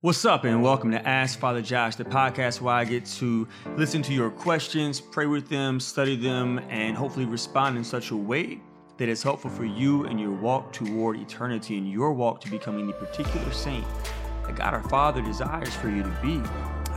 What's 0.00 0.24
up, 0.24 0.44
and 0.44 0.62
welcome 0.62 0.92
to 0.92 1.08
Ask 1.08 1.40
Father 1.40 1.60
Josh, 1.60 1.96
the 1.96 2.04
podcast 2.04 2.60
where 2.60 2.72
I 2.72 2.84
get 2.84 3.04
to 3.16 3.48
listen 3.76 4.00
to 4.02 4.14
your 4.14 4.30
questions, 4.30 5.00
pray 5.00 5.26
with 5.26 5.48
them, 5.48 5.80
study 5.80 6.14
them, 6.14 6.60
and 6.68 6.96
hopefully 6.96 7.26
respond 7.26 7.76
in 7.76 7.82
such 7.82 8.12
a 8.12 8.16
way 8.16 8.60
that 8.98 9.08
is 9.08 9.24
helpful 9.24 9.50
for 9.50 9.64
you 9.64 10.04
in 10.04 10.16
your 10.16 10.30
walk 10.30 10.72
toward 10.72 11.18
eternity 11.18 11.78
and 11.78 11.90
your 11.90 12.12
walk 12.12 12.40
to 12.42 12.48
becoming 12.48 12.86
the 12.86 12.92
particular 12.92 13.50
saint 13.50 13.84
that 14.46 14.54
God 14.54 14.72
our 14.72 14.84
Father 14.84 15.20
desires 15.20 15.74
for 15.74 15.88
you 15.88 16.04
to 16.04 16.18
be. 16.22 16.40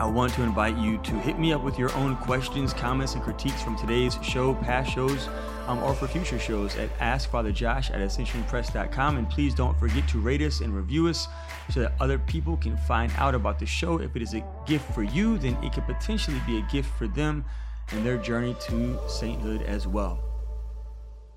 I 0.01 0.05
want 0.05 0.33
to 0.33 0.41
invite 0.41 0.77
you 0.77 0.97
to 0.97 1.11
hit 1.19 1.37
me 1.37 1.53
up 1.53 1.63
with 1.63 1.77
your 1.77 1.93
own 1.93 2.15
questions, 2.15 2.73
comments, 2.73 3.13
and 3.13 3.21
critiques 3.21 3.61
from 3.61 3.77
today's 3.77 4.17
show, 4.23 4.55
past 4.55 4.91
shows, 4.91 5.29
um, 5.67 5.77
or 5.83 5.93
for 5.93 6.07
future 6.07 6.39
shows 6.39 6.75
at 6.77 6.89
AskFatherJosh 6.97 7.91
at 7.91 7.99
AscensionPress.com. 7.99 9.17
And 9.17 9.29
please 9.29 9.53
don't 9.53 9.77
forget 9.79 10.07
to 10.07 10.19
rate 10.19 10.41
us 10.41 10.61
and 10.61 10.75
review 10.75 11.07
us 11.07 11.27
so 11.69 11.81
that 11.81 11.93
other 11.99 12.17
people 12.17 12.57
can 12.57 12.77
find 12.77 13.11
out 13.17 13.35
about 13.35 13.59
the 13.59 13.67
show. 13.67 13.99
If 13.99 14.15
it 14.15 14.23
is 14.23 14.33
a 14.33 14.43
gift 14.65 14.91
for 14.91 15.03
you, 15.03 15.37
then 15.37 15.55
it 15.63 15.71
could 15.71 15.85
potentially 15.85 16.41
be 16.47 16.57
a 16.57 16.61
gift 16.71 16.89
for 16.97 17.07
them 17.07 17.45
and 17.91 18.03
their 18.03 18.17
journey 18.17 18.55
to 18.61 18.99
sainthood 19.07 19.61
as 19.61 19.85
well. 19.85 20.30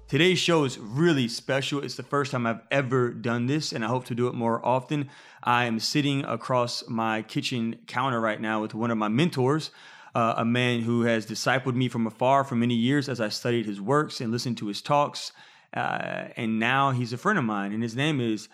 Today's 0.06 0.38
show 0.38 0.64
is 0.64 0.78
really 0.78 1.28
special. 1.28 1.82
It's 1.82 1.94
the 1.94 2.02
first 2.02 2.30
time 2.30 2.46
I've 2.46 2.60
ever 2.70 3.10
done 3.10 3.46
this, 3.46 3.72
and 3.72 3.82
I 3.82 3.88
hope 3.88 4.04
to 4.06 4.14
do 4.14 4.28
it 4.28 4.34
more 4.34 4.64
often. 4.64 5.08
I 5.42 5.64
am 5.64 5.80
sitting 5.80 6.24
across 6.26 6.86
my 6.86 7.22
kitchen 7.22 7.76
counter 7.86 8.20
right 8.20 8.38
now 8.38 8.60
with 8.60 8.74
one 8.74 8.90
of 8.90 8.98
my 8.98 9.08
mentors, 9.08 9.70
uh, 10.14 10.34
a 10.36 10.44
man 10.44 10.82
who 10.82 11.02
has 11.02 11.24
discipled 11.24 11.74
me 11.74 11.88
from 11.88 12.06
afar 12.06 12.44
for 12.44 12.54
many 12.54 12.74
years 12.74 13.08
as 13.08 13.18
I 13.18 13.30
studied 13.30 13.64
his 13.64 13.80
works 13.80 14.20
and 14.20 14.30
listened 14.30 14.58
to 14.58 14.66
his 14.66 14.82
talks. 14.82 15.32
Uh, 15.74 16.28
and 16.36 16.58
now 16.58 16.90
he's 16.90 17.14
a 17.14 17.18
friend 17.18 17.38
of 17.38 17.44
mine, 17.46 17.72
and 17.72 17.82
his 17.82 17.96
name 17.96 18.20
is 18.20 18.50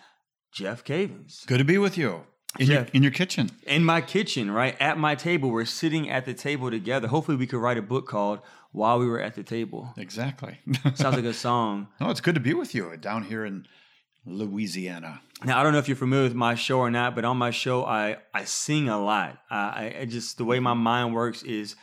Jeff 0.53 0.85
Cavins. 0.85 1.45
Good 1.47 1.57
to 1.57 1.65
be 1.65 1.77
with 1.77 1.97
you 1.97 2.21
in, 2.59 2.67
your, 2.67 2.87
in 2.93 3.03
your 3.03 3.11
kitchen. 3.11 3.49
In 3.67 3.83
my 3.83 3.99
kitchen, 3.99 4.51
right? 4.51 4.75
At 4.79 4.97
my 4.97 5.15
table. 5.15 5.49
We're 5.49 5.65
sitting 5.65 6.09
at 6.09 6.25
the 6.25 6.33
table 6.33 6.71
together. 6.71 7.09
Hopefully, 7.09 7.37
we 7.37 7.45
could 7.45 7.59
write 7.59 7.77
a 7.77 7.81
book 7.81 8.07
called 8.07 8.39
While 8.71 8.99
We 8.99 9.07
Were 9.07 9.19
at 9.19 9.35
the 9.35 9.43
Table. 9.43 9.93
Exactly. 9.97 10.59
Sounds 10.95 11.15
like 11.15 11.25
a 11.25 11.33
song. 11.33 11.87
No, 11.99 12.09
it's 12.09 12.21
good 12.21 12.35
to 12.35 12.41
be 12.41 12.53
with 12.53 12.73
you 12.73 12.95
down 12.97 13.23
here 13.23 13.45
in 13.45 13.65
Louisiana. 14.25 15.21
Now, 15.43 15.59
I 15.59 15.63
don't 15.63 15.73
know 15.73 15.79
if 15.79 15.87
you're 15.87 15.97
familiar 15.97 16.25
with 16.25 16.35
my 16.35 16.55
show 16.55 16.79
or 16.79 16.91
not, 16.91 17.15
but 17.15 17.25
on 17.25 17.37
my 17.37 17.51
show, 17.51 17.83
I, 17.85 18.17
I 18.33 18.45
sing 18.45 18.87
a 18.89 19.01
lot. 19.01 19.39
I, 19.49 19.95
I 20.01 20.05
just, 20.05 20.37
the 20.37 20.45
way 20.45 20.59
my 20.59 20.73
mind 20.73 21.13
works 21.13 21.43
is 21.43 21.75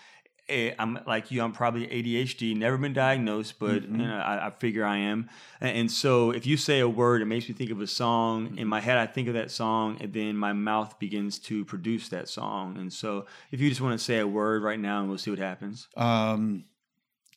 Eh, 0.49 0.73
I'm 0.79 0.99
like 1.07 1.31
you. 1.31 1.43
I'm 1.43 1.53
probably 1.53 1.87
ADHD. 1.87 2.57
Never 2.57 2.79
been 2.79 2.95
diagnosed, 2.95 3.59
but 3.59 3.83
mm-hmm. 3.83 4.01
you 4.01 4.07
know, 4.07 4.17
I, 4.17 4.47
I, 4.47 4.51
figure 4.51 4.85
I 4.85 4.97
am. 4.99 5.29
And 5.61 5.91
so, 5.91 6.31
if 6.31 6.47
you 6.47 6.57
say 6.57 6.81
a 6.81 6.89
word, 6.89 7.21
it 7.21 7.27
makes 7.27 7.49
me 7.49 7.55
think 7.55 7.71
of 7.71 7.81
a 7.83 7.87
song. 7.87 8.57
In 8.57 8.67
my 8.67 8.81
head, 8.81 8.97
I 8.97 9.07
think 9.07 9.29
of 9.29 9.35
that 9.35 9.51
song, 9.51 9.99
and 10.01 10.13
then 10.13 10.37
my 10.37 10.55
mouth 10.55 10.99
begins 10.99 11.39
to 11.41 11.65
produce 11.67 12.09
that 12.09 12.29
song. 12.29 12.79
And 12.79 12.91
so, 12.91 13.27
if 13.51 13.61
you 13.61 13.69
just 13.69 13.83
want 13.83 13.99
to 13.99 14.03
say 14.03 14.21
a 14.21 14.27
word 14.27 14.63
right 14.63 14.81
now, 14.81 15.01
and 15.01 15.09
we'll 15.09 15.19
see 15.19 15.31
what 15.31 15.39
happens. 15.39 15.87
Um, 15.97 16.65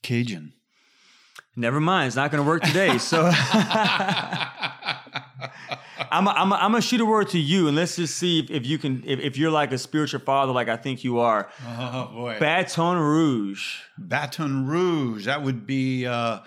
Cajun. 0.02 0.54
Never 1.56 1.80
mind. 1.80 2.08
It's 2.08 2.16
not 2.16 2.32
going 2.32 2.44
to 2.44 2.48
work 2.48 2.64
today. 2.64 2.98
So. 2.98 3.32
I'm 6.12 6.28
a, 6.28 6.32
I'm 6.32 6.52
a, 6.52 6.56
I'm 6.56 6.72
gonna 6.72 6.82
shoot 6.82 7.00
a 7.00 7.06
word 7.06 7.30
to 7.30 7.40
you, 7.40 7.68
and 7.68 7.76
let's 7.76 7.96
just 7.96 8.18
see 8.18 8.40
if, 8.40 8.52
if 8.52 8.66
you 8.66 8.78
can 8.78 9.02
if, 9.06 9.20
if 9.20 9.38
you're 9.38 9.52
like 9.52 9.72
a 9.72 9.78
spiritual 9.78 10.20
father, 10.20 10.52
like 10.52 10.68
I 10.68 10.76
think 10.76 11.06
you 11.06 11.20
are. 11.20 11.50
Oh 11.66 12.10
boy, 12.14 12.38
Baton 12.38 12.98
Rouge. 12.98 13.80
Baton 13.98 14.68
Rouge. 14.68 15.26
That 15.26 15.42
would 15.42 15.66
be. 15.66 16.06
Uh, 16.06 16.40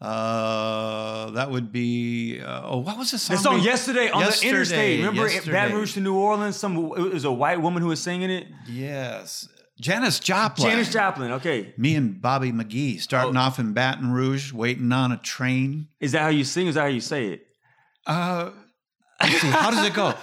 uh, 0.00 1.30
that 1.30 1.50
would 1.50 1.72
be 1.72 2.40
uh, 2.40 2.62
oh, 2.64 2.78
what 2.78 2.98
was 2.98 3.12
the 3.12 3.18
song? 3.18 3.36
The 3.36 3.42
song 3.42 3.60
yesterday 3.60 4.10
on 4.10 4.20
yesterday, 4.20 4.48
the 4.48 4.54
interstate. 4.54 4.98
Remember 4.98 5.28
yesterday. 5.28 5.52
Baton 5.52 5.76
Rouge 5.76 5.94
to 5.94 6.00
New 6.00 6.16
Orleans? 6.16 6.56
Some 6.56 6.76
it 6.76 7.12
was 7.12 7.24
a 7.24 7.32
white 7.32 7.62
woman 7.62 7.82
who 7.82 7.88
was 7.88 8.02
singing 8.02 8.30
it. 8.30 8.48
Yes, 8.68 9.48
Janis 9.80 10.20
Joplin. 10.20 10.70
Janis 10.70 10.92
Joplin. 10.92 11.32
Okay. 11.32 11.74
Me 11.76 11.96
and 11.96 12.20
Bobby 12.20 12.52
McGee 12.52 13.00
starting 13.00 13.36
oh. 13.36 13.40
off 13.40 13.58
in 13.58 13.72
Baton 13.72 14.12
Rouge, 14.12 14.52
waiting 14.52 14.92
on 14.92 15.12
a 15.12 15.16
train. 15.16 15.88
Is 16.00 16.12
that 16.12 16.22
how 16.22 16.28
you 16.28 16.44
sing? 16.44 16.68
Is 16.68 16.76
that 16.76 16.82
how 16.82 16.86
you 16.86 17.00
say 17.00 17.26
it? 17.26 17.46
Uh, 18.06 18.50
see, 19.22 19.48
how 19.48 19.70
does 19.70 19.84
it 19.86 19.94
go? 19.94 20.14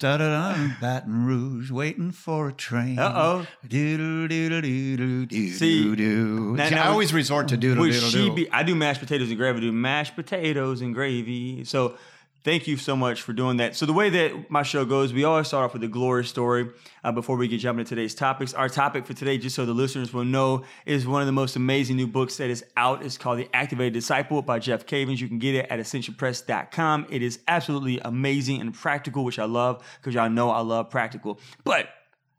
Da 0.00 0.16
da 0.16 0.54
da, 0.54 0.68
Baton 0.80 1.24
Rouge, 1.24 1.70
waiting 1.70 2.10
for 2.10 2.48
a 2.48 2.52
train. 2.52 2.98
Uh 2.98 3.12
oh. 3.14 3.46
Doodle 3.68 4.28
doodle 4.28 4.60
doodle 4.60 5.26
doodle 5.26 6.60
I 6.60 6.88
always 6.88 7.14
resort 7.14 7.48
to 7.48 7.56
doodle 7.56 7.84
doodle 7.84 8.10
doodle. 8.10 8.46
I 8.52 8.64
do 8.64 8.74
mashed 8.74 9.00
potatoes 9.00 9.28
and 9.28 9.38
gravy. 9.38 9.58
I 9.58 9.60
do 9.60 9.72
mashed 9.72 10.16
potatoes 10.16 10.80
and 10.80 10.94
gravy. 10.94 11.64
So 11.64 11.96
Thank 12.44 12.66
you 12.66 12.76
so 12.76 12.94
much 12.94 13.22
for 13.22 13.32
doing 13.32 13.56
that. 13.56 13.74
So 13.74 13.86
the 13.86 13.94
way 13.94 14.10
that 14.10 14.50
my 14.50 14.62
show 14.62 14.84
goes, 14.84 15.14
we 15.14 15.24
always 15.24 15.46
start 15.46 15.64
off 15.64 15.72
with 15.72 15.82
a 15.82 15.88
glory 15.88 16.26
story 16.26 16.68
uh, 17.02 17.10
before 17.10 17.38
we 17.38 17.48
get 17.48 17.56
jumping 17.56 17.80
into 17.80 17.94
today's 17.94 18.14
topics. 18.14 18.52
Our 18.52 18.68
topic 18.68 19.06
for 19.06 19.14
today, 19.14 19.38
just 19.38 19.56
so 19.56 19.64
the 19.64 19.72
listeners 19.72 20.12
will 20.12 20.26
know, 20.26 20.62
is 20.84 21.06
one 21.06 21.22
of 21.22 21.26
the 21.26 21.32
most 21.32 21.56
amazing 21.56 21.96
new 21.96 22.06
books 22.06 22.36
that 22.36 22.50
is 22.50 22.62
out. 22.76 23.02
It's 23.02 23.16
called 23.16 23.38
The 23.38 23.48
Activated 23.54 23.94
Disciple 23.94 24.42
by 24.42 24.58
Jeff 24.58 24.84
Cavins. 24.84 25.20
You 25.20 25.28
can 25.28 25.38
get 25.38 25.54
it 25.54 25.68
at 25.70 25.78
ascensionpress.com. 25.78 27.06
It 27.08 27.22
is 27.22 27.38
absolutely 27.48 27.98
amazing 28.00 28.60
and 28.60 28.74
practical, 28.74 29.24
which 29.24 29.38
I 29.38 29.46
love 29.46 29.82
because 29.98 30.14
y'all 30.14 30.28
know 30.28 30.50
I 30.50 30.60
love 30.60 30.90
practical. 30.90 31.40
But 31.64 31.88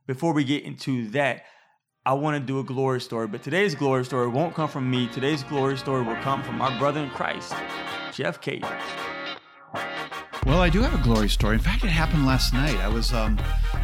before 0.05 0.33
we 0.33 0.43
get 0.43 0.65
into 0.65 1.09
that, 1.09 1.45
I 2.05 2.13
want 2.13 2.39
to 2.39 2.45
do 2.45 2.59
a 2.59 2.63
glory 2.63 3.01
story, 3.01 3.27
but 3.27 3.41
today's 3.41 3.73
glory 3.73 4.05
story 4.05 4.27
won't 4.27 4.53
come 4.53 4.69
from 4.69 4.87
me. 4.87 5.07
Today's 5.07 5.41
glory 5.41 5.79
story 5.79 6.03
will 6.03 6.15
come 6.17 6.43
from 6.43 6.61
our 6.61 6.77
brother 6.77 6.99
in 6.99 7.09
Christ, 7.09 7.55
Jeff 8.13 8.39
Cavins. 8.39 9.14
Well, 10.45 10.61
I 10.61 10.69
do 10.69 10.83
have 10.83 10.93
a 10.93 11.03
glory 11.03 11.27
story. 11.27 11.55
In 11.55 11.59
fact, 11.59 11.83
it 11.83 11.87
happened 11.87 12.27
last 12.27 12.53
night. 12.53 12.75
I 12.75 12.87
was, 12.87 13.11
um, 13.11 13.39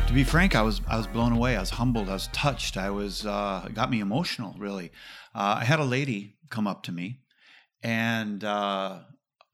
to 0.05 0.13
be 0.13 0.23
frank, 0.23 0.55
I 0.55 0.61
was 0.61 0.79
I 0.87 0.95
was 0.95 1.07
blown 1.07 1.33
away. 1.33 1.57
I 1.57 1.59
was 1.59 1.71
humbled. 1.71 2.07
I 2.07 2.13
was 2.13 2.27
touched. 2.27 2.77
I 2.77 2.91
was 2.91 3.25
uh, 3.25 3.65
it 3.65 3.73
got 3.73 3.89
me 3.89 3.99
emotional. 3.99 4.53
Really, 4.59 4.91
uh, 5.33 5.57
I 5.59 5.63
had 5.63 5.79
a 5.79 5.83
lady 5.83 6.35
come 6.49 6.67
up 6.67 6.83
to 6.83 6.91
me, 6.91 7.21
and 7.81 8.43
uh, 8.43 8.99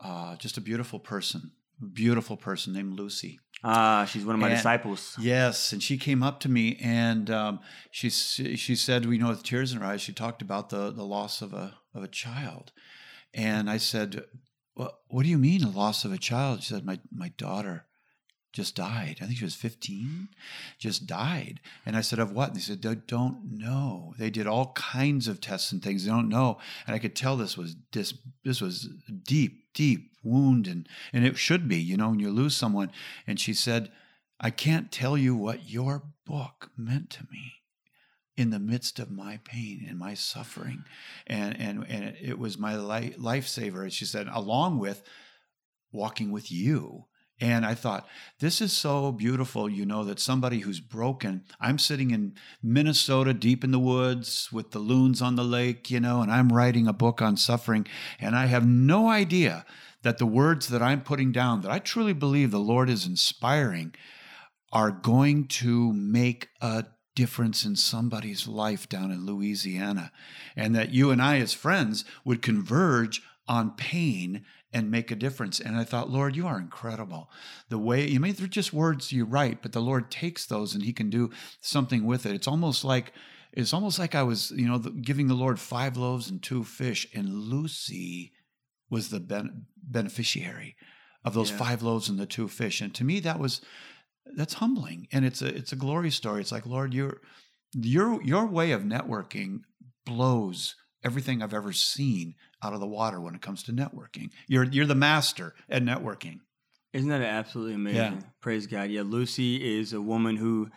uh 0.01 0.35
just 0.35 0.57
a 0.57 0.61
beautiful 0.61 0.99
person, 0.99 1.51
beautiful 1.93 2.35
person 2.35 2.73
named 2.73 2.99
Lucy. 2.99 3.39
Ah, 3.63 4.03
she's 4.03 4.25
one 4.25 4.35
of 4.35 4.41
my 4.41 4.49
and, 4.49 4.57
disciples. 4.57 5.15
Yes, 5.17 5.71
and 5.71 5.81
she 5.81 5.97
came 5.97 6.21
up 6.21 6.41
to 6.41 6.49
me 6.49 6.77
and 6.81 7.31
um, 7.31 7.61
she 7.89 8.09
she 8.09 8.75
said, 8.75 9.05
"We 9.05 9.17
know 9.17 9.29
with 9.29 9.43
tears 9.43 9.71
in 9.71 9.79
her 9.79 9.85
eyes." 9.85 10.01
She 10.01 10.11
talked 10.11 10.41
about 10.41 10.71
the 10.71 10.91
the 10.91 11.05
loss 11.05 11.41
of 11.41 11.53
a 11.53 11.75
of 11.95 12.03
a 12.03 12.09
child, 12.09 12.73
and 13.33 13.69
I 13.69 13.77
said, 13.77 14.25
well, 14.77 14.99
what 15.07 15.23
do 15.23 15.29
you 15.29 15.39
mean 15.39 15.63
a 15.63 15.69
loss 15.69 16.05
of 16.05 16.13
a 16.13 16.19
child? 16.19 16.61
She 16.61 16.73
said, 16.73 16.85
my, 16.85 16.99
my 17.11 17.29
daughter 17.29 17.85
just 18.53 18.75
died. 18.75 19.17
I 19.21 19.25
think 19.25 19.39
she 19.39 19.43
was 19.43 19.55
15, 19.55 20.29
just 20.77 21.07
died. 21.07 21.59
And 21.83 21.97
I 21.97 22.01
said, 22.01 22.19
of 22.19 22.31
what? 22.31 22.49
And 22.49 22.57
they 22.57 22.61
said, 22.61 22.83
they 22.83 22.93
don't 22.93 23.57
know. 23.57 24.13
They 24.19 24.29
did 24.29 24.45
all 24.45 24.73
kinds 24.73 25.27
of 25.27 25.41
tests 25.41 25.71
and 25.71 25.81
things. 25.81 26.05
They 26.05 26.11
don't 26.11 26.29
know. 26.29 26.59
And 26.85 26.95
I 26.95 26.99
could 26.99 27.15
tell 27.15 27.35
this 27.35 27.57
was 27.57 27.75
this 27.91 28.13
this 28.43 28.61
was 28.61 28.87
deep, 29.23 29.73
deep 29.73 30.11
wound, 30.23 30.67
and 30.67 30.87
and 31.11 31.25
it 31.25 31.37
should 31.37 31.67
be, 31.67 31.77
you 31.77 31.97
know, 31.97 32.09
when 32.09 32.19
you 32.19 32.29
lose 32.29 32.55
someone. 32.55 32.91
And 33.25 33.39
she 33.39 33.53
said, 33.53 33.91
I 34.39 34.51
can't 34.51 34.91
tell 34.91 35.17
you 35.17 35.35
what 35.35 35.69
your 35.69 36.03
book 36.25 36.69
meant 36.77 37.09
to 37.11 37.23
me 37.31 37.56
in 38.37 38.51
the 38.51 38.59
midst 38.59 38.99
of 38.99 39.09
my 39.09 39.39
pain 39.43 39.85
and 39.89 39.97
my 39.97 40.13
suffering. 40.13 40.83
And, 41.25 41.59
and, 41.59 41.85
and 41.89 42.15
it 42.21 42.37
was 42.37 42.57
my 42.57 42.75
life, 42.75 43.17
lifesaver, 43.17 43.85
as 43.85 43.93
she 43.93 44.05
said, 44.05 44.27
along 44.31 44.77
with 44.77 45.03
walking 45.91 46.31
with 46.31 46.51
you. 46.51 47.05
And 47.39 47.65
I 47.65 47.75
thought, 47.75 48.07
this 48.39 48.61
is 48.61 48.73
so 48.73 49.11
beautiful, 49.11 49.69
you 49.69 49.85
know, 49.85 50.03
that 50.05 50.19
somebody 50.19 50.59
who's 50.59 50.79
broken, 50.79 51.43
I'm 51.59 51.77
sitting 51.77 52.09
in 52.09 52.33
Minnesota 52.63 53.33
deep 53.33 53.63
in 53.63 53.71
the 53.71 53.79
woods 53.79 54.49
with 54.51 54.71
the 54.71 54.79
loons 54.79 55.21
on 55.21 55.35
the 55.35 55.43
lake, 55.43 55.91
you 55.91 55.99
know, 55.99 56.21
and 56.21 56.31
I'm 56.31 56.49
writing 56.49 56.87
a 56.87 56.93
book 56.93 57.21
on 57.21 57.37
suffering. 57.37 57.85
And 58.19 58.35
I 58.35 58.47
have 58.47 58.65
no 58.65 59.07
idea 59.07 59.65
that 60.01 60.17
the 60.17 60.25
words 60.25 60.69
that 60.69 60.81
I'm 60.81 61.01
putting 61.01 61.31
down, 61.31 61.61
that 61.61 61.71
I 61.71 61.77
truly 61.77 62.13
believe 62.13 62.49
the 62.49 62.59
Lord 62.59 62.89
is 62.89 63.05
inspiring, 63.05 63.93
are 64.71 64.91
going 64.91 65.47
to 65.47 65.93
make 65.93 66.49
a 66.59 66.85
difference 67.17 67.65
in 67.65 67.75
somebody's 67.75 68.47
life 68.47 68.87
down 68.87 69.09
in 69.09 69.25
Louisiana, 69.25 70.11
and 70.55 70.75
that 70.75 70.93
you 70.93 71.09
and 71.09 71.19
I, 71.19 71.39
as 71.39 71.51
friends, 71.51 72.05
would 72.23 72.43
converge 72.43 73.23
on 73.47 73.71
pain 73.71 74.45
and 74.71 74.91
make 74.91 75.09
a 75.09 75.15
difference. 75.15 75.59
And 75.59 75.75
I 75.75 75.83
thought, 75.83 76.11
Lord, 76.11 76.35
you 76.35 76.45
are 76.45 76.59
incredible. 76.59 77.31
The 77.69 77.79
way 77.79 78.07
you 78.07 78.19
mean 78.19 78.35
they're 78.35 78.45
just 78.45 78.71
words 78.71 79.11
you 79.11 79.25
write, 79.25 79.63
but 79.63 79.71
the 79.71 79.81
Lord 79.81 80.11
takes 80.11 80.45
those 80.45 80.75
and 80.75 80.83
He 80.83 80.93
can 80.93 81.09
do 81.09 81.31
something 81.59 82.05
with 82.05 82.27
it. 82.27 82.35
It's 82.35 82.47
almost 82.47 82.85
like 82.85 83.13
it's 83.51 83.73
almost 83.73 83.97
like 83.97 84.13
I 84.13 84.21
was, 84.21 84.51
you 84.51 84.67
know, 84.67 84.77
giving 84.77 85.27
the 85.27 85.33
Lord 85.33 85.59
five 85.59 85.97
loaves 85.97 86.29
and 86.29 86.43
two 86.43 86.63
fish, 86.63 87.07
and 87.15 87.27
Lucy 87.27 88.31
was 88.91 89.09
the 89.09 89.19
ben- 89.19 89.65
beneficiary 89.75 90.75
of 91.25 91.33
those 91.33 91.49
yeah. 91.49 91.57
five 91.57 91.81
loaves 91.81 92.09
and 92.09 92.19
the 92.19 92.27
two 92.27 92.47
fish. 92.47 92.79
And 92.79 92.93
to 92.93 93.03
me, 93.03 93.19
that 93.21 93.39
was 93.39 93.61
that's 94.35 94.55
humbling 94.55 95.07
and 95.11 95.25
it's 95.25 95.41
a 95.41 95.47
it's 95.47 95.71
a 95.71 95.75
glory 95.75 96.11
story 96.11 96.41
it's 96.41 96.51
like 96.51 96.65
lord 96.65 96.93
your 96.93 97.21
your 97.73 98.21
your 98.23 98.45
way 98.45 98.71
of 98.71 98.81
networking 98.81 99.61
blows 100.05 100.75
everything 101.03 101.41
i've 101.41 101.53
ever 101.53 101.73
seen 101.73 102.35
out 102.63 102.73
of 102.73 102.79
the 102.79 102.87
water 102.87 103.19
when 103.21 103.35
it 103.35 103.41
comes 103.41 103.63
to 103.63 103.71
networking 103.71 104.29
you're 104.47 104.63
you're 104.65 104.85
the 104.85 104.95
master 104.95 105.53
at 105.69 105.83
networking 105.83 106.39
Isn't 106.93 107.09
that 107.09 107.21
absolutely 107.21 107.75
amazing? 107.75 108.13
Yeah. 108.13 108.29
Praise 108.41 108.65
God. 108.65 108.89
Yeah, 108.89 109.03
Lucy 109.03 109.77
is 109.77 109.93
a 109.93 110.01
woman 110.01 110.37
who 110.37 110.69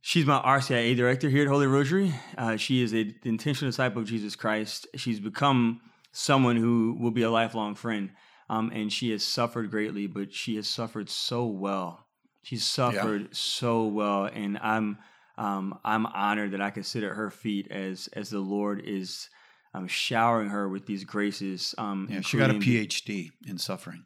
she's 0.00 0.24
my 0.24 0.38
RCIA 0.40 0.96
director 0.96 1.28
here 1.28 1.42
at 1.42 1.48
Holy 1.48 1.66
Rosary. 1.66 2.14
Uh, 2.38 2.56
she 2.56 2.82
is 2.82 2.94
a 2.94 3.12
intentional 3.24 3.68
disciple 3.70 4.00
of 4.02 4.08
Jesus 4.08 4.36
Christ. 4.36 4.86
She's 4.94 5.20
become 5.20 5.80
someone 6.12 6.56
who 6.56 6.96
will 6.98 7.10
be 7.10 7.22
a 7.22 7.30
lifelong 7.30 7.74
friend. 7.74 8.10
Um, 8.48 8.70
and 8.72 8.92
she 8.92 9.10
has 9.10 9.24
suffered 9.24 9.70
greatly, 9.70 10.06
but 10.06 10.32
she 10.32 10.56
has 10.56 10.68
suffered 10.68 11.10
so 11.10 11.44
well. 11.46 12.03
She's 12.44 12.64
suffered 12.64 13.34
so 13.34 13.86
well, 13.86 14.26
and 14.26 14.58
I'm 14.58 14.98
um, 15.36 15.78
I'm 15.84 16.06
honored 16.06 16.52
that 16.52 16.60
I 16.60 16.70
can 16.70 16.84
sit 16.84 17.02
at 17.02 17.12
her 17.12 17.30
feet 17.30 17.70
as 17.70 18.08
as 18.12 18.30
the 18.30 18.38
Lord 18.38 18.80
is 18.84 19.28
um, 19.74 19.88
showering 19.88 20.50
her 20.50 20.68
with 20.68 20.86
these 20.86 21.04
graces. 21.04 21.74
Um, 21.78 22.06
Yeah, 22.10 22.20
she 22.20 22.36
got 22.38 22.50
a 22.50 22.54
PhD 22.54 23.30
in 23.46 23.58
suffering. 23.58 24.04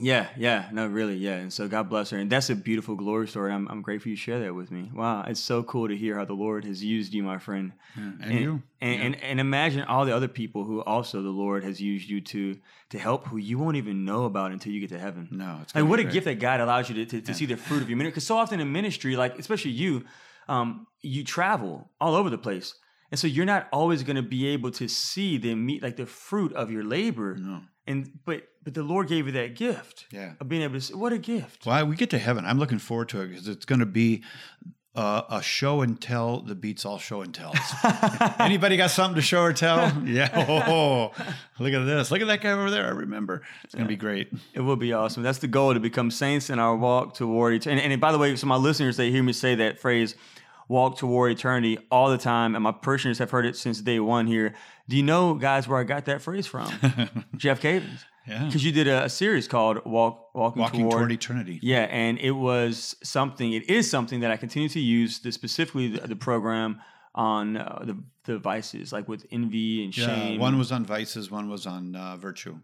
Yeah, 0.00 0.28
yeah, 0.36 0.68
no, 0.72 0.86
really, 0.86 1.16
yeah. 1.16 1.36
And 1.36 1.52
so 1.52 1.68
God 1.68 1.88
bless 1.88 2.10
her. 2.10 2.18
And 2.18 2.30
that's 2.30 2.50
a 2.50 2.56
beautiful 2.56 2.96
glory 2.96 3.28
story. 3.28 3.52
I'm, 3.52 3.68
I'm 3.68 3.82
grateful 3.82 4.10
you 4.10 4.16
share 4.16 4.40
that 4.40 4.54
with 4.54 4.70
me. 4.70 4.90
Wow, 4.94 5.24
it's 5.26 5.40
so 5.40 5.62
cool 5.62 5.88
to 5.88 5.96
hear 5.96 6.16
how 6.16 6.24
the 6.24 6.34
Lord 6.34 6.64
has 6.64 6.82
used 6.82 7.14
you, 7.14 7.22
my 7.22 7.38
friend. 7.38 7.72
And, 7.96 8.32
you. 8.32 8.62
And, 8.80 8.94
Yeah. 8.98 9.04
and 9.06 9.22
and 9.22 9.40
imagine 9.40 9.82
all 9.82 10.04
the 10.04 10.14
other 10.14 10.28
people 10.28 10.64
who 10.64 10.82
also 10.82 11.22
the 11.22 11.28
Lord 11.30 11.64
has 11.64 11.80
used 11.80 12.08
you 12.08 12.20
to 12.20 12.56
to 12.90 12.98
help 12.98 13.26
who 13.28 13.36
you 13.36 13.58
won't 13.58 13.76
even 13.76 14.04
know 14.04 14.24
about 14.24 14.52
until 14.52 14.72
you 14.72 14.80
get 14.80 14.90
to 14.90 14.98
heaven. 14.98 15.28
No, 15.30 15.60
it's 15.62 15.74
Like 15.74 15.84
what 15.84 16.00
a 16.00 16.04
gift 16.04 16.24
that 16.26 16.38
God 16.40 16.60
allows 16.60 16.88
you 16.88 16.94
to, 16.96 17.06
to, 17.06 17.20
to 17.22 17.34
see 17.34 17.46
the 17.46 17.56
fruit 17.56 17.82
of 17.82 17.88
your 17.88 17.96
ministry. 17.96 18.12
Because 18.12 18.26
so 18.26 18.36
often 18.36 18.60
in 18.60 18.72
ministry, 18.72 19.16
like 19.16 19.38
especially 19.38 19.70
you, 19.72 20.04
um, 20.48 20.86
you 21.02 21.24
travel 21.24 21.90
all 22.00 22.14
over 22.14 22.30
the 22.30 22.38
place. 22.38 22.74
And 23.10 23.18
so 23.18 23.26
you're 23.28 23.44
not 23.46 23.68
always 23.72 24.02
going 24.02 24.16
to 24.16 24.22
be 24.22 24.48
able 24.48 24.72
to 24.72 24.88
see 24.88 25.38
the 25.38 25.54
meat, 25.54 25.82
like 25.82 25.96
the 25.96 26.06
fruit 26.06 26.52
of 26.54 26.70
your 26.72 26.82
labor. 26.82 27.36
No. 27.38 27.60
And 27.86 28.10
but 28.24 28.48
but 28.62 28.72
the 28.74 28.82
Lord 28.82 29.08
gave 29.08 29.26
you 29.26 29.32
that 29.32 29.56
gift 29.56 30.06
Yeah. 30.10 30.32
of 30.40 30.48
being 30.48 30.62
able 30.62 30.74
to 30.74 30.80
say, 30.80 30.94
what 30.94 31.12
a 31.12 31.18
gift. 31.18 31.66
Well, 31.66 31.86
we 31.86 31.96
get 31.96 32.10
to 32.10 32.18
heaven. 32.18 32.46
I'm 32.46 32.58
looking 32.58 32.78
forward 32.78 33.10
to 33.10 33.20
it 33.20 33.28
because 33.28 33.46
it's 33.48 33.66
going 33.66 33.80
to 33.80 33.86
be 33.86 34.22
uh, 34.94 35.22
a 35.28 35.42
show 35.42 35.82
and 35.82 36.00
tell 36.00 36.40
that 36.42 36.60
beats 36.62 36.86
all 36.86 36.98
show 36.98 37.20
and 37.20 37.34
tells. 37.34 37.58
Anybody 38.38 38.76
got 38.76 38.90
something 38.90 39.16
to 39.16 39.22
show 39.22 39.42
or 39.42 39.52
tell? 39.52 39.92
Yeah. 40.04 40.28
Oh, 40.68 41.10
look 41.58 41.72
at 41.74 41.84
this. 41.84 42.10
Look 42.10 42.20
at 42.22 42.26
that 42.28 42.40
guy 42.40 42.52
over 42.52 42.70
there. 42.70 42.86
I 42.86 42.90
remember. 42.90 43.42
It's 43.64 43.74
going 43.74 43.84
to 43.86 43.88
be 43.88 43.96
great. 43.96 44.32
It 44.54 44.60
will 44.60 44.76
be 44.76 44.92
awesome. 44.92 45.22
That's 45.22 45.38
the 45.38 45.48
goal 45.48 45.74
to 45.74 45.80
become 45.80 46.10
saints 46.10 46.48
in 46.48 46.58
our 46.58 46.76
walk 46.76 47.14
toward 47.14 47.54
each. 47.54 47.66
And, 47.66 47.78
and 47.80 48.00
by 48.00 48.12
the 48.12 48.18
way, 48.18 48.34
so 48.36 48.46
my 48.46 48.56
listeners, 48.56 48.96
they 48.96 49.10
hear 49.10 49.22
me 49.22 49.32
say 49.32 49.56
that 49.56 49.78
phrase, 49.80 50.14
walk 50.68 50.98
toward 50.98 51.32
eternity, 51.32 51.78
all 51.90 52.10
the 52.10 52.18
time. 52.18 52.54
And 52.54 52.64
my 52.64 52.72
parishioners 52.72 53.18
have 53.18 53.30
heard 53.30 53.46
it 53.46 53.56
since 53.56 53.80
day 53.80 54.00
one 54.00 54.26
here. 54.26 54.54
Do 54.88 54.96
you 54.96 55.02
know, 55.02 55.34
guys, 55.34 55.66
where 55.68 55.78
I 55.78 55.84
got 55.84 56.04
that 56.06 56.22
phrase 56.22 56.46
from? 56.46 56.66
Jeff 57.36 57.60
Cavins. 57.60 58.04
Yeah. 58.26 58.44
Because 58.46 58.64
you 58.64 58.72
did 58.72 58.88
a, 58.88 59.04
a 59.04 59.08
series 59.10 59.46
called 59.46 59.84
Walk 59.84 60.34
Walking, 60.34 60.62
Walking 60.62 60.80
Toward, 60.80 60.92
toward 60.92 61.12
eternity. 61.12 61.58
Yeah, 61.62 61.82
and 61.90 62.18
it 62.18 62.30
was 62.30 62.96
something. 63.02 63.52
It 63.52 63.68
is 63.68 63.90
something 63.90 64.20
that 64.20 64.30
I 64.30 64.38
continue 64.38 64.68
to 64.70 64.80
use. 64.80 65.18
The, 65.18 65.30
specifically, 65.30 65.88
the, 65.88 66.08
the 66.08 66.16
program 66.16 66.80
on 67.14 67.58
uh, 67.58 67.82
the 67.84 67.98
the 68.24 68.38
vices, 68.38 68.92
like 68.94 69.08
with 69.08 69.26
envy 69.30 69.84
and 69.84 69.94
Yeah, 69.96 70.06
shame. 70.06 70.40
one 70.40 70.56
was 70.58 70.72
on 70.72 70.86
vices, 70.86 71.30
one 71.30 71.50
was 71.50 71.66
on 71.66 71.94
uh, 71.94 72.16
virtue. 72.16 72.56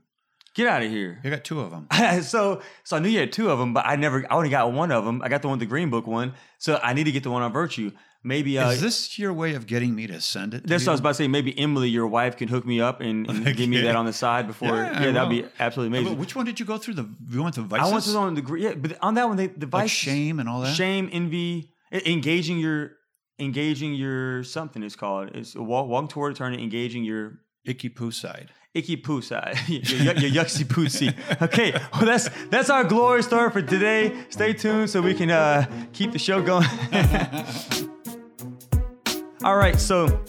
Get 0.55 0.67
out 0.67 0.83
of 0.83 0.91
here. 0.91 1.21
You 1.23 1.31
got 1.31 1.45
two 1.45 1.61
of 1.61 1.71
them. 1.71 1.87
so 2.23 2.61
so 2.85 2.97
I 2.97 3.01
knew 3.01 3.09
you 3.09 3.21
had 3.21 3.33
two 3.33 3.51
of 3.51 3.59
them, 3.59 3.73
but 3.73 3.87
I 3.87 3.97
never. 3.97 4.25
I 4.31 4.35
only 4.35 4.49
got 4.49 4.73
one 4.73 4.91
of 4.91 5.05
them. 5.05 5.23
I 5.23 5.29
got 5.29 5.43
the 5.43 5.49
one 5.49 5.59
with 5.59 5.67
the 5.67 5.71
green 5.71 5.91
book 5.91 6.07
one. 6.07 6.35
So 6.59 6.81
I 6.83 6.93
need 6.93 7.05
to 7.05 7.13
get 7.13 7.23
the 7.23 7.31
one 7.31 7.43
on 7.43 7.53
virtue. 7.53 7.93
Maybe 8.23 8.59
uh, 8.59 8.71
Is 8.71 8.83
this 8.83 9.19
your 9.19 9.33
way 9.33 9.55
of 9.55 9.67
getting 9.67 9.95
me 9.95 10.07
to 10.09 10.21
send 10.21 10.53
it? 10.53 10.63
to 10.63 10.67
that's 10.67 10.85
what 10.85 10.91
I 10.91 10.93
was 10.93 11.01
about 11.01 11.11
to 11.11 11.15
say. 11.15 11.29
Maybe 11.29 11.59
Emily, 11.59 11.89
your 11.89 12.07
wife, 12.07 12.37
can 12.37 12.49
hook 12.49 12.67
me 12.67 12.79
up 12.79 13.01
and, 13.01 13.27
and 13.31 13.45
give 13.57 13.69
me 13.69 13.81
that 13.81 13.97
on 13.97 14.05
the 14.05 14.13
side 14.13 14.47
before. 14.47 14.77
Yeah, 14.77 15.05
Yeah, 15.05 15.13
that'd 15.13 15.31
be 15.31 15.47
absolutely 15.59 15.99
amazing. 15.99 16.19
which 16.19 16.37
one 16.37 16.45
did 16.45 16.61
you 16.61 16.67
go 16.67 16.77
through? 16.77 16.95
The 16.95 17.09
you 17.31 17.43
went 17.43 17.55
to 17.55 17.63
vices. 17.63 17.89
I 17.89 17.93
went 17.93 18.05
to 18.05 18.11
the 18.11 18.19
on 18.19 18.35
the 18.35 18.57
yeah, 18.59 18.75
but 18.75 18.99
on 19.01 19.15
that 19.15 19.27
one, 19.27 19.39
they, 19.39 19.47
the 19.47 19.69
like 19.73 19.89
shame 19.89 20.39
and 20.39 20.49
all 20.51 20.61
that. 20.61 20.75
shame, 20.75 21.09
envy, 21.13 21.73
engaging 21.93 22.59
your 22.59 22.93
engaging 23.39 23.95
your 23.95 24.45
something 24.45 24.83
is 24.83 24.97
called. 24.97 25.31
It's 25.35 25.55
walk, 25.55 25.89
walking 25.89 26.09
toward 26.09 26.35
eternity, 26.35 26.63
engaging 26.63 27.05
your 27.05 27.39
Icky 27.65 27.89
poo 27.89 28.11
side. 28.11 28.51
Icky 28.73 28.99
poo 28.99 29.21
side, 29.21 29.57
your, 29.67 30.15
yucksy 30.15 30.65
pootsy. 30.65 31.13
Okay, 31.43 31.73
well 31.95 32.05
that's 32.05 32.29
that's 32.51 32.71
our 32.71 32.85
glory 32.85 33.25
story 33.25 33.51
for 33.51 33.61
today. 33.61 34.17
Stay 34.29 34.53
tuned 34.53 34.89
so 34.89 35.03
we 35.03 35.13
can 35.13 35.29
uh, 35.29 35.67
keep 35.93 36.13
the 36.13 36.21
show 36.21 36.41
going. 36.41 36.69
All 39.43 39.57
right, 39.57 39.81
so 39.81 40.23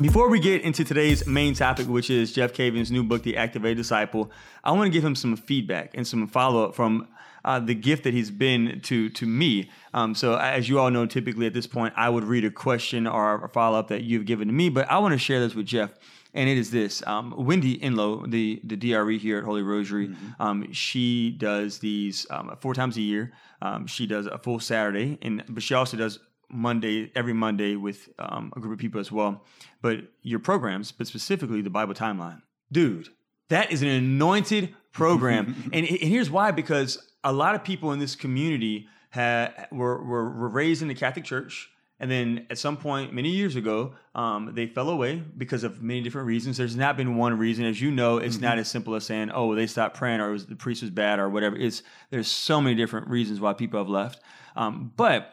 before 0.00 0.30
we 0.30 0.40
get 0.40 0.62
into 0.62 0.82
today's 0.82 1.26
main 1.26 1.52
topic, 1.52 1.88
which 1.88 2.08
is 2.08 2.32
Jeff 2.32 2.54
Cavins' 2.54 2.90
new 2.90 3.04
book, 3.04 3.22
The 3.22 3.36
Activated 3.36 3.76
Disciple, 3.76 4.30
I 4.64 4.72
want 4.72 4.86
to 4.86 4.90
give 4.90 5.04
him 5.04 5.14
some 5.14 5.36
feedback 5.36 5.90
and 5.94 6.06
some 6.06 6.26
follow 6.28 6.64
up 6.64 6.74
from 6.74 7.06
uh, 7.44 7.60
the 7.60 7.74
gift 7.74 8.04
that 8.04 8.14
he's 8.14 8.30
been 8.30 8.80
to 8.84 9.10
to 9.10 9.26
me. 9.26 9.68
Um, 9.92 10.14
so, 10.14 10.36
as 10.36 10.70
you 10.70 10.78
all 10.78 10.90
know, 10.90 11.04
typically 11.04 11.46
at 11.46 11.52
this 11.52 11.66
point, 11.66 11.92
I 11.98 12.08
would 12.08 12.24
read 12.24 12.46
a 12.46 12.50
question 12.50 13.06
or 13.06 13.44
a 13.44 13.48
follow 13.50 13.78
up 13.78 13.88
that 13.88 14.04
you've 14.04 14.24
given 14.24 14.48
to 14.48 14.54
me, 14.54 14.70
but 14.70 14.90
I 14.90 15.00
want 15.00 15.12
to 15.12 15.18
share 15.18 15.40
this 15.40 15.54
with 15.54 15.66
Jeff. 15.66 15.90
And 16.36 16.50
it 16.50 16.58
is 16.58 16.70
this: 16.70 17.02
um, 17.06 17.34
Wendy 17.36 17.78
Inlow, 17.78 18.30
the 18.30 18.60
the 18.62 18.76
DRE 18.76 19.16
here 19.18 19.38
at 19.38 19.44
Holy 19.44 19.62
Rosary, 19.62 20.14
um, 20.38 20.70
she 20.70 21.30
does 21.30 21.78
these 21.78 22.26
um, 22.30 22.54
four 22.60 22.74
times 22.74 22.98
a 22.98 23.00
year. 23.00 23.32
Um, 23.62 23.86
she 23.86 24.06
does 24.06 24.26
a 24.26 24.36
full 24.36 24.60
Saturday, 24.60 25.18
and 25.22 25.42
but 25.48 25.62
she 25.62 25.72
also 25.72 25.96
does 25.96 26.18
Monday, 26.50 27.10
every 27.16 27.32
Monday 27.32 27.74
with 27.74 28.10
um, 28.18 28.52
a 28.54 28.60
group 28.60 28.74
of 28.74 28.78
people 28.78 29.00
as 29.00 29.10
well. 29.10 29.44
But 29.80 30.00
your 30.22 30.38
programs, 30.38 30.92
but 30.92 31.06
specifically 31.06 31.62
the 31.62 31.70
Bible 31.70 31.94
timeline, 31.94 32.42
dude, 32.70 33.08
that 33.48 33.72
is 33.72 33.80
an 33.80 33.88
anointed 33.88 34.74
program. 34.92 35.56
and, 35.72 35.86
and 35.86 35.98
here's 35.98 36.30
why: 36.30 36.50
because 36.50 37.12
a 37.24 37.32
lot 37.32 37.54
of 37.54 37.64
people 37.64 37.92
in 37.92 37.98
this 37.98 38.14
community 38.14 38.88
were, 39.14 39.64
were 39.72 40.30
were 40.30 40.48
raised 40.50 40.82
in 40.82 40.88
the 40.88 40.94
Catholic 40.94 41.24
Church. 41.24 41.70
And 41.98 42.10
then 42.10 42.46
at 42.50 42.58
some 42.58 42.76
point, 42.76 43.14
many 43.14 43.30
years 43.30 43.56
ago, 43.56 43.94
um, 44.14 44.52
they 44.54 44.66
fell 44.66 44.90
away 44.90 45.22
because 45.36 45.64
of 45.64 45.82
many 45.82 46.02
different 46.02 46.26
reasons. 46.26 46.58
There's 46.58 46.76
not 46.76 46.96
been 46.96 47.16
one 47.16 47.38
reason, 47.38 47.64
as 47.64 47.80
you 47.80 47.90
know. 47.90 48.18
It's 48.18 48.38
not 48.38 48.58
as 48.58 48.68
simple 48.68 48.94
as 48.94 49.06
saying, 49.06 49.30
"Oh, 49.32 49.54
they 49.54 49.66
stopped 49.66 49.96
praying," 49.96 50.20
or 50.20 50.28
it 50.28 50.32
was, 50.32 50.46
"The 50.46 50.56
priest 50.56 50.82
was 50.82 50.90
bad," 50.90 51.18
or 51.18 51.30
whatever. 51.30 51.56
It's 51.56 51.82
there's 52.10 52.28
so 52.28 52.60
many 52.60 52.76
different 52.76 53.08
reasons 53.08 53.40
why 53.40 53.54
people 53.54 53.80
have 53.80 53.88
left. 53.88 54.20
Um, 54.56 54.92
but 54.96 55.32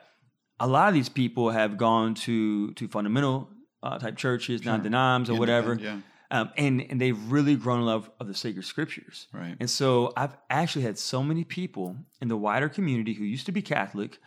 a 0.59 0.67
lot 0.67 0.87
of 0.87 0.93
these 0.93 1.09
people 1.09 1.49
have 1.49 1.77
gone 1.77 2.13
to 2.13 2.71
to 2.75 2.87
fundamental 2.87 3.49
uh, 3.81 3.99
type 3.99 4.15
churches, 4.15 4.63
non-denoms, 4.63 5.29
or 5.29 5.35
whatever, 5.37 5.73
Yeah. 5.75 5.97
um, 6.31 6.49
and 6.55 6.85
and 6.89 7.01
they've 7.01 7.19
really 7.29 7.57
grown 7.57 7.79
in 7.79 7.85
love 7.85 8.09
of 8.21 8.27
the 8.27 8.33
sacred 8.33 8.63
scriptures. 8.63 9.27
Right. 9.33 9.57
And 9.59 9.69
so 9.69 10.13
I've 10.15 10.37
actually 10.49 10.83
had 10.85 10.97
so 10.97 11.21
many 11.21 11.43
people 11.43 11.97
in 12.21 12.29
the 12.29 12.37
wider 12.37 12.69
community 12.69 13.13
who 13.15 13.25
used 13.25 13.45
to 13.47 13.51
be 13.51 13.61
Catholic 13.61 14.19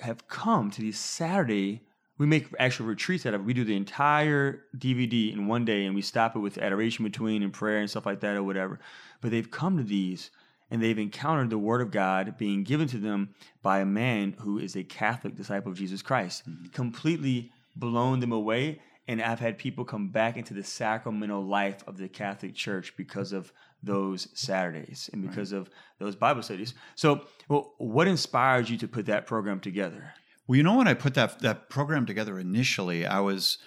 have 0.00 0.28
come 0.28 0.70
to 0.70 0.80
these 0.80 0.98
Saturday. 0.98 1.82
We 2.18 2.26
make 2.26 2.48
actual 2.58 2.86
retreats 2.86 3.26
out 3.26 3.34
of 3.34 3.42
it. 3.42 3.44
We 3.44 3.54
do 3.54 3.64
the 3.64 3.76
entire 3.76 4.64
DVD 4.76 5.32
in 5.32 5.46
one 5.46 5.64
day, 5.64 5.84
and 5.86 5.94
we 5.94 6.02
stop 6.02 6.36
it 6.36 6.40
with 6.40 6.58
adoration 6.58 7.04
between 7.04 7.42
and 7.42 7.52
prayer 7.52 7.78
and 7.78 7.88
stuff 7.88 8.06
like 8.06 8.20
that, 8.20 8.36
or 8.36 8.42
whatever. 8.42 8.80
But 9.20 9.30
they've 9.30 9.50
come 9.50 9.76
to 9.76 9.82
these 9.82 10.30
and 10.70 10.82
they've 10.82 10.98
encountered 10.98 11.50
the 11.50 11.58
Word 11.58 11.80
of 11.80 11.90
God 11.90 12.36
being 12.36 12.62
given 12.62 12.88
to 12.88 12.98
them 12.98 13.34
by 13.62 13.80
a 13.80 13.86
man 13.86 14.34
who 14.40 14.58
is 14.58 14.76
a 14.76 14.84
Catholic 14.84 15.34
disciple 15.34 15.72
of 15.72 15.78
Jesus 15.78 16.02
Christ, 16.02 16.48
mm-hmm. 16.48 16.66
completely 16.68 17.52
blown 17.74 18.20
them 18.20 18.32
away. 18.32 18.80
And 19.06 19.22
I've 19.22 19.40
had 19.40 19.56
people 19.56 19.86
come 19.86 20.08
back 20.08 20.36
into 20.36 20.52
the 20.52 20.62
sacramental 20.62 21.42
life 21.42 21.82
of 21.86 21.96
the 21.96 22.08
Catholic 22.08 22.54
Church 22.54 22.94
because 22.96 23.32
of 23.32 23.52
those 23.82 24.28
Saturdays 24.34 25.08
and 25.12 25.22
because 25.28 25.52
of 25.52 25.70
those 25.98 26.16
Bible 26.16 26.42
studies. 26.42 26.74
So, 26.96 27.22
well, 27.48 27.74
what 27.78 28.08
inspired 28.08 28.68
you 28.68 28.76
to 28.78 28.88
put 28.88 29.06
that 29.06 29.26
program 29.26 29.60
together? 29.60 30.12
Well, 30.46 30.56
you 30.56 30.62
know, 30.62 30.76
when 30.76 30.88
I 30.88 30.94
put 30.94 31.14
that 31.14 31.40
that 31.40 31.68
program 31.68 32.06
together 32.06 32.38
initially, 32.38 33.06
I 33.06 33.20
was 33.20 33.58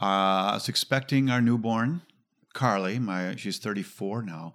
uh, 0.00 0.04
I 0.04 0.54
was 0.54 0.68
expecting 0.68 1.30
our 1.30 1.40
newborn, 1.40 2.02
Carly. 2.54 2.98
My 2.98 3.36
she's 3.36 3.58
34 3.58 4.22
now, 4.22 4.54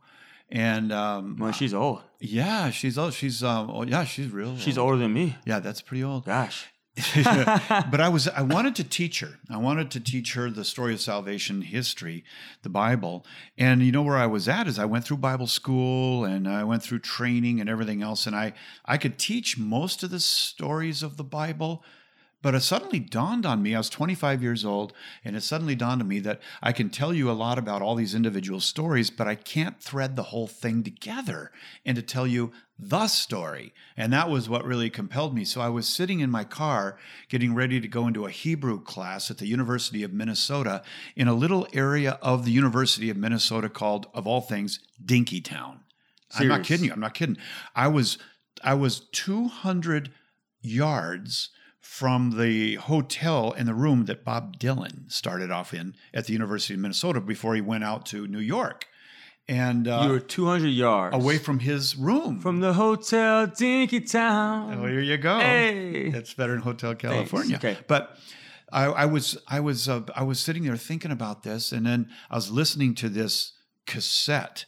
and 0.50 0.92
um, 0.92 1.38
Well, 1.40 1.52
she's 1.52 1.74
old. 1.74 2.02
yeah, 2.20 2.72
she's 2.72 2.98
old. 2.98 3.14
She's 3.14 3.44
um, 3.44 3.70
oh, 3.72 3.84
yeah, 3.84 4.04
she's 4.04 4.30
real. 4.32 4.58
She's 4.58 4.78
old. 4.78 4.92
older 4.94 5.04
than 5.04 5.14
me. 5.14 5.38
Yeah, 5.46 5.60
that's 5.60 5.82
pretty 5.82 6.04
old. 6.04 6.26
Gosh. 6.26 6.68
but 7.16 8.00
I 8.00 8.08
was 8.08 8.30
I 8.30 8.42
wanted 8.42 8.76
to 8.78 8.84
teach 8.84 9.20
her. 9.20 9.38
I 9.50 9.58
wanted 9.58 9.92
to 9.92 10.00
teach 10.00 10.34
her 10.34 10.50
the 10.50 10.64
story 10.64 10.94
of 10.94 11.02
salvation 11.02 11.62
history, 11.62 12.24
the 12.64 12.70
Bible. 12.70 13.26
And 13.58 13.84
you 13.84 13.92
know 13.92 14.02
where 14.02 14.16
I 14.16 14.28
was 14.28 14.48
at 14.48 14.66
is 14.68 14.80
I 14.80 14.86
went 14.86 15.04
through 15.04 15.18
Bible 15.18 15.48
school 15.48 16.24
and 16.24 16.48
I 16.48 16.64
went 16.64 16.84
through 16.84 17.00
training 17.00 17.60
and 17.60 17.70
everything 17.70 18.02
else 18.02 18.26
and 18.26 18.36
I 18.36 18.54
I 18.86 18.98
could 18.98 19.20
teach 19.20 19.58
most 19.58 20.04
of 20.04 20.10
the 20.10 20.22
stories 20.22 21.04
of 21.04 21.18
the 21.18 21.24
Bible. 21.24 21.84
But 22.46 22.54
it 22.54 22.62
suddenly 22.62 23.00
dawned 23.00 23.44
on 23.44 23.64
me, 23.64 23.74
I 23.74 23.80
was 23.80 23.90
25 23.90 24.44
years 24.44 24.64
old, 24.64 24.94
and 25.24 25.36
it 25.36 25.42
suddenly 25.42 25.74
dawned 25.74 26.04
on 26.04 26.08
me 26.08 26.20
that 26.20 26.40
I 26.62 26.74
can 26.74 26.92
tell 26.92 27.12
you 27.12 27.32
a 27.32 27.34
lot 27.34 27.58
about 27.58 27.82
all 27.82 27.96
these 27.96 28.14
individual 28.14 28.60
stories, 28.60 29.10
but 29.10 29.28
I 29.28 29.34
can't 29.34 29.82
thread 29.82 30.16
the 30.16 30.30
whole 30.30 30.46
thing 30.46 30.84
together 30.84 31.52
and 31.84 31.96
to 31.96 32.04
tell 32.04 32.28
you 32.28 32.52
the 32.78 33.08
story. 33.08 33.74
And 33.98 34.14
that 34.14 34.30
was 34.30 34.48
what 34.48 34.64
really 34.64 34.92
compelled 34.92 35.34
me. 35.34 35.44
So 35.44 35.60
I 35.60 35.70
was 35.70 35.88
sitting 35.88 36.20
in 36.20 36.30
my 36.30 36.44
car 36.44 37.00
getting 37.30 37.56
ready 37.56 37.82
to 37.82 37.88
go 37.88 38.06
into 38.06 38.28
a 38.28 38.30
Hebrew 38.30 38.80
class 38.80 39.32
at 39.32 39.40
the 39.40 39.48
University 39.48 40.04
of 40.04 40.14
Minnesota 40.14 40.84
in 41.16 41.28
a 41.28 41.34
little 41.34 41.68
area 41.74 42.20
of 42.22 42.46
the 42.46 42.52
University 42.52 43.10
of 43.10 43.18
Minnesota 43.18 43.70
called, 43.70 44.06
of 44.14 44.28
all 44.28 44.42
things, 44.42 44.82
Dinkytown. 45.04 45.80
I'm 46.38 46.48
not 46.48 46.64
kidding 46.64 46.86
you. 46.86 46.92
I'm 46.92 47.00
not 47.00 47.16
kidding. 47.16 47.38
I 47.76 47.88
was 47.88 48.20
I 48.64 48.76
was 48.76 49.00
200 49.00 50.12
yards 50.62 51.50
from 51.86 52.38
the 52.38 52.76
hotel 52.76 53.54
and 53.56 53.68
the 53.68 53.74
room 53.74 54.06
that 54.06 54.26
Bob 54.26 54.58
Dylan 54.58 55.10
started 55.10 55.52
off 55.52 55.74
in 55.74 55.94
at 56.14 56.26
the 56.26 56.34
University 56.34 56.74
of 56.74 56.80
Minnesota 56.80 57.22
before 57.22 57.54
he 57.54 57.62
went 57.62 57.84
out 57.84 58.06
to 58.08 58.28
New 58.28 58.40
York, 58.40 58.88
and 59.48 59.88
uh, 59.88 60.02
you 60.04 60.10
were 60.10 60.20
200 60.20 60.68
yards 60.68 61.16
away 61.16 61.38
from 61.38 61.60
his 61.60 61.96
room. 61.96 62.40
from 62.42 62.60
the 62.60 62.74
hotel 62.74 63.48
Dinkytown. 63.48 64.78
oh, 64.78 64.88
here 64.88 65.00
you 65.00 65.18
go. 65.18 65.40
Hey. 65.40 66.10
That's 66.10 66.34
better 66.34 66.54
than 66.54 66.64
Hotel 66.64 66.96
California. 66.96 67.58
Okay. 67.58 67.78
But 67.88 68.18
I, 68.74 68.86
I 68.86 69.06
was 69.06 69.38
I 69.48 69.60
was 69.60 69.88
uh, 69.88 70.02
I 70.16 70.24
was 70.24 70.40
sitting 70.40 70.64
there 70.64 70.76
thinking 70.78 71.12
about 71.12 71.44
this, 71.44 71.72
and 71.72 71.86
then 71.86 72.10
I 72.32 72.36
was 72.36 72.50
listening 72.52 72.96
to 72.96 73.10
this 73.10 73.54
cassette. 73.86 74.66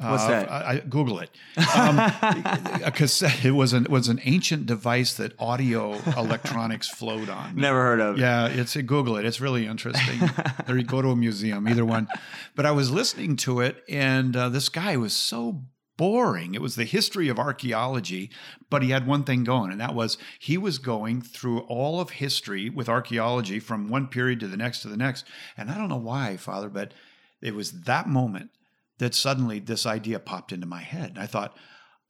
What's 0.00 0.24
Uh, 0.24 0.28
that? 0.28 0.50
I, 0.50 0.70
I, 0.74 0.78
Google 0.78 1.18
it. 1.18 1.30
Um, 1.56 1.98
a 2.84 2.92
cassette. 2.94 3.44
It 3.44 3.50
was 3.50 3.72
an 3.72 3.84
it 3.84 3.90
was 3.90 4.08
an 4.08 4.20
ancient 4.24 4.66
device 4.66 5.12
that 5.14 5.32
audio 5.40 5.94
electronics 6.16 6.88
flowed 6.88 7.28
on. 7.28 7.56
Never 7.56 7.82
heard 7.82 8.00
of 8.00 8.16
it. 8.16 8.20
Yeah, 8.20 8.46
it's 8.46 8.76
Google 8.76 9.16
it. 9.16 9.24
It's 9.24 9.40
really 9.40 9.66
interesting. 9.66 10.30
or 10.68 10.76
you 10.76 10.84
go 10.84 11.02
to 11.02 11.08
a 11.08 11.16
museum, 11.16 11.68
either 11.68 11.84
one. 11.84 12.06
But 12.54 12.64
I 12.64 12.70
was 12.70 12.92
listening 12.92 13.34
to 13.38 13.60
it, 13.60 13.82
and 13.88 14.36
uh, 14.36 14.48
this 14.50 14.68
guy 14.68 14.96
was 14.96 15.14
so 15.14 15.64
boring. 15.96 16.54
It 16.54 16.62
was 16.62 16.76
the 16.76 16.84
history 16.84 17.28
of 17.28 17.40
archaeology, 17.40 18.30
but 18.70 18.84
he 18.84 18.90
had 18.90 19.04
one 19.04 19.24
thing 19.24 19.42
going, 19.42 19.72
and 19.72 19.80
that 19.80 19.96
was 19.96 20.16
he 20.38 20.56
was 20.56 20.78
going 20.78 21.22
through 21.22 21.60
all 21.62 22.00
of 22.00 22.10
history 22.10 22.70
with 22.70 22.88
archaeology 22.88 23.58
from 23.58 23.88
one 23.88 24.06
period 24.06 24.38
to 24.40 24.46
the 24.46 24.56
next 24.56 24.82
to 24.82 24.88
the 24.88 24.96
next. 24.96 25.24
And 25.56 25.72
I 25.72 25.76
don't 25.76 25.88
know 25.88 25.96
why, 25.96 26.36
Father, 26.36 26.68
but 26.68 26.94
it 27.42 27.56
was 27.56 27.82
that 27.82 28.08
moment 28.08 28.50
that 28.98 29.14
suddenly 29.14 29.58
this 29.58 29.86
idea 29.86 30.18
popped 30.18 30.52
into 30.52 30.66
my 30.66 30.80
head. 30.80 31.16
I 31.18 31.26
thought, 31.26 31.56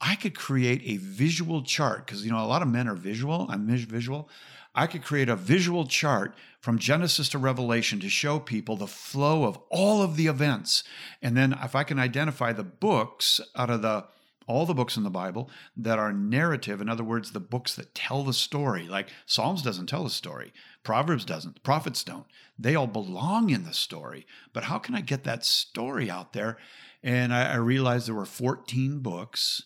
I 0.00 0.14
could 0.14 0.36
create 0.36 0.82
a 0.84 0.96
visual 0.96 1.62
chart 1.62 2.06
because 2.06 2.24
you 2.24 2.30
know 2.30 2.44
a 2.44 2.46
lot 2.46 2.62
of 2.62 2.68
men 2.68 2.88
are 2.88 2.94
visual. 2.94 3.46
I'm 3.50 3.66
visual. 3.66 4.28
I 4.74 4.86
could 4.86 5.02
create 5.02 5.28
a 5.28 5.36
visual 5.36 5.86
chart 5.86 6.36
from 6.60 6.78
Genesis 6.78 7.28
to 7.30 7.38
Revelation 7.38 7.98
to 8.00 8.08
show 8.08 8.38
people 8.38 8.76
the 8.76 8.86
flow 8.86 9.44
of 9.44 9.58
all 9.70 10.02
of 10.02 10.16
the 10.16 10.26
events, 10.28 10.84
and 11.20 11.36
then 11.36 11.56
if 11.62 11.74
I 11.74 11.82
can 11.82 11.98
identify 11.98 12.52
the 12.52 12.64
books 12.64 13.40
out 13.56 13.70
of 13.70 13.82
the 13.82 14.04
all 14.48 14.66
the 14.66 14.74
books 14.74 14.96
in 14.96 15.04
the 15.04 15.10
Bible 15.10 15.48
that 15.76 15.98
are 15.98 16.12
narrative, 16.12 16.80
in 16.80 16.88
other 16.88 17.04
words, 17.04 17.30
the 17.30 17.40
books 17.40 17.76
that 17.76 17.94
tell 17.94 18.24
the 18.24 18.32
story. 18.32 18.88
Like 18.88 19.08
Psalms 19.26 19.62
doesn't 19.62 19.86
tell 19.86 20.02
the 20.02 20.10
story, 20.10 20.52
Proverbs 20.82 21.24
doesn't, 21.24 21.62
prophets 21.62 22.02
don't. 22.02 22.26
They 22.58 22.74
all 22.74 22.86
belong 22.86 23.50
in 23.50 23.64
the 23.64 23.74
story. 23.74 24.26
But 24.52 24.64
how 24.64 24.78
can 24.78 24.94
I 24.94 25.02
get 25.02 25.24
that 25.24 25.44
story 25.44 26.10
out 26.10 26.32
there? 26.32 26.56
And 27.02 27.32
I, 27.32 27.52
I 27.52 27.56
realized 27.56 28.08
there 28.08 28.14
were 28.14 28.24
14 28.24 29.00
books. 29.00 29.62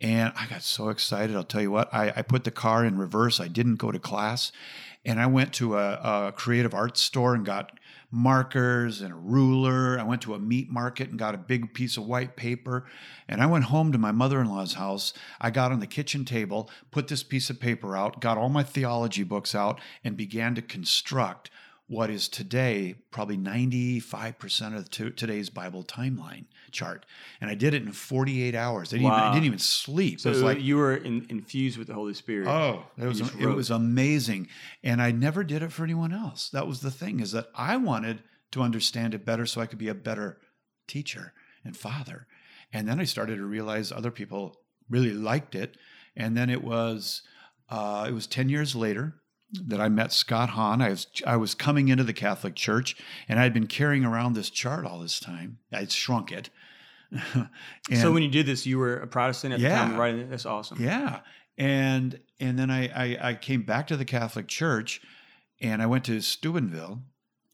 And 0.00 0.32
I 0.34 0.46
got 0.46 0.62
so 0.62 0.88
excited. 0.88 1.36
I'll 1.36 1.44
tell 1.44 1.62
you 1.62 1.70
what, 1.70 1.92
I, 1.94 2.12
I 2.16 2.22
put 2.22 2.44
the 2.44 2.50
car 2.50 2.84
in 2.84 2.98
reverse. 2.98 3.38
I 3.38 3.46
didn't 3.48 3.76
go 3.76 3.92
to 3.92 4.00
class. 4.00 4.50
And 5.04 5.20
I 5.20 5.26
went 5.26 5.52
to 5.54 5.76
a, 5.76 5.92
a 6.28 6.32
creative 6.32 6.74
arts 6.74 7.00
store 7.00 7.34
and 7.34 7.44
got 7.44 7.78
markers 8.12 9.00
and 9.00 9.10
a 9.10 9.16
ruler. 9.16 9.98
I 9.98 10.02
went 10.04 10.22
to 10.22 10.34
a 10.34 10.38
meat 10.38 10.70
market 10.70 11.08
and 11.08 11.18
got 11.18 11.34
a 11.34 11.38
big 11.38 11.72
piece 11.72 11.96
of 11.96 12.06
white 12.06 12.36
paper. 12.36 12.84
And 13.26 13.42
I 13.42 13.46
went 13.46 13.64
home 13.64 13.90
to 13.90 13.98
my 13.98 14.12
mother 14.12 14.40
in 14.40 14.48
law's 14.48 14.74
house. 14.74 15.14
I 15.40 15.50
got 15.50 15.72
on 15.72 15.80
the 15.80 15.86
kitchen 15.86 16.24
table, 16.24 16.70
put 16.90 17.08
this 17.08 17.22
piece 17.22 17.48
of 17.48 17.58
paper 17.58 17.96
out, 17.96 18.20
got 18.20 18.36
all 18.36 18.50
my 18.50 18.62
theology 18.62 19.22
books 19.24 19.54
out, 19.54 19.80
and 20.04 20.16
began 20.16 20.54
to 20.54 20.62
construct 20.62 21.50
what 21.92 22.08
is 22.08 22.26
today 22.26 22.94
probably 23.10 23.36
95% 23.36 24.76
of 24.76 24.90
to- 24.90 25.10
today's 25.10 25.50
Bible 25.50 25.84
timeline 25.84 26.46
chart. 26.70 27.04
And 27.38 27.50
I 27.50 27.54
did 27.54 27.74
it 27.74 27.82
in 27.82 27.92
48 27.92 28.54
hours. 28.54 28.94
I 28.94 28.96
didn't, 28.96 29.08
even, 29.08 29.18
I 29.18 29.32
didn't 29.34 29.44
even 29.44 29.58
sleep. 29.58 30.18
So 30.18 30.30
it 30.30 30.32
was 30.32 30.42
like, 30.42 30.62
you 30.62 30.76
were 30.76 30.96
in, 30.96 31.26
infused 31.28 31.76
with 31.76 31.88
the 31.88 31.94
Holy 31.94 32.14
Spirit. 32.14 32.48
Oh, 32.48 32.86
it 32.96 33.04
was 33.04 33.20
it 33.20 33.46
was 33.46 33.70
amazing, 33.70 34.48
and 34.82 35.02
I 35.02 35.10
never 35.10 35.44
did 35.44 35.62
it 35.62 35.70
for 35.70 35.84
anyone 35.84 36.14
else. 36.14 36.48
That 36.48 36.66
was 36.66 36.80
the 36.80 36.90
thing 36.90 37.20
is 37.20 37.32
that 37.32 37.48
I 37.54 37.76
wanted 37.76 38.22
to 38.52 38.62
understand 38.62 39.12
it 39.12 39.26
better 39.26 39.44
so 39.44 39.60
I 39.60 39.66
could 39.66 39.78
be 39.78 39.88
a 39.88 39.94
better 39.94 40.38
teacher 40.88 41.34
and 41.62 41.76
father. 41.76 42.26
And 42.72 42.88
then 42.88 43.00
I 43.00 43.04
started 43.04 43.36
to 43.36 43.44
realize 43.44 43.92
other 43.92 44.10
people 44.10 44.56
really 44.88 45.12
liked 45.12 45.54
it, 45.54 45.76
and 46.16 46.34
then 46.38 46.48
it 46.48 46.64
was 46.64 47.20
uh, 47.68 48.06
it 48.08 48.12
was 48.12 48.26
ten 48.26 48.48
years 48.48 48.74
later 48.74 49.16
that 49.66 49.80
I 49.80 49.88
met 49.88 50.12
Scott 50.12 50.50
Hahn. 50.50 50.80
I 50.80 50.90
was 50.90 51.06
I 51.26 51.36
was 51.36 51.54
coming 51.54 51.88
into 51.88 52.04
the 52.04 52.12
Catholic 52.12 52.54
Church, 52.54 52.96
and 53.28 53.38
I 53.38 53.42
had 53.42 53.52
been 53.52 53.66
carrying 53.66 54.04
around 54.04 54.32
this 54.34 54.50
chart 54.50 54.86
all 54.86 54.98
this 54.98 55.20
time. 55.20 55.58
I'd 55.72 55.92
shrunk 55.92 56.32
it. 56.32 56.50
And- 57.34 57.48
so 58.00 58.12
when 58.12 58.22
you 58.22 58.30
did 58.30 58.46
this, 58.46 58.64
you 58.66 58.78
were 58.78 58.96
a 58.96 59.06
Protestant 59.06 59.54
at 59.54 59.60
the 59.60 59.68
time 59.68 59.88
Yeah. 59.88 59.92
of 59.92 59.98
writing 59.98 60.20
it? 60.20 60.30
That's 60.30 60.46
awesome. 60.46 60.80
yeah, 60.82 61.20
and 61.58 62.18
and 62.40 62.58
then 62.58 62.70
I, 62.70 62.86
I 62.88 63.28
I 63.30 63.34
came 63.34 63.62
back 63.62 63.86
to 63.88 63.96
the 63.96 64.04
Catholic 64.06 64.48
Church, 64.48 65.00
and 65.60 65.82
I 65.82 65.86
went 65.86 66.04
to 66.04 66.20
Steubenville, 66.22 67.02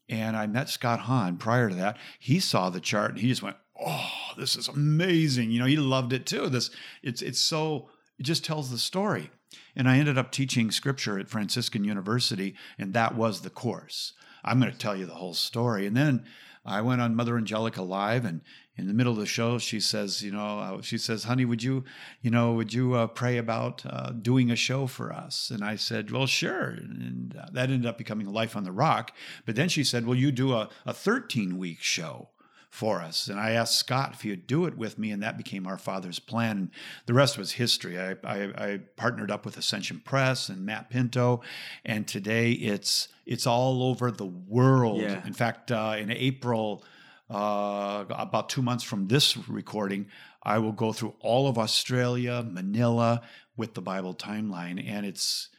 and 0.07 0.37
I 0.37 0.47
met 0.47 0.69
Scott 0.69 1.01
Hahn. 1.01 1.37
Prior 1.37 1.69
to 1.69 1.75
that, 1.75 1.97
he 2.19 2.39
saw 2.39 2.69
the 2.69 2.79
chart 2.79 3.11
and 3.11 3.19
he 3.19 3.27
just 3.27 3.43
went, 3.43 3.57
"Oh, 3.79 4.09
this 4.37 4.55
is 4.55 4.67
amazing!" 4.69 5.51
You 5.51 5.59
know, 5.59 5.65
he 5.65 5.75
loved 5.77 6.13
it 6.13 6.25
too. 6.25 6.47
This 6.47 6.69
it's 7.03 7.21
it's 7.21 7.39
so 7.41 7.89
it 8.17 8.23
just 8.23 8.45
tells 8.45 8.71
the 8.71 8.77
story. 8.77 9.29
And 9.75 9.89
I 9.89 9.97
ended 9.97 10.17
up 10.17 10.31
teaching 10.31 10.71
scripture 10.71 11.19
at 11.19 11.29
Franciscan 11.29 11.83
University, 11.83 12.55
and 12.77 12.93
that 12.93 13.15
was 13.15 13.41
the 13.41 13.49
course. 13.49 14.13
I'm 14.43 14.59
going 14.59 14.71
to 14.71 14.77
tell 14.77 14.95
you 14.95 15.05
the 15.05 15.15
whole 15.15 15.33
story, 15.33 15.85
and 15.85 15.95
then 15.95 16.25
I 16.65 16.81
went 16.81 17.01
on 17.01 17.15
Mother 17.15 17.37
Angelica 17.37 17.81
Live, 17.81 18.25
and 18.25 18.41
in 18.77 18.87
the 18.87 18.93
middle 18.93 19.13
of 19.13 19.19
the 19.19 19.25
show, 19.25 19.57
she 19.57 19.79
says, 19.79 20.21
you 20.21 20.31
know, 20.31 20.59
uh, 20.59 20.81
she 20.81 20.97
says, 20.97 21.25
honey, 21.25 21.45
would 21.45 21.61
you, 21.61 21.83
you 22.21 22.31
know, 22.31 22.53
would 22.53 22.73
you 22.73 22.93
uh, 22.93 23.07
pray 23.07 23.37
about 23.37 23.83
uh, 23.85 24.11
doing 24.11 24.49
a 24.49 24.55
show 24.55 24.87
for 24.87 25.11
us? 25.11 25.51
And 25.51 25.63
I 25.63 25.75
said, 25.75 26.11
well, 26.11 26.25
sure. 26.27 26.69
And 26.69 27.35
uh, 27.35 27.47
that 27.51 27.69
ended 27.69 27.85
up 27.85 27.97
becoming 27.97 28.27
Life 28.27 28.55
on 28.55 28.63
the 28.63 28.71
Rock. 28.71 29.11
But 29.45 29.55
then 29.55 29.69
she 29.69 29.83
said, 29.83 30.05
will 30.05 30.15
you 30.15 30.31
do 30.31 30.53
a, 30.53 30.69
a 30.85 30.93
13 30.93 31.57
week 31.57 31.81
show? 31.81 32.29
For 32.71 33.01
us. 33.01 33.27
And 33.27 33.39
I 33.39 33.51
asked 33.51 33.77
Scott 33.77 34.11
if 34.13 34.21
he 34.21 34.29
would 34.29 34.45
do 34.45 34.65
it 34.65 34.77
with 34.77 34.99
me, 34.99 35.09
and 35.11 35.23
that 35.23 35.37
became 35.37 35.65
our 35.65 35.77
father's 35.77 36.19
plan. 36.19 36.57
And 36.57 36.71
the 37.07 37.15
rest 37.15 37.37
was 37.37 37.53
history. 37.53 37.99
I, 37.99 38.11
I, 38.23 38.43
I 38.55 38.79
partnered 38.95 39.31
up 39.31 39.43
with 39.43 39.57
Ascension 39.57 40.01
Press 40.05 40.49
and 40.49 40.65
Matt 40.65 40.89
Pinto, 40.89 41.41
and 41.83 42.07
today 42.07 42.51
it's 42.51 43.07
it's 43.25 43.47
all 43.47 43.83
over 43.83 44.11
the 44.11 44.25
world. 44.25 45.01
Yeah. 45.01 45.25
In 45.25 45.33
fact, 45.33 45.71
uh, 45.71 45.95
in 45.97 46.11
April, 46.11 46.83
uh, 47.29 48.05
about 48.09 48.49
two 48.49 48.61
months 48.61 48.83
from 48.83 49.07
this 49.07 49.35
recording, 49.49 50.07
I 50.43 50.59
will 50.59 50.71
go 50.71 50.93
through 50.93 51.15
all 51.19 51.47
of 51.47 51.57
Australia, 51.57 52.45
Manila, 52.47 53.21
with 53.57 53.73
the 53.73 53.81
Bible 53.81 54.13
timeline, 54.13 54.81
and 54.87 55.05
it's 55.05 55.49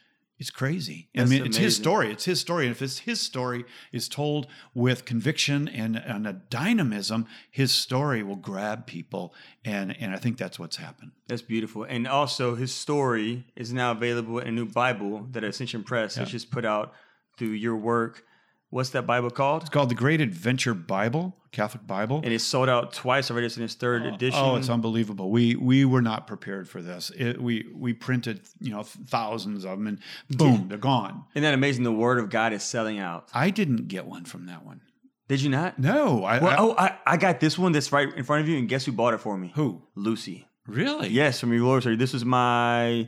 it's 0.41 0.49
crazy. 0.49 1.07
I 1.15 1.19
That's 1.19 1.29
mean, 1.29 1.45
it's 1.45 1.57
his 1.57 1.75
story. 1.75 2.11
It's 2.11 2.25
his 2.25 2.39
story, 2.39 2.65
and 2.65 2.75
if 2.75 2.81
it's 2.81 2.97
his 2.97 3.21
story 3.21 3.63
is 3.91 4.09
told 4.09 4.47
with 4.73 5.05
conviction 5.05 5.67
and, 5.67 5.95
and 5.95 6.25
a 6.25 6.33
dynamism, 6.33 7.27
his 7.51 7.71
story 7.71 8.23
will 8.23 8.37
grab 8.37 8.87
people, 8.87 9.35
and 9.63 9.95
and 10.01 10.15
I 10.15 10.17
think 10.17 10.39
that's 10.39 10.57
what's 10.57 10.77
happened. 10.77 11.11
That's 11.27 11.43
beautiful. 11.43 11.83
And 11.83 12.07
also, 12.07 12.55
his 12.55 12.73
story 12.73 13.45
is 13.55 13.71
now 13.71 13.91
available 13.91 14.39
in 14.39 14.47
a 14.47 14.51
new 14.51 14.65
Bible 14.65 15.27
that 15.29 15.43
Ascension 15.43 15.83
Press 15.83 16.15
has 16.15 16.31
just 16.31 16.49
put 16.49 16.65
out 16.65 16.93
through 17.37 17.49
your 17.49 17.75
work. 17.75 18.23
What's 18.71 18.91
that 18.91 19.05
Bible 19.05 19.29
called? 19.29 19.63
It's 19.63 19.69
called 19.69 19.89
the 19.89 19.95
Great 19.95 20.21
Adventure 20.21 20.73
Bible, 20.73 21.35
Catholic 21.51 21.85
Bible. 21.85 22.21
And 22.23 22.33
it's 22.33 22.45
sold 22.45 22.69
out 22.69 22.93
twice 22.93 23.29
already. 23.29 23.45
It's 23.45 23.57
in 23.57 23.63
its 23.63 23.75
third 23.75 24.03
oh, 24.03 24.13
edition. 24.13 24.39
Oh, 24.41 24.55
it's 24.55 24.69
unbelievable. 24.69 25.29
We 25.29 25.57
we 25.57 25.83
were 25.83 26.01
not 26.01 26.25
prepared 26.25 26.69
for 26.69 26.81
this. 26.81 27.11
It, 27.17 27.41
we 27.41 27.67
we 27.75 27.91
printed 27.91 28.41
you 28.61 28.71
know 28.71 28.83
thousands 28.83 29.65
of 29.65 29.71
them, 29.77 29.87
and 29.87 29.99
boom, 30.29 30.69
they're 30.69 30.77
gone. 30.77 31.25
Isn't 31.35 31.43
that 31.43 31.53
amazing? 31.53 31.83
The 31.83 31.91
Word 31.91 32.17
of 32.17 32.29
God 32.29 32.53
is 32.53 32.63
selling 32.63 32.97
out. 32.97 33.27
I 33.33 33.49
didn't 33.49 33.89
get 33.89 34.05
one 34.05 34.23
from 34.23 34.45
that 34.45 34.65
one. 34.65 34.79
Did 35.27 35.41
you 35.41 35.49
not? 35.49 35.77
No, 35.77 36.23
I, 36.23 36.39
Well, 36.39 36.49
I- 36.49 36.55
oh, 36.57 36.75
I, 36.77 36.97
I 37.05 37.17
got 37.17 37.39
this 37.39 37.57
one 37.57 37.73
that's 37.73 37.91
right 37.91 38.13
in 38.13 38.23
front 38.23 38.41
of 38.41 38.49
you, 38.49 38.57
and 38.57 38.67
guess 38.69 38.85
who 38.85 38.93
bought 38.93 39.13
it 39.13 39.19
for 39.19 39.37
me? 39.37 39.51
who 39.55 39.81
Lucy. 39.95 40.47
really? 40.65 41.09
Yes, 41.09 41.39
from 41.39 41.53
your 41.53 41.63
Lord's 41.63 41.85
This 41.85 42.13
was 42.13 42.23
my 42.23 43.07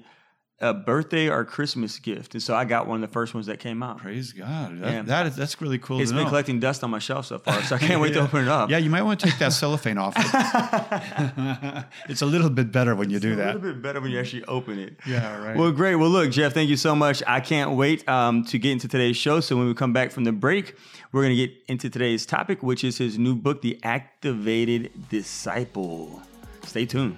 uh, 0.63 0.73
birthday 0.73 1.29
or 1.29 1.43
Christmas 1.45 1.99
gift, 1.99 2.33
and 2.33 2.41
so 2.41 2.55
I 2.55 2.65
got 2.65 2.87
one 2.87 3.03
of 3.03 3.09
the 3.09 3.13
first 3.13 3.33
ones 3.33 3.45
that 3.47 3.59
came 3.59 3.83
out. 3.83 3.97
Praise 3.99 4.31
God. 4.31 4.79
That, 4.81 4.91
Yeah. 4.91 5.01
that 5.03 5.25
is 5.27 5.35
that's 5.35 5.61
really 5.61 5.77
cool. 5.77 5.99
It's 6.01 6.11
been 6.11 6.23
know. 6.23 6.29
collecting 6.29 6.59
dust 6.59 6.83
on 6.83 6.89
my 6.89 6.99
shelf 6.99 7.25
so 7.25 7.39
far, 7.39 7.61
so 7.63 7.75
I 7.75 7.79
can't 7.87 8.01
wait 8.01 8.13
to 8.13 8.21
open 8.21 8.43
it 8.43 8.47
up. 8.47 8.69
Yeah, 8.69 8.77
you 8.77 8.89
might 8.89 9.03
want 9.03 9.19
to 9.19 9.27
take 9.27 9.39
that 9.39 9.53
cellophane 9.53 9.97
off. 9.97 10.13
it's 12.09 12.21
a 12.21 12.25
little 12.25 12.49
bit 12.49 12.71
better 12.71 12.95
when 12.95 13.09
you 13.09 13.19
do 13.19 13.33
a 13.33 13.35
that. 13.35 13.43
A 13.43 13.53
little 13.59 13.73
bit 13.73 13.81
better 13.81 14.01
when 14.01 14.11
you 14.11 14.19
actually 14.19 14.45
open 14.45 14.79
it. 14.79 14.97
Yeah, 15.05 15.37
right. 15.45 15.57
Well, 15.57 15.71
great. 15.71 15.95
Well, 15.95 16.09
look, 16.09 16.31
Jeff, 16.31 16.53
thank 16.53 16.69
you 16.69 16.77
so 16.77 16.95
much. 16.95 17.21
I 17.27 17.39
can't 17.39 17.71
wait 17.71 18.07
um, 18.07 18.43
to 18.45 18.57
get 18.57 18.71
into 18.71 18.87
today's 18.87 19.17
show. 19.17 19.39
So 19.39 19.55
when 19.57 19.67
we 19.67 19.73
come 19.73 19.93
back 19.93 20.11
from 20.11 20.23
the 20.23 20.31
break, 20.31 20.75
we're 21.11 21.23
going 21.23 21.35
to 21.35 21.47
get 21.47 21.55
into 21.67 21.89
today's 21.89 22.25
topic, 22.25 22.63
which 22.63 22.83
is 22.83 22.97
his 22.97 23.17
new 23.17 23.35
book, 23.35 23.61
The 23.61 23.79
Activated 23.83 25.09
Disciple. 25.09 26.21
Stay 26.63 26.85
tuned. 26.85 27.17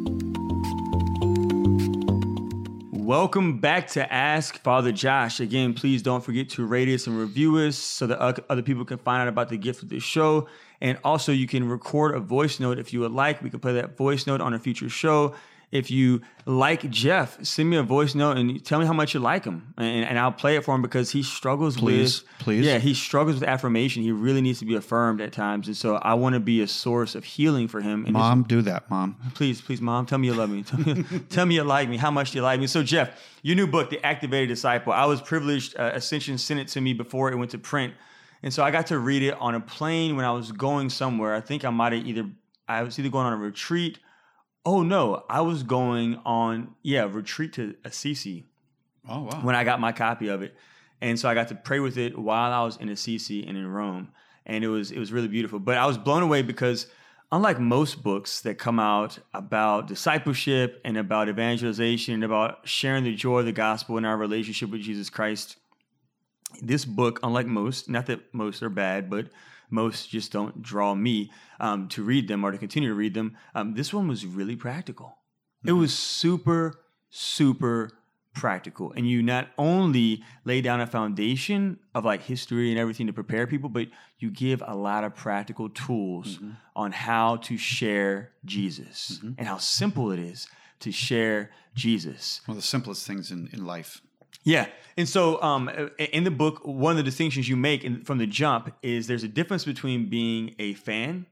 Welcome 3.11 3.57
back 3.57 3.87
to 3.87 4.09
Ask 4.09 4.57
Father 4.63 4.93
Josh. 4.93 5.41
Again, 5.41 5.73
please 5.73 6.01
don't 6.01 6.23
forget 6.23 6.47
to 6.51 6.65
rate 6.65 6.87
us 6.87 7.07
and 7.07 7.19
review 7.19 7.57
us 7.57 7.75
so 7.75 8.07
that 8.07 8.17
other 8.49 8.61
people 8.61 8.85
can 8.85 8.99
find 8.99 9.21
out 9.21 9.27
about 9.27 9.49
the 9.49 9.57
gift 9.57 9.83
of 9.83 9.89
the 9.89 9.99
show. 9.99 10.47
And 10.79 10.97
also, 11.03 11.33
you 11.33 11.45
can 11.45 11.67
record 11.67 12.15
a 12.15 12.21
voice 12.21 12.57
note 12.61 12.79
if 12.79 12.93
you 12.93 13.01
would 13.01 13.11
like. 13.11 13.41
We 13.43 13.49
can 13.49 13.59
play 13.59 13.73
that 13.73 13.97
voice 13.97 14.27
note 14.27 14.39
on 14.39 14.53
a 14.53 14.59
future 14.59 14.87
show 14.87 15.35
if 15.71 15.89
you 15.89 16.21
like 16.45 16.89
Jeff, 16.89 17.43
send 17.45 17.69
me 17.69 17.77
a 17.77 17.83
voice 17.83 18.13
note 18.13 18.37
and 18.37 18.63
tell 18.63 18.79
me 18.79 18.85
how 18.85 18.93
much 18.93 19.13
you 19.13 19.19
like 19.19 19.45
him, 19.45 19.73
and, 19.77 20.05
and 20.05 20.19
I'll 20.19 20.31
play 20.31 20.57
it 20.57 20.65
for 20.65 20.75
him 20.75 20.81
because 20.81 21.11
he 21.11 21.23
struggles 21.23 21.77
please, 21.77 22.23
with 22.23 22.39
please. 22.39 22.65
Yeah, 22.65 22.77
he 22.77 22.93
struggles 22.93 23.39
with 23.39 23.47
affirmation. 23.47 24.03
He 24.03 24.11
really 24.11 24.41
needs 24.41 24.59
to 24.59 24.65
be 24.65 24.75
affirmed 24.75 25.21
at 25.21 25.31
times, 25.31 25.67
and 25.67 25.77
so 25.77 25.95
I 25.95 26.15
want 26.15 26.33
to 26.33 26.39
be 26.39 26.61
a 26.61 26.67
source 26.67 27.15
of 27.15 27.23
healing 27.23 27.67
for 27.67 27.79
him. 27.79 28.03
And 28.05 28.13
mom, 28.13 28.43
do 28.43 28.61
that, 28.63 28.89
mom. 28.89 29.15
Please, 29.33 29.61
please, 29.61 29.79
mom, 29.79 30.05
tell 30.05 30.17
me 30.17 30.27
you 30.27 30.33
love 30.33 30.49
me. 30.49 30.63
Tell 30.63 30.79
me, 30.79 31.03
tell 31.29 31.45
me 31.45 31.55
you 31.55 31.63
like 31.63 31.87
me. 31.87 31.97
How 31.97 32.11
much 32.11 32.31
do 32.31 32.39
you 32.39 32.43
like 32.43 32.59
me? 32.59 32.67
So, 32.67 32.83
Jeff, 32.83 33.11
your 33.41 33.55
new 33.55 33.67
book, 33.67 33.89
The 33.89 34.05
Activated 34.05 34.49
Disciple. 34.49 34.91
I 34.91 35.05
was 35.05 35.21
privileged. 35.21 35.77
Uh, 35.77 35.91
Ascension 35.93 36.37
sent 36.37 36.59
it 36.59 36.67
to 36.69 36.81
me 36.81 36.93
before 36.93 37.31
it 37.31 37.35
went 37.37 37.51
to 37.51 37.57
print. 37.57 37.93
And 38.43 38.53
so 38.53 38.63
I 38.63 38.71
got 38.71 38.87
to 38.87 38.99
read 38.99 39.21
it 39.21 39.35
on 39.39 39.55
a 39.55 39.59
plane 39.59 40.15
when 40.15 40.25
I 40.25 40.31
was 40.31 40.51
going 40.51 40.89
somewhere. 40.89 41.35
I 41.35 41.41
think 41.41 41.63
I 41.63 41.69
might 41.69 41.93
have 41.93 42.05
either 42.05 42.27
I 42.67 42.83
was 42.83 42.97
either 42.97 43.09
going 43.09 43.25
on 43.25 43.33
a 43.33 43.37
retreat 43.37 43.99
Oh 44.65 44.83
no, 44.83 45.23
I 45.29 45.41
was 45.41 45.63
going 45.63 46.19
on 46.25 46.75
yeah 46.83 47.07
retreat 47.09 47.53
to 47.53 47.75
Assisi. 47.83 48.45
Oh 49.07 49.23
wow! 49.23 49.39
When 49.41 49.55
I 49.55 49.63
got 49.63 49.79
my 49.79 49.91
copy 49.91 50.27
of 50.27 50.41
it, 50.41 50.55
and 51.01 51.19
so 51.19 51.27
I 51.27 51.33
got 51.33 51.47
to 51.47 51.55
pray 51.55 51.79
with 51.79 51.97
it 51.97 52.17
while 52.17 52.53
I 52.53 52.63
was 52.63 52.77
in 52.77 52.89
Assisi 52.89 53.45
and 53.45 53.57
in 53.57 53.67
Rome, 53.67 54.09
and 54.45 54.63
it 54.63 54.67
was 54.67 54.91
it 54.91 54.99
was 54.99 55.11
really 55.11 55.27
beautiful. 55.27 55.59
But 55.59 55.77
I 55.77 55.85
was 55.85 55.97
blown 55.97 56.21
away 56.21 56.43
because 56.43 56.87
unlike 57.31 57.59
most 57.59 58.03
books 58.03 58.41
that 58.41 58.57
come 58.57 58.79
out 58.79 59.17
about 59.33 59.87
discipleship 59.87 60.81
and 60.83 60.97
about 60.97 61.29
evangelization 61.29 62.15
and 62.15 62.23
about 62.23 62.67
sharing 62.67 63.03
the 63.03 63.15
joy 63.15 63.39
of 63.39 63.45
the 63.45 63.51
gospel 63.51 63.97
in 63.97 64.05
our 64.05 64.17
relationship 64.17 64.69
with 64.69 64.81
Jesus 64.81 65.09
Christ, 65.09 65.57
this 66.61 66.85
book, 66.85 67.19
unlike 67.23 67.47
most, 67.47 67.89
not 67.89 68.07
that 68.07 68.33
most 68.33 68.61
are 68.61 68.69
bad, 68.69 69.09
but 69.09 69.27
most 69.71 70.09
just 70.09 70.31
don't 70.31 70.61
draw 70.61 70.93
me 70.93 71.31
um, 71.59 71.87
to 71.89 72.03
read 72.03 72.27
them 72.27 72.43
or 72.43 72.51
to 72.51 72.57
continue 72.57 72.89
to 72.89 72.95
read 72.95 73.13
them. 73.13 73.37
Um, 73.55 73.73
this 73.73 73.93
one 73.93 74.07
was 74.07 74.25
really 74.25 74.55
practical. 74.55 75.07
Mm-hmm. 75.07 75.69
It 75.69 75.71
was 75.73 75.93
super, 75.93 76.79
super 77.09 77.91
practical. 78.33 78.93
And 78.93 79.09
you 79.09 79.21
not 79.21 79.49
only 79.57 80.23
lay 80.45 80.61
down 80.61 80.81
a 80.81 80.87
foundation 80.87 81.79
of 81.93 82.05
like 82.05 82.23
history 82.23 82.69
and 82.69 82.79
everything 82.79 83.07
to 83.07 83.13
prepare 83.13 83.47
people, 83.47 83.69
but 83.69 83.87
you 84.19 84.31
give 84.31 84.63
a 84.65 84.75
lot 84.75 85.03
of 85.03 85.15
practical 85.15 85.69
tools 85.69 86.35
mm-hmm. 86.37 86.51
on 86.75 86.91
how 86.91 87.37
to 87.37 87.57
share 87.57 88.31
Jesus 88.45 89.17
mm-hmm. 89.17 89.33
and 89.37 89.47
how 89.47 89.57
simple 89.57 90.11
it 90.11 90.19
is 90.19 90.47
to 90.79 90.91
share 90.91 91.51
Jesus. 91.75 92.41
One 92.45 92.57
of 92.57 92.63
the 92.63 92.67
simplest 92.67 93.05
things 93.05 93.31
in, 93.31 93.49
in 93.53 93.65
life. 93.65 94.01
Yeah. 94.43 94.67
And 94.97 95.07
so 95.07 95.41
um, 95.41 95.69
in 95.97 96.23
the 96.23 96.31
book, 96.31 96.61
one 96.63 96.91
of 96.91 96.97
the 96.97 97.03
distinctions 97.03 97.47
you 97.47 97.55
make 97.55 97.83
in, 97.83 98.03
from 98.03 98.17
the 98.17 98.27
jump 98.27 98.73
is 98.81 99.07
there's 99.07 99.23
a 99.23 99.27
difference 99.27 99.65
between 99.65 100.09
being 100.09 100.55
a 100.59 100.73
fan 100.73 101.25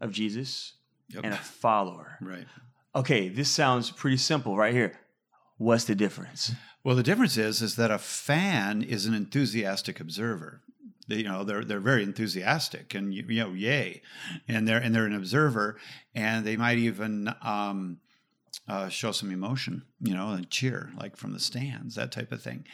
of 0.00 0.12
Jesus 0.12 0.74
yep. 1.08 1.24
and 1.24 1.34
a 1.34 1.36
follower. 1.36 2.18
Right. 2.20 2.46
Okay, 2.94 3.28
this 3.28 3.50
sounds 3.50 3.90
pretty 3.90 4.18
simple 4.18 4.56
right 4.56 4.72
here. 4.72 4.98
What's 5.56 5.84
the 5.84 5.94
difference? 5.94 6.52
Well, 6.84 6.96
the 6.96 7.02
difference 7.02 7.36
is 7.36 7.62
is 7.62 7.76
that 7.76 7.90
a 7.90 7.98
fan 7.98 8.82
is 8.82 9.06
an 9.06 9.14
enthusiastic 9.14 10.00
observer. 10.00 10.60
They, 11.08 11.16
you 11.16 11.24
know, 11.24 11.44
they're 11.44 11.64
they're 11.64 11.80
very 11.80 12.02
enthusiastic 12.02 12.94
and 12.94 13.14
you 13.14 13.22
know, 13.22 13.52
yay, 13.52 14.02
and 14.48 14.66
they're 14.66 14.78
and 14.78 14.94
they're 14.94 15.06
an 15.06 15.14
observer, 15.14 15.78
and 16.14 16.44
they 16.44 16.56
might 16.56 16.78
even 16.78 17.32
um, 17.42 17.98
uh, 18.68 18.88
show 18.88 19.12
some 19.12 19.30
emotion, 19.30 19.82
you 20.00 20.14
know, 20.14 20.30
and 20.30 20.50
cheer 20.50 20.92
like 20.96 21.16
from 21.16 21.32
the 21.32 21.40
stands, 21.40 21.94
that 21.94 22.12
type 22.12 22.32
of 22.32 22.42
thing, 22.42 22.64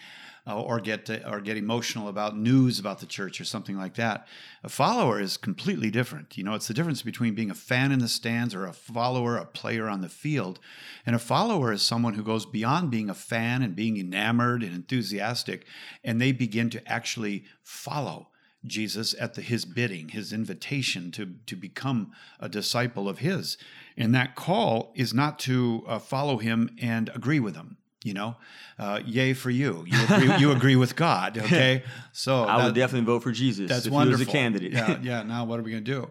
uh, 0.46 0.60
or 0.60 0.80
get 0.80 1.06
to, 1.06 1.30
or 1.30 1.40
get 1.40 1.56
emotional 1.56 2.08
about 2.08 2.36
news 2.36 2.78
about 2.78 3.00
the 3.00 3.06
church 3.06 3.40
or 3.40 3.44
something 3.44 3.76
like 3.76 3.94
that. 3.94 4.26
A 4.64 4.68
follower 4.68 5.20
is 5.20 5.36
completely 5.36 5.90
different. 5.90 6.36
You 6.36 6.44
know, 6.44 6.54
it's 6.54 6.68
the 6.68 6.74
difference 6.74 7.02
between 7.02 7.34
being 7.34 7.50
a 7.50 7.54
fan 7.54 7.92
in 7.92 8.00
the 8.00 8.08
stands 8.08 8.54
or 8.54 8.66
a 8.66 8.72
follower, 8.72 9.36
a 9.36 9.44
player 9.44 9.88
on 9.88 10.00
the 10.00 10.08
field. 10.08 10.58
And 11.06 11.14
a 11.14 11.20
follower 11.20 11.72
is 11.72 11.82
someone 11.82 12.14
who 12.14 12.22
goes 12.22 12.46
beyond 12.46 12.90
being 12.90 13.08
a 13.08 13.14
fan 13.14 13.62
and 13.62 13.76
being 13.76 13.98
enamored 13.98 14.62
and 14.62 14.74
enthusiastic, 14.74 15.66
and 16.02 16.20
they 16.20 16.32
begin 16.32 16.70
to 16.70 16.88
actually 16.90 17.44
follow. 17.62 18.28
Jesus 18.66 19.14
at 19.20 19.34
the, 19.34 19.40
his 19.40 19.64
bidding, 19.64 20.08
his 20.08 20.32
invitation 20.32 21.12
to, 21.12 21.34
to 21.46 21.54
become 21.54 22.10
a 22.40 22.48
disciple 22.48 23.08
of 23.08 23.18
his. 23.18 23.56
And 23.98 24.14
that 24.14 24.36
call 24.36 24.92
is 24.94 25.12
not 25.12 25.38
to 25.40 25.84
uh, 25.86 25.98
follow 25.98 26.38
him 26.38 26.70
and 26.80 27.10
agree 27.14 27.40
with 27.40 27.56
him. 27.56 27.76
You 28.04 28.14
know, 28.14 28.36
uh, 28.78 29.00
yay 29.04 29.34
for 29.34 29.50
you. 29.50 29.84
You 29.86 30.04
agree, 30.04 30.36
you 30.38 30.52
agree 30.52 30.76
with 30.76 30.94
God. 30.94 31.36
Okay, 31.36 31.82
so 32.12 32.44
I 32.44 32.58
that, 32.58 32.64
would 32.66 32.74
definitely 32.76 33.06
vote 33.06 33.24
for 33.24 33.32
Jesus. 33.32 33.68
That's 33.68 33.86
if 33.86 33.92
wonderful. 33.92 34.18
He 34.18 34.24
was 34.24 34.28
a 34.28 34.32
candidate. 34.32 34.72
yeah, 34.72 34.98
yeah. 35.02 35.22
Now 35.24 35.44
what 35.44 35.58
are 35.58 35.64
we 35.64 35.72
going 35.72 35.84
to 35.84 35.90
do? 35.90 36.10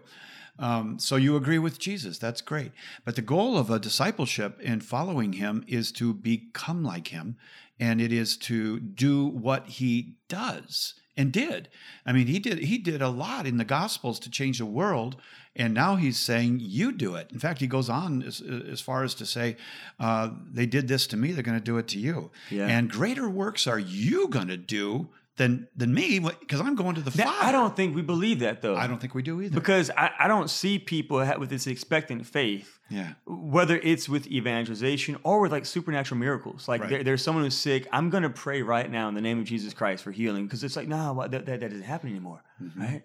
Um, 0.58 0.98
so 0.98 1.16
you 1.16 1.36
agree 1.36 1.58
with 1.58 1.78
Jesus. 1.78 2.18
That's 2.18 2.42
great. 2.42 2.72
But 3.04 3.16
the 3.16 3.22
goal 3.22 3.56
of 3.56 3.70
a 3.70 3.78
discipleship 3.78 4.60
and 4.62 4.84
following 4.84 5.34
him 5.34 5.64
is 5.66 5.90
to 5.92 6.12
become 6.12 6.84
like 6.84 7.08
him, 7.08 7.36
and 7.80 8.02
it 8.02 8.12
is 8.12 8.36
to 8.38 8.80
do 8.80 9.26
what 9.26 9.66
he 9.66 10.16
does 10.28 10.94
and 11.16 11.32
did. 11.32 11.68
I 12.06 12.12
mean, 12.12 12.28
he 12.28 12.38
did 12.38 12.58
he 12.58 12.78
did 12.78 13.02
a 13.02 13.08
lot 13.08 13.46
in 13.46 13.56
the 13.56 13.64
Gospels 13.64 14.20
to 14.20 14.30
change 14.30 14.58
the 14.58 14.66
world, 14.66 15.16
and 15.58 15.74
now 15.74 15.96
he's 15.96 16.18
saying 16.18 16.60
you 16.60 16.92
do 16.92 17.16
it. 17.16 17.30
In 17.32 17.38
fact, 17.38 17.60
he 17.60 17.66
goes 17.66 17.90
on 17.90 18.22
as, 18.22 18.40
as 18.40 18.80
far 18.80 19.04
as 19.04 19.14
to 19.16 19.26
say, 19.26 19.56
uh, 19.98 20.30
"They 20.50 20.66
did 20.66 20.88
this 20.88 21.06
to 21.08 21.16
me; 21.16 21.32
they're 21.32 21.42
going 21.42 21.58
to 21.58 21.64
do 21.64 21.78
it 21.78 21.88
to 21.88 21.98
you." 21.98 22.30
Yeah. 22.50 22.66
And 22.66 22.90
greater 22.90 23.28
works 23.28 23.66
are 23.66 23.78
you 23.78 24.28
going 24.28 24.48
to 24.48 24.56
do 24.56 25.08
than 25.38 25.68
than 25.74 25.94
me 25.94 26.18
because 26.18 26.60
I'm 26.60 26.74
going 26.74 26.96
to 26.96 27.00
the 27.00 27.10
Father. 27.10 27.32
I 27.40 27.50
don't 27.50 27.74
think 27.74 27.96
we 27.96 28.02
believe 28.02 28.40
that 28.40 28.60
though. 28.60 28.76
I 28.76 28.86
don't 28.86 29.00
think 29.00 29.14
we 29.14 29.22
do 29.22 29.40
either. 29.40 29.54
Because 29.58 29.90
I, 29.96 30.10
I 30.18 30.28
don't 30.28 30.50
see 30.50 30.78
people 30.78 31.18
with 31.38 31.48
this 31.48 31.66
expectant 31.66 32.26
faith. 32.26 32.78
Yeah. 32.90 33.14
Whether 33.26 33.78
it's 33.78 34.08
with 34.08 34.26
evangelization 34.26 35.16
or 35.22 35.40
with 35.40 35.52
like 35.52 35.64
supernatural 35.64 36.18
miracles, 36.18 36.68
like 36.68 36.82
right. 36.82 36.90
there, 36.90 37.04
there's 37.04 37.22
someone 37.22 37.44
who's 37.44 37.56
sick. 37.56 37.86
I'm 37.92 38.10
going 38.10 38.24
to 38.24 38.30
pray 38.30 38.62
right 38.62 38.90
now 38.90 39.08
in 39.08 39.14
the 39.14 39.20
name 39.20 39.38
of 39.38 39.44
Jesus 39.44 39.72
Christ 39.72 40.04
for 40.04 40.12
healing 40.12 40.44
because 40.44 40.62
it's 40.62 40.76
like 40.76 40.88
no, 40.88 41.14
that, 41.28 41.46
that, 41.46 41.60
that 41.60 41.60
doesn't 41.60 41.82
happen 41.82 42.10
anymore, 42.10 42.42
mm-hmm. 42.62 42.80
right? 42.80 43.02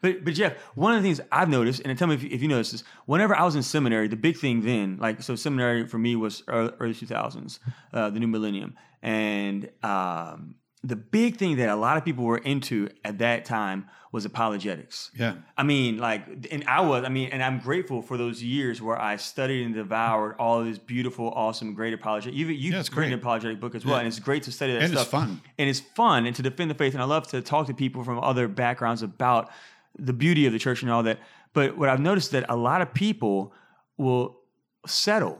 But 0.00 0.24
but 0.24 0.34
Jeff, 0.34 0.56
one 0.74 0.94
of 0.94 1.02
the 1.02 1.06
things 1.06 1.20
I've 1.30 1.48
noticed, 1.48 1.82
and 1.84 1.96
tell 1.98 2.08
me 2.08 2.14
if 2.14 2.22
you, 2.22 2.30
if 2.32 2.42
you 2.42 2.48
notice 2.48 2.72
this, 2.72 2.84
whenever 3.06 3.34
I 3.34 3.44
was 3.44 3.54
in 3.54 3.62
seminary, 3.62 4.08
the 4.08 4.16
big 4.16 4.36
thing 4.36 4.62
then, 4.62 4.98
like 5.00 5.22
so, 5.22 5.36
seminary 5.36 5.86
for 5.86 5.98
me 5.98 6.16
was 6.16 6.42
early 6.48 6.94
two 6.94 7.06
thousands, 7.06 7.60
uh, 7.92 8.10
the 8.10 8.20
new 8.20 8.28
millennium, 8.28 8.74
and 9.02 9.70
um, 9.82 10.56
the 10.84 10.96
big 10.96 11.36
thing 11.36 11.56
that 11.56 11.70
a 11.70 11.76
lot 11.76 11.96
of 11.96 12.04
people 12.04 12.24
were 12.24 12.38
into 12.38 12.90
at 13.04 13.18
that 13.18 13.46
time 13.46 13.86
was 14.12 14.26
apologetics. 14.26 15.10
Yeah. 15.18 15.36
I 15.56 15.64
mean, 15.64 15.96
like, 15.98 16.46
and 16.52 16.62
I 16.68 16.82
was, 16.82 17.04
I 17.04 17.08
mean, 17.08 17.30
and 17.30 17.42
I'm 17.42 17.58
grateful 17.58 18.02
for 18.02 18.16
those 18.16 18.42
years 18.42 18.80
where 18.80 19.00
I 19.00 19.16
studied 19.16 19.64
and 19.64 19.74
devoured 19.74 20.36
all 20.38 20.60
of 20.60 20.66
this 20.66 20.78
beautiful, 20.78 21.30
awesome, 21.30 21.74
great 21.74 21.94
apologetic. 21.94 22.34
You, 22.34 22.46
you've 22.46 22.74
yeah, 22.74 22.82
written 22.94 23.12
an 23.14 23.18
apologetic 23.18 23.58
book 23.60 23.74
as 23.74 23.84
well, 23.84 23.96
yeah. 23.96 24.00
and 24.00 24.08
it's 24.08 24.20
great 24.20 24.44
to 24.44 24.52
study 24.52 24.74
that 24.74 24.82
and 24.82 24.92
stuff. 24.92 25.04
it's 25.04 25.10
fun. 25.10 25.40
And 25.58 25.68
it's 25.68 25.80
fun 25.80 26.26
and 26.26 26.36
to 26.36 26.42
defend 26.42 26.70
the 26.70 26.74
faith. 26.74 26.92
And 26.92 27.02
I 27.02 27.06
love 27.06 27.26
to 27.28 27.40
talk 27.40 27.66
to 27.68 27.74
people 27.74 28.04
from 28.04 28.20
other 28.20 28.46
backgrounds 28.46 29.02
about 29.02 29.50
the 29.98 30.12
beauty 30.12 30.46
of 30.46 30.52
the 30.52 30.58
church 30.58 30.82
and 30.82 30.90
all 30.90 31.02
that. 31.02 31.18
But 31.52 31.76
what 31.76 31.88
I've 31.88 32.00
noticed 32.00 32.32
that 32.32 32.46
a 32.48 32.56
lot 32.56 32.80
of 32.80 32.92
people 32.92 33.52
will 33.96 34.40
settle 34.86 35.38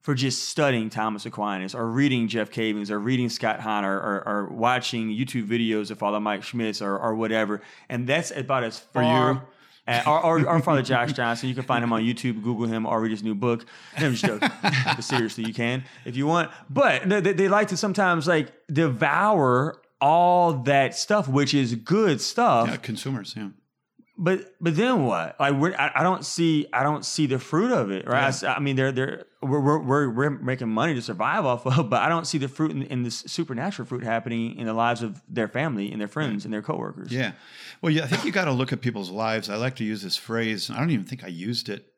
for 0.00 0.14
just 0.14 0.48
studying 0.48 0.88
Thomas 0.88 1.26
Aquinas 1.26 1.74
or 1.74 1.84
reading 1.86 2.28
Jeff 2.28 2.50
Cavins 2.50 2.90
or 2.90 2.98
reading 3.00 3.28
Scott 3.28 3.60
Hahn 3.60 3.84
or, 3.84 3.96
or, 3.96 4.28
or, 4.28 4.48
watching 4.50 5.08
YouTube 5.08 5.48
videos 5.48 5.90
of 5.90 5.98
Father 5.98 6.20
Mike 6.20 6.44
Schmitz 6.44 6.80
or, 6.80 6.96
or 6.96 7.16
whatever. 7.16 7.60
And 7.88 8.06
that's 8.06 8.30
about 8.30 8.62
as 8.62 8.78
far. 8.78 9.32
you? 9.88 10.02
or, 10.06 10.24
or, 10.24 10.48
or, 10.48 10.60
Father 10.60 10.82
Josh 10.82 11.12
Johnson. 11.12 11.48
You 11.48 11.56
can 11.56 11.64
find 11.64 11.82
him 11.82 11.92
on 11.92 12.02
YouTube, 12.02 12.42
Google 12.42 12.66
him, 12.66 12.86
or 12.86 13.00
read 13.00 13.10
his 13.10 13.24
new 13.24 13.34
book. 13.34 13.66
I'm 13.96 14.12
just 14.12 14.24
joking. 14.24 14.48
but 14.62 15.00
seriously, 15.00 15.44
you 15.44 15.52
can 15.52 15.82
if 16.04 16.16
you 16.16 16.26
want. 16.26 16.52
But 16.70 17.08
they, 17.08 17.20
they 17.20 17.48
like 17.48 17.68
to 17.68 17.76
sometimes 17.76 18.28
like 18.28 18.52
devour 18.72 19.82
all 20.00 20.52
that 20.64 20.94
stuff, 20.94 21.26
which 21.26 21.52
is 21.52 21.74
good 21.74 22.20
stuff. 22.20 22.68
Yeah, 22.68 22.76
consumers, 22.76 23.34
yeah 23.36 23.48
But 24.18 24.54
but 24.60 24.76
then 24.76 25.04
what? 25.04 25.38
Like 25.38 25.54
we're, 25.54 25.74
I, 25.74 25.92
I 25.96 26.02
don't 26.02 26.24
see 26.24 26.66
I 26.72 26.82
don't 26.82 27.04
see 27.04 27.26
the 27.26 27.38
fruit 27.38 27.70
of 27.70 27.90
it, 27.90 28.06
right? 28.06 28.42
I 28.44 28.60
mean, 28.60 28.74
they're 28.76 28.90
they're 28.90 29.24
we're, 29.42 29.60
we're 29.60 29.78
we're 29.78 30.10
we're 30.10 30.30
making 30.30 30.68
money 30.68 30.94
to 30.94 31.02
survive 31.02 31.44
off 31.44 31.66
of, 31.66 31.90
but 31.90 32.00
I 32.00 32.08
don't 32.08 32.26
see 32.26 32.38
the 32.38 32.48
fruit 32.48 32.70
in, 32.70 32.82
in 32.84 33.02
this 33.02 33.18
supernatural 33.26 33.86
fruit 33.86 34.02
happening 34.04 34.56
in 34.56 34.66
the 34.66 34.72
lives 34.72 35.02
of 35.02 35.20
their 35.28 35.48
family 35.48 35.92
and 35.92 36.00
their 36.00 36.08
friends 36.08 36.44
and 36.46 36.54
their 36.54 36.62
coworkers. 36.62 37.12
Yeah. 37.12 37.32
Well, 37.82 37.92
yeah, 37.92 38.04
I 38.04 38.06
think 38.06 38.24
you 38.24 38.32
got 38.32 38.46
to 38.46 38.52
look 38.52 38.72
at 38.72 38.80
people's 38.80 39.10
lives. 39.10 39.50
I 39.50 39.56
like 39.56 39.76
to 39.76 39.84
use 39.84 40.02
this 40.02 40.16
phrase. 40.16 40.70
and 40.70 40.78
I 40.78 40.80
don't 40.80 40.90
even 40.90 41.04
think 41.04 41.22
I 41.22 41.28
used 41.28 41.68
it 41.68 41.92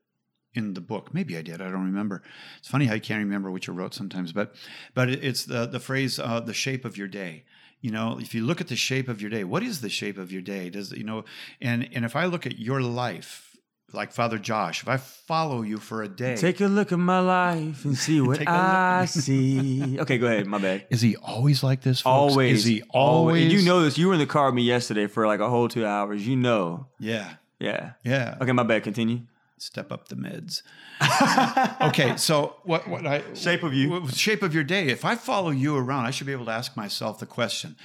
in 0.54 0.74
the 0.74 0.81
book. 0.81 1.14
Maybe 1.14 1.37
I 1.37 1.42
did. 1.42 1.61
I 1.61 1.70
don't 1.70 1.85
remember. 1.85 2.22
It's 2.59 2.68
funny 2.68 2.87
how 2.87 2.94
you 2.94 3.00
can't 3.00 3.20
remember 3.22 3.50
what 3.50 3.66
you 3.66 3.72
wrote 3.72 3.94
sometimes, 3.94 4.33
but 4.33 4.54
but 4.94 5.09
it's 5.09 5.44
the 5.44 5.66
the 5.66 5.81
phrase 5.81 6.18
uh, 6.18 6.40
the 6.40 6.54
shape 6.54 6.85
of 6.85 6.96
your 6.96 7.09
day. 7.09 7.44
You 7.81 7.93
know, 7.93 8.19
if 8.21 8.35
you 8.35 8.45
look 8.45 8.61
at 8.61 8.69
the 8.69 8.77
shape 8.77 9.09
of 9.09 9.21
your 9.21 9.31
day, 9.31 9.45
what 9.45 9.62
is 9.62 9.81
the 9.81 9.88
shape 9.88 10.19
of 10.19 10.33
your 10.33 10.43
day? 10.43 10.69
Does 10.71 10.93
you 10.93 11.05
know? 11.05 11.25
And 11.61 11.88
and 11.93 12.05
if 12.05 12.17
I 12.17 12.25
look 12.27 12.45
at 12.47 12.59
your 12.59 12.81
life, 12.81 13.57
like 13.93 14.12
Father 14.12 14.37
Josh, 14.38 14.83
if 14.83 14.88
I 14.88 14.97
follow 14.97 15.62
you 15.62 15.79
for 15.79 16.03
a 16.03 16.09
day, 16.09 16.37
Take 16.37 16.61
a 16.61 16.67
look 16.67 16.91
at 16.93 16.99
my 16.99 17.21
life 17.21 17.85
and 17.85 17.97
see 17.97 18.21
what 18.27 18.38
Take 18.38 18.49
a 18.49 18.53
look. 18.53 18.61
I 18.61 19.05
see. 19.07 19.99
Okay, 20.01 20.19
go 20.19 20.27
ahead. 20.27 20.47
My 20.47 20.59
bad. 20.59 20.87
is 20.91 21.01
he 21.01 21.17
always 21.17 21.62
like 21.62 21.83
this? 21.83 22.01
Folks? 22.01 22.33
Always. 22.33 22.59
Is 22.59 22.64
he 22.64 22.83
always? 22.91 23.45
And 23.45 23.53
you 23.53 23.62
know 23.62 23.83
this. 23.83 23.97
You 23.97 24.09
were 24.09 24.14
in 24.14 24.19
the 24.21 24.27
car 24.27 24.47
with 24.47 24.55
me 24.57 24.62
yesterday 24.62 25.07
for 25.07 25.27
like 25.27 25.41
a 25.41 25.49
whole 25.49 25.69
two 25.69 25.87
hours. 25.87 26.27
You 26.27 26.37
know. 26.37 26.88
Yeah. 26.99 27.35
Yeah. 27.61 27.93
Yeah. 28.05 28.37
Okay, 28.41 28.53
my 28.53 28.62
bad. 28.64 28.83
Continue. 28.83 29.21
Step 29.61 29.90
up 29.92 30.09
the 30.09 30.16
mids. 30.16 30.62
okay, 31.81 32.16
so 32.16 32.57
what 32.64 32.88
what 32.88 33.07
I 33.07 33.23
Shape 33.35 33.62
of 33.62 33.73
you. 33.75 33.90
what- 33.90 34.14
shape 34.14 34.42
of 34.42 34.55
your 34.55 34.64
day. 34.64 34.88
If 34.88 35.05
I 35.05 35.14
follow 35.14 35.51
you 35.51 35.77
around, 35.77 36.07
I 36.07 36.11
should 36.11 36.27
be 36.27 36.33
able 36.33 36.47
to 36.47 36.51
ask 36.53 36.77
myself 36.77 37.18
the 37.18 37.27
question: 37.27 37.77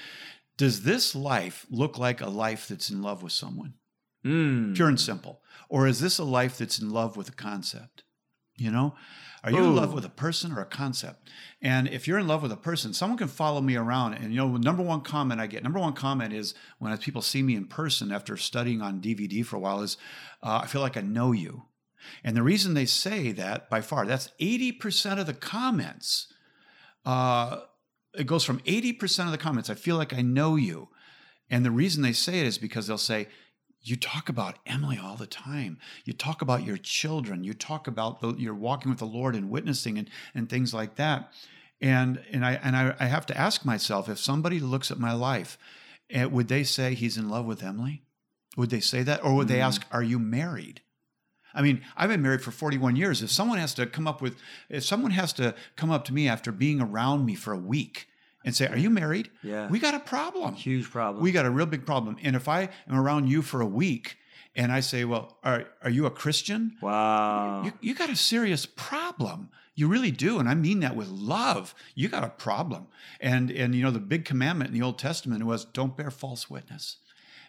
Does 0.58 0.84
this 0.84 1.16
life 1.16 1.66
look 1.70 1.98
like 1.98 2.22
a 2.22 2.30
life 2.30 2.68
that's 2.68 2.90
in 2.90 3.02
love 3.02 3.24
with 3.24 3.32
someone, 3.34 3.74
Mm. 4.26 4.76
pure 4.76 4.88
and 4.90 5.00
simple, 5.00 5.42
or 5.70 5.88
is 5.88 6.00
this 6.00 6.18
a 6.20 6.24
life 6.24 6.58
that's 6.58 6.80
in 6.80 6.90
love 6.90 7.18
with 7.18 7.30
a 7.30 7.34
concept? 7.34 8.04
You 8.56 8.72
know, 8.72 8.96
are 9.44 9.52
you 9.52 9.58
in 9.58 9.76
love 9.76 9.94
with 9.94 10.06
a 10.06 10.10
person 10.10 10.54
or 10.54 10.62
a 10.62 10.66
concept? 10.66 11.30
And 11.62 11.90
if 11.90 12.08
you're 12.08 12.18
in 12.18 12.28
love 12.28 12.42
with 12.42 12.52
a 12.54 12.58
person, 12.58 12.94
someone 12.94 13.18
can 13.18 13.28
follow 13.28 13.60
me 13.60 13.76
around. 13.76 14.14
And 14.14 14.32
you 14.32 14.38
know, 14.38 14.56
number 14.56 14.82
one 14.82 15.02
comment 15.02 15.42
I 15.42 15.48
get, 15.48 15.64
number 15.64 15.80
one 15.80 15.94
comment 15.94 16.32
is 16.32 16.54
when 16.80 16.98
people 16.98 17.22
see 17.22 17.44
me 17.44 17.56
in 17.56 17.66
person 17.66 18.12
after 18.12 18.38
studying 18.38 18.82
on 18.82 19.02
DVD 19.02 19.46
for 19.46 19.58
a 19.58 19.60
while, 19.60 19.82
is 19.82 19.98
uh, 20.42 20.62
I 20.64 20.68
feel 20.68 20.80
like 20.80 20.96
I 20.96 21.02
know 21.02 21.34
you. 21.34 21.64
And 22.24 22.38
the 22.38 22.44
reason 22.44 22.74
they 22.74 22.86
say 22.86 23.34
that 23.34 23.70
by 23.70 23.82
far, 23.82 24.06
that's 24.06 24.30
80% 24.40 25.20
of 25.20 25.26
the 25.26 25.34
comments. 25.34 26.32
Uh, 27.06 27.62
it 28.14 28.28
goes 28.28 28.46
from 28.46 28.60
80% 28.60 29.26
of 29.26 29.32
the 29.32 29.38
comments, 29.38 29.70
I 29.70 29.76
feel 29.76 29.98
like 29.98 30.14
I 30.14 30.22
know 30.22 30.56
you. 30.56 30.88
And 31.50 31.66
the 31.66 31.72
reason 31.72 32.02
they 32.02 32.14
say 32.14 32.40
it 32.40 32.48
is 32.48 32.58
because 32.58 32.88
they'll 32.88 32.98
say, 32.98 33.28
you 33.84 33.98
talk 33.98 34.30
about 34.30 34.60
Emily 34.66 34.98
all 34.98 35.18
the 35.18 35.28
time. 35.28 35.78
You 36.06 36.14
talk 36.14 36.42
about 36.42 36.64
your 36.64 36.78
children. 36.78 37.44
You 37.44 37.54
talk 37.54 37.86
about 37.88 38.22
the, 38.22 38.34
you're 38.36 38.56
walking 38.56 38.90
with 38.90 39.00
the 39.00 39.06
Lord 39.06 39.36
and 39.36 39.50
witnessing 39.50 39.98
and, 39.98 40.10
and 40.34 40.50
things 40.50 40.74
like 40.74 40.96
that. 40.96 41.32
And 41.82 42.24
and 42.32 42.46
I 42.46 42.54
and 42.54 42.78
I, 42.78 42.96
I 42.98 43.06
have 43.08 43.26
to 43.26 43.38
ask 43.38 43.66
myself 43.66 44.08
if 44.08 44.18
somebody 44.18 44.62
looks 44.62 44.90
at 44.90 45.00
my 45.00 45.12
life, 45.12 45.58
eh, 46.10 46.24
would 46.24 46.48
they 46.48 46.64
say 46.64 46.94
he's 46.94 47.18
in 47.18 47.28
love 47.28 47.46
with 47.46 47.62
Emily? 47.62 48.04
Would 48.56 48.70
they 48.70 48.80
say 48.80 49.04
that, 49.04 49.24
or 49.24 49.36
would 49.36 49.50
they 49.50 49.60
ask, 49.60 49.86
"Are 49.92 50.04
you 50.04 50.18
married?" 50.18 50.82
I 51.54 51.62
mean, 51.62 51.82
I've 51.98 52.10
been 52.10 52.22
married 52.22 52.42
for 52.42 52.52
41 52.52 52.96
years. 52.96 53.22
If 53.22 53.32
someone 53.32 53.58
has 53.58 53.74
to 53.76 53.86
come 53.86 54.08
up 54.08 54.22
with, 54.22 54.38
if 54.70 54.86
someone 54.86 55.12
has 55.12 55.34
to 55.34 55.56
come 55.76 55.92
up 55.92 56.06
to 56.06 56.14
me 56.14 56.28
after 56.28 56.54
being 56.54 56.80
around 56.80 57.26
me 57.26 57.36
for 57.36 57.52
a 57.52 57.58
week 57.58 58.08
and 58.44 58.56
say, 58.56 58.68
"Are 58.68 58.78
you 58.78 58.90
married?" 58.90 59.30
Yeah. 59.42 59.68
we 59.70 59.80
got 59.80 59.94
a 59.94 60.00
problem. 60.00 60.56
Huge 60.56 60.90
problem. 60.90 61.24
We 61.24 61.32
got 61.32 61.46
a 61.46 61.52
real 61.52 61.66
big 61.66 61.86
problem. 61.86 62.18
And 62.24 62.36
if 62.36 62.48
I 62.48 62.70
am 62.88 62.98
around 62.98 63.28
you 63.28 63.42
for 63.42 63.62
a 63.62 63.66
week 63.66 64.18
and 64.56 64.72
I 64.72 64.80
say, 64.82 65.06
"Well, 65.06 65.38
are 65.44 65.66
are 65.82 65.90
you 65.90 66.06
a 66.06 66.12
Christian?" 66.12 66.78
wow. 66.82 67.64
You, 67.66 67.74
you 67.82 67.96
got 67.96 68.10
a 68.10 68.16
serious 68.16 68.66
problem. 68.66 69.50
You 69.76 69.88
really 69.88 70.12
do, 70.12 70.38
and 70.38 70.48
I 70.48 70.54
mean 70.54 70.82
that 70.82 70.96
with 70.96 71.08
love. 71.08 71.74
You 71.96 72.08
got 72.08 72.24
a 72.24 72.30
problem. 72.30 72.88
And 73.20 73.50
and 73.50 73.74
you 73.74 73.82
know 73.82 73.92
the 73.92 74.00
big 74.00 74.26
commandment 74.26 74.70
in 74.70 74.80
the 74.80 74.86
Old 74.86 75.00
Testament 75.00 75.44
was 75.46 75.66
don't 75.66 75.98
bear 75.98 76.12
false 76.12 76.50
witness. 76.50 76.98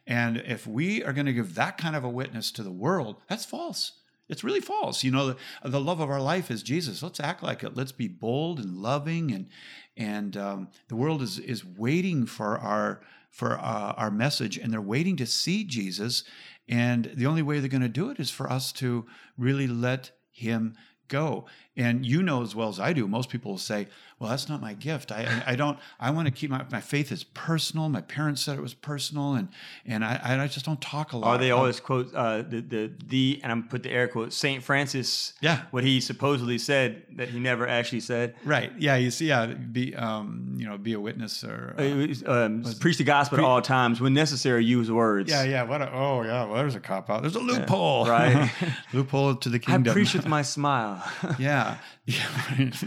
And 0.07 0.39
if 0.39 0.67
we 0.67 1.03
are 1.03 1.13
going 1.13 1.27
to 1.27 1.33
give 1.33 1.55
that 1.55 1.79
kind 1.79 1.97
of 1.97 2.05
a 2.05 2.11
witness 2.11 2.51
to 2.53 2.63
the 2.63 2.71
world, 2.71 3.17
that's 3.29 3.45
false. 3.45 3.93
It's 4.29 4.45
really 4.45 4.61
false. 4.61 5.05
You 5.05 5.11
know, 5.11 5.29
the, 5.29 5.37
the 5.65 5.81
love 5.81 6.01
of 6.01 6.11
our 6.11 6.21
life 6.21 6.51
is 6.51 6.63
Jesus. 6.63 7.03
Let's 7.03 7.21
act 7.21 7.43
like 7.43 7.63
it. 7.63 7.77
Let's 7.77 7.93
be 7.93 8.09
bold 8.09 8.59
and 8.59 8.79
loving, 8.79 9.31
and 9.31 9.49
and 9.97 10.37
um, 10.37 10.69
the 10.89 10.97
world 10.97 11.23
is 11.23 11.39
is 11.39 11.65
waiting 11.65 12.27
for 12.27 12.59
our 12.59 13.01
for 13.31 13.59
uh, 13.59 13.95
our 13.97 14.11
message, 14.11 14.59
and 14.59 14.73
they're 14.73 14.81
waiting 14.81 15.17
to 15.17 15.27
see 15.27 15.65
Jesus. 15.65 16.25
And 16.69 17.11
the 17.15 17.27
only 17.27 17.43
way 17.43 17.59
they're 17.59 17.69
going 17.69 17.83
to 17.83 17.89
do 17.89 18.11
it 18.11 18.19
is 18.19 18.31
for 18.31 18.51
us 18.51 18.73
to 18.75 19.07
really 19.37 19.67
let 19.67 20.13
Him 20.31 20.75
go. 21.09 21.47
And 21.77 22.07
you 22.07 22.23
know 22.23 22.43
as 22.43 22.55
well 22.55 22.69
as 22.69 22.79
I 22.79 22.93
do, 22.93 23.09
most 23.09 23.31
people 23.31 23.51
will 23.51 23.59
say, 23.59 23.89
"Well, 24.21 24.31
that's 24.31 24.49
not 24.49 24.61
my 24.61 24.75
gift. 24.75 25.11
I, 25.11 25.43
I, 25.45 25.57
don't. 25.57 25.77
I 25.99 26.11
want 26.13 26.27
to 26.29 26.33
keep 26.33 26.49
my 26.49 26.65
my 26.71 26.81
faith 26.81 27.11
is 27.11 27.25
personal. 27.25 27.89
My 27.89 28.01
parents 28.01 28.43
said 28.43 28.57
it 28.57 28.63
was 28.63 28.75
personal, 28.75 29.35
and 29.35 29.49
and 29.85 30.05
I, 30.05 30.39
I 30.45 30.47
just 30.47 30.65
don't 30.67 30.81
talk 30.81 31.15
a 31.15 31.17
lot." 31.17 31.35
Or 31.35 31.39
they 31.39 31.51
Um, 31.51 31.59
always 31.59 31.81
quote 31.81 32.15
uh, 32.15 32.43
the 32.43 32.61
the 32.61 32.93
the 33.09 33.41
and 33.43 33.51
I'm 33.51 33.65
put 33.65 33.83
the 33.83 33.91
air 33.91 34.07
quotes 34.07 34.37
Saint 34.37 34.63
Francis. 34.63 35.33
Yeah. 35.41 35.63
what 35.73 35.83
he 35.83 36.01
supposedly 36.01 36.59
said 36.59 37.03
that 37.17 37.29
he 37.31 37.41
never 37.41 37.67
actually 37.67 38.01
said. 38.01 38.37
right. 38.45 38.71
Yeah. 38.79 38.95
You 38.95 39.11
see. 39.11 39.27
Yeah. 39.27 39.47
Be 39.47 39.97
um. 39.97 40.55
You 40.57 40.67
know. 40.69 40.79
Be 40.79 40.93
a 40.93 41.01
witness 41.01 41.43
or. 41.43 41.75
uh, 41.77 41.83
It 41.83 42.09
was, 42.09 42.25
um, 42.25 42.63
preach 42.79 42.99
the 42.99 43.05
gospel 43.05 43.39
at 43.39 43.45
all 43.45 43.63
times. 43.63 44.01
When 44.01 44.15
necessary, 44.15 44.65
use 44.65 44.93
words. 44.93 45.29
yeah, 45.29 45.43
yeah. 45.43 45.63
What? 45.65 45.83
A, 45.83 45.91
oh, 45.93 46.23
yeah. 46.23 46.45
Well, 46.45 46.55
there's 46.57 46.75
a 46.77 46.81
cop 46.81 47.11
out. 47.11 47.23
There's 47.23 47.35
a 47.37 47.41
loophole. 47.41 48.07
right. 48.07 48.49
loophole 48.93 49.35
to 49.37 49.49
the 49.49 49.59
kingdom. 49.59 49.91
I 49.91 49.93
preach 49.93 50.15
with 50.15 50.29
my 50.29 50.43
smile. 50.57 51.03
yeah, 51.39 51.64
yeah. 52.07 52.27
right. 52.59 52.85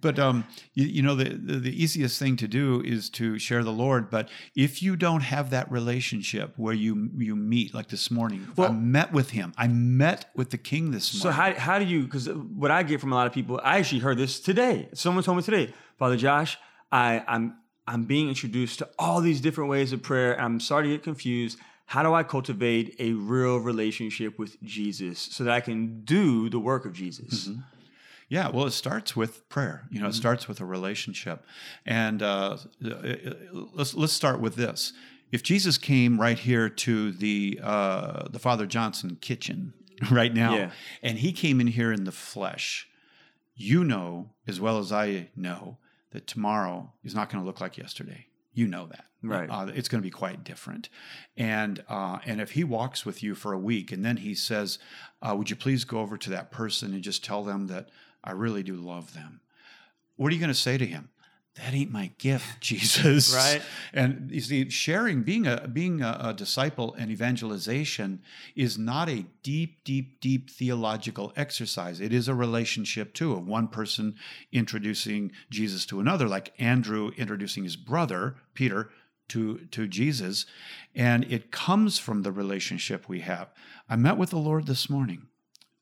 but 0.00 0.18
um, 0.18 0.46
you, 0.74 0.86
you 0.86 1.02
know, 1.02 1.14
the, 1.14 1.30
the 1.30 1.58
the 1.58 1.82
easiest 1.82 2.18
thing 2.18 2.36
to 2.36 2.48
do 2.48 2.82
is 2.84 3.10
to 3.10 3.38
share 3.38 3.62
the 3.62 3.72
Lord. 3.72 4.10
But 4.10 4.28
if 4.56 4.82
you 4.82 4.96
don't 4.96 5.22
have 5.22 5.50
that 5.50 5.70
relationship 5.70 6.54
where 6.56 6.74
you 6.74 7.10
you 7.16 7.36
meet, 7.36 7.74
like 7.74 7.88
this 7.88 8.10
morning, 8.10 8.46
I 8.58 8.68
met 8.68 9.12
with 9.12 9.30
him. 9.30 9.52
I 9.56 9.68
met 9.68 10.30
with 10.34 10.50
the 10.50 10.58
King 10.58 10.90
this 10.90 11.12
morning. 11.12 11.22
So 11.22 11.30
how 11.30 11.54
how 11.54 11.78
do 11.78 11.84
you? 11.84 12.04
Because 12.04 12.28
what 12.28 12.70
I 12.70 12.82
get 12.82 13.00
from 13.00 13.12
a 13.12 13.14
lot 13.14 13.26
of 13.26 13.32
people, 13.32 13.60
I 13.62 13.78
actually 13.78 14.00
heard 14.00 14.18
this 14.18 14.40
today. 14.40 14.88
Someone 14.94 15.24
told 15.24 15.36
me 15.36 15.42
today, 15.42 15.72
Father 15.98 16.16
Josh, 16.16 16.58
I 16.90 17.22
I'm 17.26 17.54
I'm 17.86 18.04
being 18.04 18.28
introduced 18.28 18.80
to 18.80 18.88
all 18.98 19.20
these 19.20 19.40
different 19.40 19.70
ways 19.70 19.92
of 19.92 20.02
prayer. 20.02 20.38
I'm 20.40 20.60
starting 20.60 20.90
to 20.90 20.96
get 20.96 21.04
confused. 21.04 21.58
How 21.86 22.02
do 22.02 22.12
I 22.12 22.22
cultivate 22.22 22.94
a 22.98 23.12
real 23.12 23.56
relationship 23.56 24.38
with 24.38 24.62
Jesus 24.62 25.18
so 25.18 25.44
that 25.44 25.54
I 25.54 25.60
can 25.60 26.02
do 26.04 26.50
the 26.50 26.58
work 26.58 26.84
of 26.84 26.92
Jesus? 26.92 27.48
Yeah, 28.30 28.50
well, 28.50 28.66
it 28.66 28.72
starts 28.72 29.16
with 29.16 29.48
prayer. 29.48 29.86
You 29.90 30.00
know, 30.00 30.06
Mm-hmm. 30.06 30.10
it 30.10 30.14
starts 30.16 30.48
with 30.48 30.60
a 30.60 30.64
relationship, 30.66 31.44
and 31.86 32.22
uh, 32.22 32.58
let's 33.74 33.94
let's 33.94 34.12
start 34.12 34.40
with 34.40 34.56
this. 34.56 34.92
If 35.30 35.42
Jesus 35.42 35.76
came 35.78 36.20
right 36.20 36.38
here 36.38 36.68
to 36.68 37.12
the 37.12 37.60
uh, 37.62 38.28
the 38.30 38.38
Father 38.38 38.66
Johnson 38.66 39.16
kitchen 39.20 39.72
right 40.10 40.32
now, 40.34 40.54
Yeah. 40.56 40.70
and 41.02 41.18
he 41.18 41.32
came 41.32 41.60
in 41.60 41.66
here 41.68 41.92
in 41.92 42.04
the 42.04 42.12
flesh, 42.12 42.88
you 43.54 43.84
know 43.84 44.30
as 44.46 44.60
well 44.60 44.78
as 44.78 44.92
I 44.92 45.28
know 45.36 45.78
that 46.12 46.26
tomorrow 46.26 46.92
is 47.04 47.14
not 47.14 47.28
going 47.30 47.42
to 47.42 47.46
look 47.46 47.60
like 47.60 47.76
yesterday. 47.76 48.26
You 48.54 48.66
know 48.66 48.86
that, 48.86 49.04
Right. 49.22 49.48
Uh, 49.50 49.70
it's 49.74 49.88
going 49.88 50.00
to 50.02 50.06
be 50.06 50.10
quite 50.10 50.42
different, 50.44 50.88
and 51.36 51.84
uh, 51.88 52.18
and 52.26 52.40
if 52.40 52.52
he 52.52 52.64
walks 52.64 53.04
with 53.06 53.22
you 53.22 53.34
for 53.34 53.52
a 53.52 53.58
week 53.58 53.92
and 53.92 54.04
then 54.04 54.18
he 54.18 54.34
says, 54.34 54.78
uh, 55.22 55.34
"Would 55.36 55.50
you 55.50 55.56
please 55.56 55.84
go 55.84 56.00
over 56.00 56.16
to 56.18 56.30
that 56.30 56.50
person 56.50 56.92
and 56.94 57.02
just 57.02 57.24
tell 57.24 57.44
them 57.44 57.66
that 57.68 57.88
I 58.22 58.32
really 58.32 58.62
do 58.62 58.74
love 58.74 59.14
them?" 59.14 59.40
What 60.16 60.32
are 60.32 60.34
you 60.34 60.40
going 60.40 60.48
to 60.48 60.54
say 60.54 60.76
to 60.76 60.86
him? 60.86 61.10
That 61.58 61.74
ain't 61.74 61.90
my 61.90 62.12
gift, 62.18 62.60
Jesus. 62.60 63.34
Right. 63.34 63.62
And 63.92 64.30
you 64.30 64.40
see, 64.40 64.70
sharing, 64.70 65.22
being 65.22 65.46
a 65.46 65.68
being 65.68 66.02
a, 66.02 66.18
a 66.20 66.34
disciple 66.34 66.94
and 66.94 67.10
evangelization 67.10 68.22
is 68.54 68.78
not 68.78 69.08
a 69.08 69.26
deep, 69.42 69.82
deep, 69.84 70.20
deep 70.20 70.50
theological 70.50 71.32
exercise. 71.36 72.00
It 72.00 72.12
is 72.12 72.28
a 72.28 72.34
relationship 72.34 73.12
too 73.12 73.32
of 73.32 73.46
one 73.46 73.68
person 73.68 74.14
introducing 74.52 75.32
Jesus 75.50 75.84
to 75.86 76.00
another, 76.00 76.28
like 76.28 76.52
Andrew 76.58 77.10
introducing 77.16 77.64
his 77.64 77.76
brother 77.76 78.36
Peter 78.54 78.90
to 79.28 79.58
to 79.70 79.88
Jesus, 79.88 80.46
and 80.94 81.24
it 81.24 81.50
comes 81.50 81.98
from 81.98 82.22
the 82.22 82.32
relationship 82.32 83.08
we 83.08 83.20
have. 83.20 83.48
I 83.88 83.96
met 83.96 84.16
with 84.16 84.30
the 84.30 84.38
Lord 84.38 84.66
this 84.66 84.88
morning. 84.88 85.26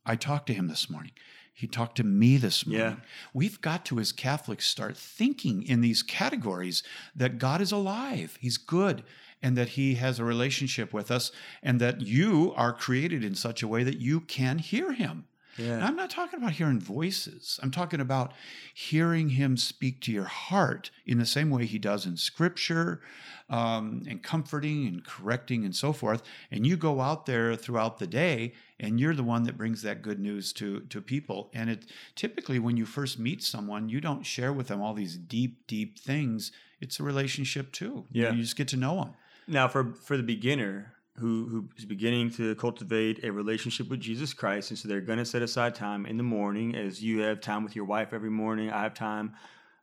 I 0.07 0.17
talked 0.17 0.47
to 0.47 0.55
him 0.55 0.69
this 0.69 0.89
morning. 0.89 1.13
He 1.57 1.67
talked 1.67 1.97
to 1.97 2.05
me 2.05 2.37
this 2.37 2.67
morning. 2.67 2.99
Yeah. 2.99 3.05
We've 3.33 3.59
got 3.63 3.87
to, 3.87 3.99
as 3.99 4.13
Catholics, 4.13 4.67
start 4.67 4.95
thinking 4.95 5.63
in 5.63 5.81
these 5.81 6.03
categories 6.03 6.83
that 7.15 7.39
God 7.39 7.63
is 7.63 7.73
alive, 7.73 8.37
He's 8.39 8.59
good, 8.59 9.03
and 9.43 9.57
that 9.57 9.71
He 9.71 9.95
has 9.95 10.19
a 10.19 10.25
relationship 10.25 10.93
with 10.93 11.11
us, 11.11 11.33
and 11.63 11.81
that 11.81 12.03
you 12.03 12.53
are 12.57 12.75
created 12.75 13.25
in 13.25 13.35
such 13.35 13.63
a 13.63 13.69
way 13.69 13.83
that 13.85 13.99
you 14.01 14.21
can 14.21 14.59
hear 14.59 14.93
Him. 14.93 15.25
Yeah. 15.59 15.75
And 15.75 15.85
I'm 15.85 15.97
not 15.97 16.11
talking 16.11 16.39
about 16.39 16.53
hearing 16.53 16.81
voices. 16.81 17.59
I'm 17.63 17.71
talking 17.71 18.01
about 18.01 18.33
hearing 18.75 19.31
him 19.31 19.57
speak 19.57 20.01
to 20.03 20.13
your 20.13 20.25
heart 20.25 20.91
in 21.07 21.19
the 21.19 21.27
same 21.27 21.51
way 21.51 21.67
he 21.67 21.79
does 21.79 22.07
in 22.07 22.17
scripture 22.17 23.01
um, 23.49 24.03
and 24.09 24.23
comforting 24.23 24.87
and 24.87 25.05
correcting 25.05 25.65
and 25.65 25.75
so 25.75 25.93
forth. 25.93 26.23
And 26.51 26.67
you 26.67 26.77
go 26.77 27.01
out 27.01 27.27
there 27.27 27.55
throughout 27.57 27.99
the 27.99 28.07
day 28.07 28.53
and 28.79 29.01
you're 29.01 29.15
the 29.15 29.23
one 29.23 29.45
that 29.45 29.57
brings 29.57 29.83
that 29.83 30.03
good 30.03 30.21
news 30.21 30.53
to, 30.55 30.81
to 30.81 31.01
people. 31.01 31.51
And 31.55 31.71
it 31.71 31.87
typically, 32.15 32.59
when 32.59 32.77
you 32.77 32.87
first 32.87 33.19
meet 33.19 33.43
someone, 33.43 33.89
you 33.89 34.01
don't 34.01 34.25
share 34.25 34.53
with 34.53 34.69
them 34.69 34.83
all 34.83 34.95
these 34.95 35.17
deep, 35.17 35.67
deep 35.67 35.99
things. 35.99 36.53
It's 36.81 37.01
a 37.01 37.03
relationship 37.03 37.73
too. 37.73 38.05
Yeah. 38.11 38.33
You 38.33 38.43
just 38.43 38.57
get 38.57 38.69
to 38.69 38.77
know 38.77 38.97
them. 38.97 39.15
Now, 39.49 39.69
for 39.69 39.93
for 39.93 40.17
the 40.17 40.23
beginner 40.23 40.96
who 41.19 41.49
who 41.49 41.69
is 41.77 41.85
beginning 41.85 42.31
to 42.33 42.55
cultivate 42.57 43.25
a 43.25 43.33
relationship 43.33 43.89
with 43.89 44.01
Jesus 44.01 44.35
Christ, 44.35 44.71
and 44.71 44.79
so 44.79 44.89
they're 44.89 45.01
going 45.01 45.19
to 45.19 45.25
set 45.25 45.43
aside 45.43 45.75
time 45.75 46.07
in 46.07 46.17
the 46.17 46.23
morning, 46.23 46.75
as 46.75 47.03
you 47.03 47.21
have 47.21 47.41
time 47.41 47.65
with 47.65 47.75
your 47.75 47.85
wife 47.85 48.13
every 48.13 48.31
morning. 48.31 48.71
I 48.71 48.83
have 48.83 48.95
time 48.95 49.35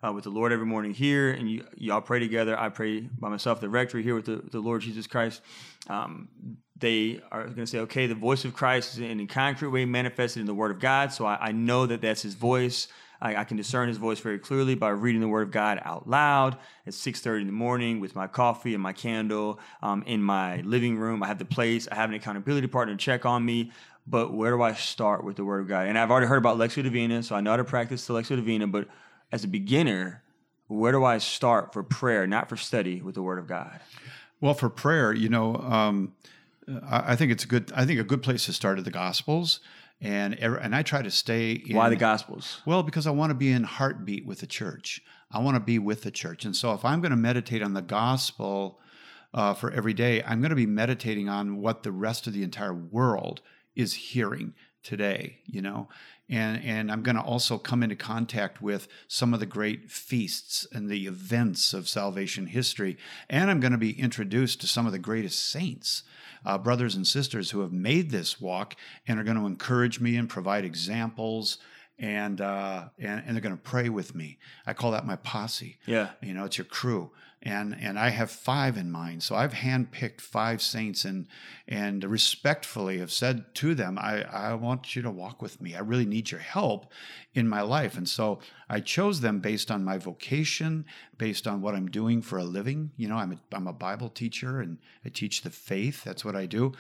uh, 0.04 0.12
with 0.12 0.26
the 0.26 0.30
Lord 0.30 0.52
every 0.52 0.66
morning 0.66 0.94
here, 0.94 1.32
and 1.32 1.50
you 1.50 1.66
y'all 1.76 2.02
pray 2.02 2.20
together. 2.20 2.60
I 2.60 2.70
pray 2.70 3.02
by 3.02 3.30
myself, 3.30 3.62
the 3.62 3.70
rectory 3.70 4.04
here 4.04 4.16
with 4.16 4.26
the, 4.26 4.44
the 4.52 4.60
Lord 4.60 4.82
Jesus 4.82 5.08
Christ. 5.08 5.42
Um, 5.88 6.30
they 6.78 7.22
are 7.32 7.44
going 7.46 7.56
to 7.58 7.68
say, 7.68 7.80
okay, 7.80 8.08
the 8.08 8.16
voice 8.16 8.44
of 8.46 8.54
Christ 8.54 8.94
is 8.94 9.00
in 9.00 9.20
a 9.20 9.26
concrete 9.26 9.70
way 9.70 9.86
manifested 9.86 10.42
in 10.42 10.48
the 10.48 10.54
Word 10.54 10.72
of 10.72 10.80
God, 10.80 11.14
so 11.14 11.26
I, 11.26 11.38
I 11.40 11.52
know 11.52 11.86
that 11.86 12.02
that's 12.02 12.22
His 12.22 12.34
voice. 12.34 12.88
I, 13.24 13.38
I, 13.38 13.44
can 13.46 13.56
discern 13.56 13.88
his 13.88 13.98
voice 13.98 14.20
very 14.20 14.38
clearly 14.38 14.76
by 14.76 14.90
reading 14.90 15.22
the 15.22 15.30
word 15.30 15.44
of 15.44 15.52
God 15.52 15.82
out 15.84 16.10
loud 16.10 16.58
at 16.86 16.94
6.30 16.94 17.42
in 17.42 17.48
the 17.48 17.54
morning 17.54 18.02
with 18.02 18.16
my 18.16 18.28
coffee 18.28 18.74
and 18.74 18.84
my 18.84 18.92
candle 18.92 19.60
um, 19.82 20.04
in 20.06 20.22
my 20.22 20.58
living 20.62 20.98
room. 20.98 21.24
I 21.24 21.28
have 21.28 21.40
the 21.40 21.46
place. 21.46 21.88
I 21.90 21.96
have 21.96 22.10
an 22.10 22.16
accountability 22.16 22.68
partner 22.68 22.94
to 22.94 22.98
check 22.98 23.26
on 23.26 23.46
me. 23.46 23.72
But 24.06 24.34
where 24.34 24.52
do 24.52 24.62
I 24.62 24.74
start 24.74 25.24
with 25.24 25.38
the 25.38 25.46
word 25.46 25.62
of 25.62 25.70
God? 25.70 25.88
And 25.88 25.98
I've 25.98 26.12
already 26.12 26.28
heard 26.28 26.38
about 26.38 26.58
Lectio 26.58 26.84
Divina, 26.84 27.24
so 27.24 27.36
I 27.36 27.42
know 27.42 27.52
how 27.52 27.58
to 27.58 27.64
practice 27.64 28.06
the 28.06 28.14
Lectio 28.14 28.36
Divina. 28.36 28.68
But 28.68 28.90
as 29.32 29.46
a 29.46 29.48
beginner, 29.48 30.22
where 30.68 30.92
do 30.92 31.06
I 31.06 31.20
start 31.20 31.72
for 31.72 31.82
prayer, 31.82 32.28
not 32.28 32.50
for 32.50 32.58
study, 32.58 33.02
with 33.02 33.16
the 33.16 33.22
word 33.22 33.40
of 33.40 33.48
God? 33.48 33.80
Well, 34.42 34.54
for 34.54 34.70
prayer, 34.70 35.14
you 35.14 35.30
know, 35.30 35.56
um, 35.56 36.14
I, 36.68 37.14
I 37.14 37.16
think 37.16 37.32
it's 37.32 37.46
a 37.46 37.48
good. 37.48 37.72
I 37.74 37.86
think 37.86 38.02
a 38.02 38.04
good 38.04 38.22
place 38.22 38.46
to 38.48 38.54
start 38.54 38.78
are 38.78 38.82
the 38.82 38.92
Gospels 38.92 39.62
and 40.02 40.34
and 40.36 40.76
I 40.76 40.82
try 40.82 41.02
to 41.02 41.12
stay. 41.12 41.52
In, 41.52 41.76
Why 41.76 41.90
the 41.90 41.96
Gospels? 41.96 42.62
Well, 42.66 42.84
because 42.84 43.08
I 43.08 43.12
want 43.12 43.32
to 43.32 43.36
be 43.36 43.52
in 43.52 43.64
heartbeat 43.64 44.26
with 44.26 44.40
the 44.40 44.48
church. 44.48 45.02
I 45.32 45.40
want 45.40 45.56
to 45.56 45.62
be 45.62 45.80
with 45.80 46.04
the 46.04 46.12
church, 46.12 46.46
and 46.46 46.56
so 46.56 46.74
if 46.74 46.86
I'm 46.86 47.02
going 47.02 47.12
to 47.12 47.18
meditate 47.18 47.64
on 47.64 47.74
the 47.74 47.82
gospel 47.82 48.80
uh, 49.34 49.54
for 49.54 49.72
every 49.72 49.94
day, 49.94 50.22
I'm 50.24 50.42
going 50.42 50.52
to 50.52 50.56
be 50.56 50.68
meditating 50.68 51.30
on 51.30 51.58
what 51.58 51.84
the 51.84 51.92
rest 51.92 52.28
of 52.28 52.34
the 52.34 52.44
entire 52.44 52.74
world 52.74 53.42
is 53.76 53.94
hearing 53.94 54.54
today. 54.84 55.40
You 55.46 55.62
know, 55.62 55.88
and 56.30 56.64
and 56.64 56.92
I'm 56.92 57.02
going 57.02 57.16
to 57.16 57.22
also 57.22 57.58
come 57.58 57.82
into 57.82 57.96
contact 57.96 58.62
with 58.62 58.88
some 59.08 59.34
of 59.34 59.40
the 59.40 59.46
great 59.46 59.90
feasts 59.90 60.68
and 60.72 60.90
the 60.90 61.08
events 61.08 61.74
of 61.74 61.88
salvation 61.88 62.48
history, 62.48 62.98
and 63.30 63.50
I'm 63.50 63.60
going 63.60 63.72
to 63.72 63.78
be 63.78 64.00
introduced 64.00 64.62
to 64.62 64.68
some 64.68 64.86
of 64.86 64.92
the 64.92 65.00
greatest 65.00 65.50
saints 65.50 66.04
uh, 66.46 66.58
brothers 66.58 66.96
and 66.96 67.06
sisters 67.06 67.52
who 67.52 67.62
have 67.62 67.72
made 67.72 68.12
this 68.12 68.40
walk 68.40 68.76
and 69.08 69.20
are 69.20 69.24
going 69.24 69.38
to 69.38 69.46
encourage 69.46 70.00
me 70.00 70.16
and 70.16 70.30
provide 70.30 70.66
examples 70.66 71.58
and 72.00 72.42
uh, 72.42 72.86
and, 73.00 73.24
and 73.26 73.36
they're 73.36 73.42
going 73.42 73.56
to 73.56 73.62
pray 73.62 73.90
with 73.90 74.16
me. 74.16 74.40
I 74.66 74.74
call 74.74 74.92
that 74.92 75.06
my 75.06 75.16
posse. 75.18 75.78
Yeah, 75.86 76.10
you 76.22 76.34
know, 76.34 76.46
it's 76.46 76.58
your 76.58 76.66
crew, 76.66 77.12
and 77.44 77.76
and 77.80 78.00
I 78.00 78.10
have 78.10 78.32
five 78.32 78.78
in 78.78 78.90
mind. 78.92 79.22
So 79.22 79.36
I've 79.36 79.54
handpicked 79.54 80.22
five 80.22 80.62
saints 80.62 81.06
and 81.06 81.28
and 81.68 82.04
respectfully 82.04 83.00
have 83.00 83.12
said 83.12 83.54
to 83.56 83.76
them, 83.76 84.00
I 84.00 84.24
I 84.24 84.54
want 84.54 84.96
you 84.96 85.02
to 85.04 85.12
walk 85.12 85.42
with 85.42 85.62
me. 85.62 85.76
I 85.76 85.80
really 85.80 86.06
need 86.06 86.32
your 86.32 86.40
help 86.40 86.92
in 87.36 87.48
my 87.48 87.62
life, 87.62 87.98
and 87.98 88.08
so 88.08 88.40
I 88.70 88.80
chose 88.80 89.20
them 89.20 89.40
based 89.40 89.70
on 89.70 89.84
my 89.84 89.98
vocation, 89.98 90.86
based 91.18 91.46
on 91.46 91.62
what 91.62 91.76
I'm 91.76 91.92
doing 91.92 92.22
for 92.22 92.40
a 92.40 92.44
living. 92.44 92.92
You 92.96 93.10
know, 93.10 93.18
I'm 93.18 93.34
a, 93.34 93.56
I'm 93.56 93.68
a 93.68 93.74
Bible 93.74 94.10
teacher 94.10 94.62
and 94.62 94.78
I 95.06 95.10
teach 95.10 95.42
the 95.42 95.50
faith. 95.50 96.04
That's 96.04 96.24
what 96.24 96.36
I 96.36 96.46
do 96.46 96.74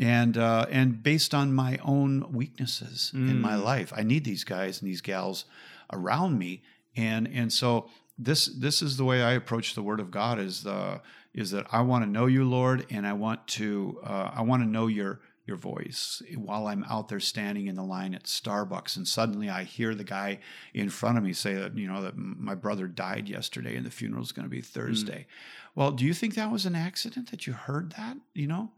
and 0.00 0.38
uh, 0.38 0.66
and 0.70 1.02
based 1.02 1.34
on 1.34 1.52
my 1.52 1.78
own 1.84 2.32
weaknesses 2.32 3.12
mm. 3.14 3.30
in 3.30 3.40
my 3.40 3.54
mm. 3.54 3.64
life. 3.64 3.92
I 3.94 4.02
need 4.02 4.24
these 4.24 4.44
guys 4.44 4.80
and 4.80 4.88
these 4.88 5.02
gals 5.02 5.44
around 5.92 6.38
me, 6.38 6.62
and 6.96 7.28
and 7.28 7.52
so 7.52 7.90
this 8.24 8.46
this 8.46 8.82
is 8.82 8.96
the 8.96 9.04
way 9.04 9.22
I 9.22 9.32
approach 9.32 9.74
the 9.74 9.82
Word 9.82 10.00
of 10.00 10.10
God 10.10 10.38
is 10.38 10.62
the 10.62 11.00
is 11.34 11.50
that 11.52 11.66
I 11.72 11.80
want 11.80 12.04
to 12.04 12.10
know 12.10 12.26
you, 12.26 12.44
Lord, 12.44 12.86
and 12.90 13.06
I 13.06 13.14
want 13.14 13.46
to 13.48 14.00
uh, 14.04 14.30
I 14.34 14.42
want 14.42 14.62
to 14.62 14.68
know 14.68 14.86
your 14.86 15.20
your 15.44 15.56
voice 15.56 16.22
while 16.36 16.68
I'm 16.68 16.84
out 16.84 17.08
there 17.08 17.18
standing 17.20 17.66
in 17.66 17.74
the 17.74 17.82
line 17.82 18.14
at 18.14 18.24
Starbucks, 18.24 18.96
and 18.96 19.08
suddenly 19.08 19.50
I 19.50 19.64
hear 19.64 19.94
the 19.94 20.04
guy 20.04 20.38
in 20.72 20.88
front 20.88 21.18
of 21.18 21.24
me 21.24 21.32
say 21.32 21.54
that 21.54 21.76
you 21.76 21.88
know 21.88 22.02
that 22.02 22.16
my 22.16 22.54
brother 22.54 22.86
died 22.86 23.28
yesterday 23.28 23.76
and 23.76 23.84
the 23.84 23.90
funeral 23.90 24.22
is 24.22 24.32
going 24.32 24.46
to 24.46 24.50
be 24.50 24.60
Thursday. 24.60 25.20
Mm. 25.20 25.74
Well, 25.74 25.90
do 25.90 26.04
you 26.04 26.14
think 26.14 26.34
that 26.34 26.52
was 26.52 26.66
an 26.66 26.74
accident 26.74 27.30
that 27.30 27.46
you 27.46 27.54
heard 27.54 27.94
that? 27.96 28.18
You 28.34 28.46
know, 28.46 28.70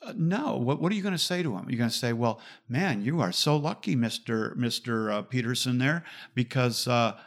uh, 0.00 0.14
no. 0.16 0.56
What, 0.56 0.80
what 0.80 0.92
are 0.92 0.94
you 0.94 1.02
going 1.02 1.12
to 1.12 1.18
say 1.18 1.42
to 1.42 1.56
him? 1.56 1.66
You're 1.68 1.78
going 1.78 1.90
to 1.90 1.96
say, 1.96 2.12
"Well, 2.12 2.40
man, 2.68 3.02
you 3.02 3.20
are 3.20 3.32
so 3.32 3.56
lucky, 3.56 3.96
Mister 3.96 4.54
Mister 4.54 5.10
uh, 5.10 5.22
Peterson, 5.22 5.78
there, 5.78 6.04
because 6.34 6.88
uh, 6.88 7.18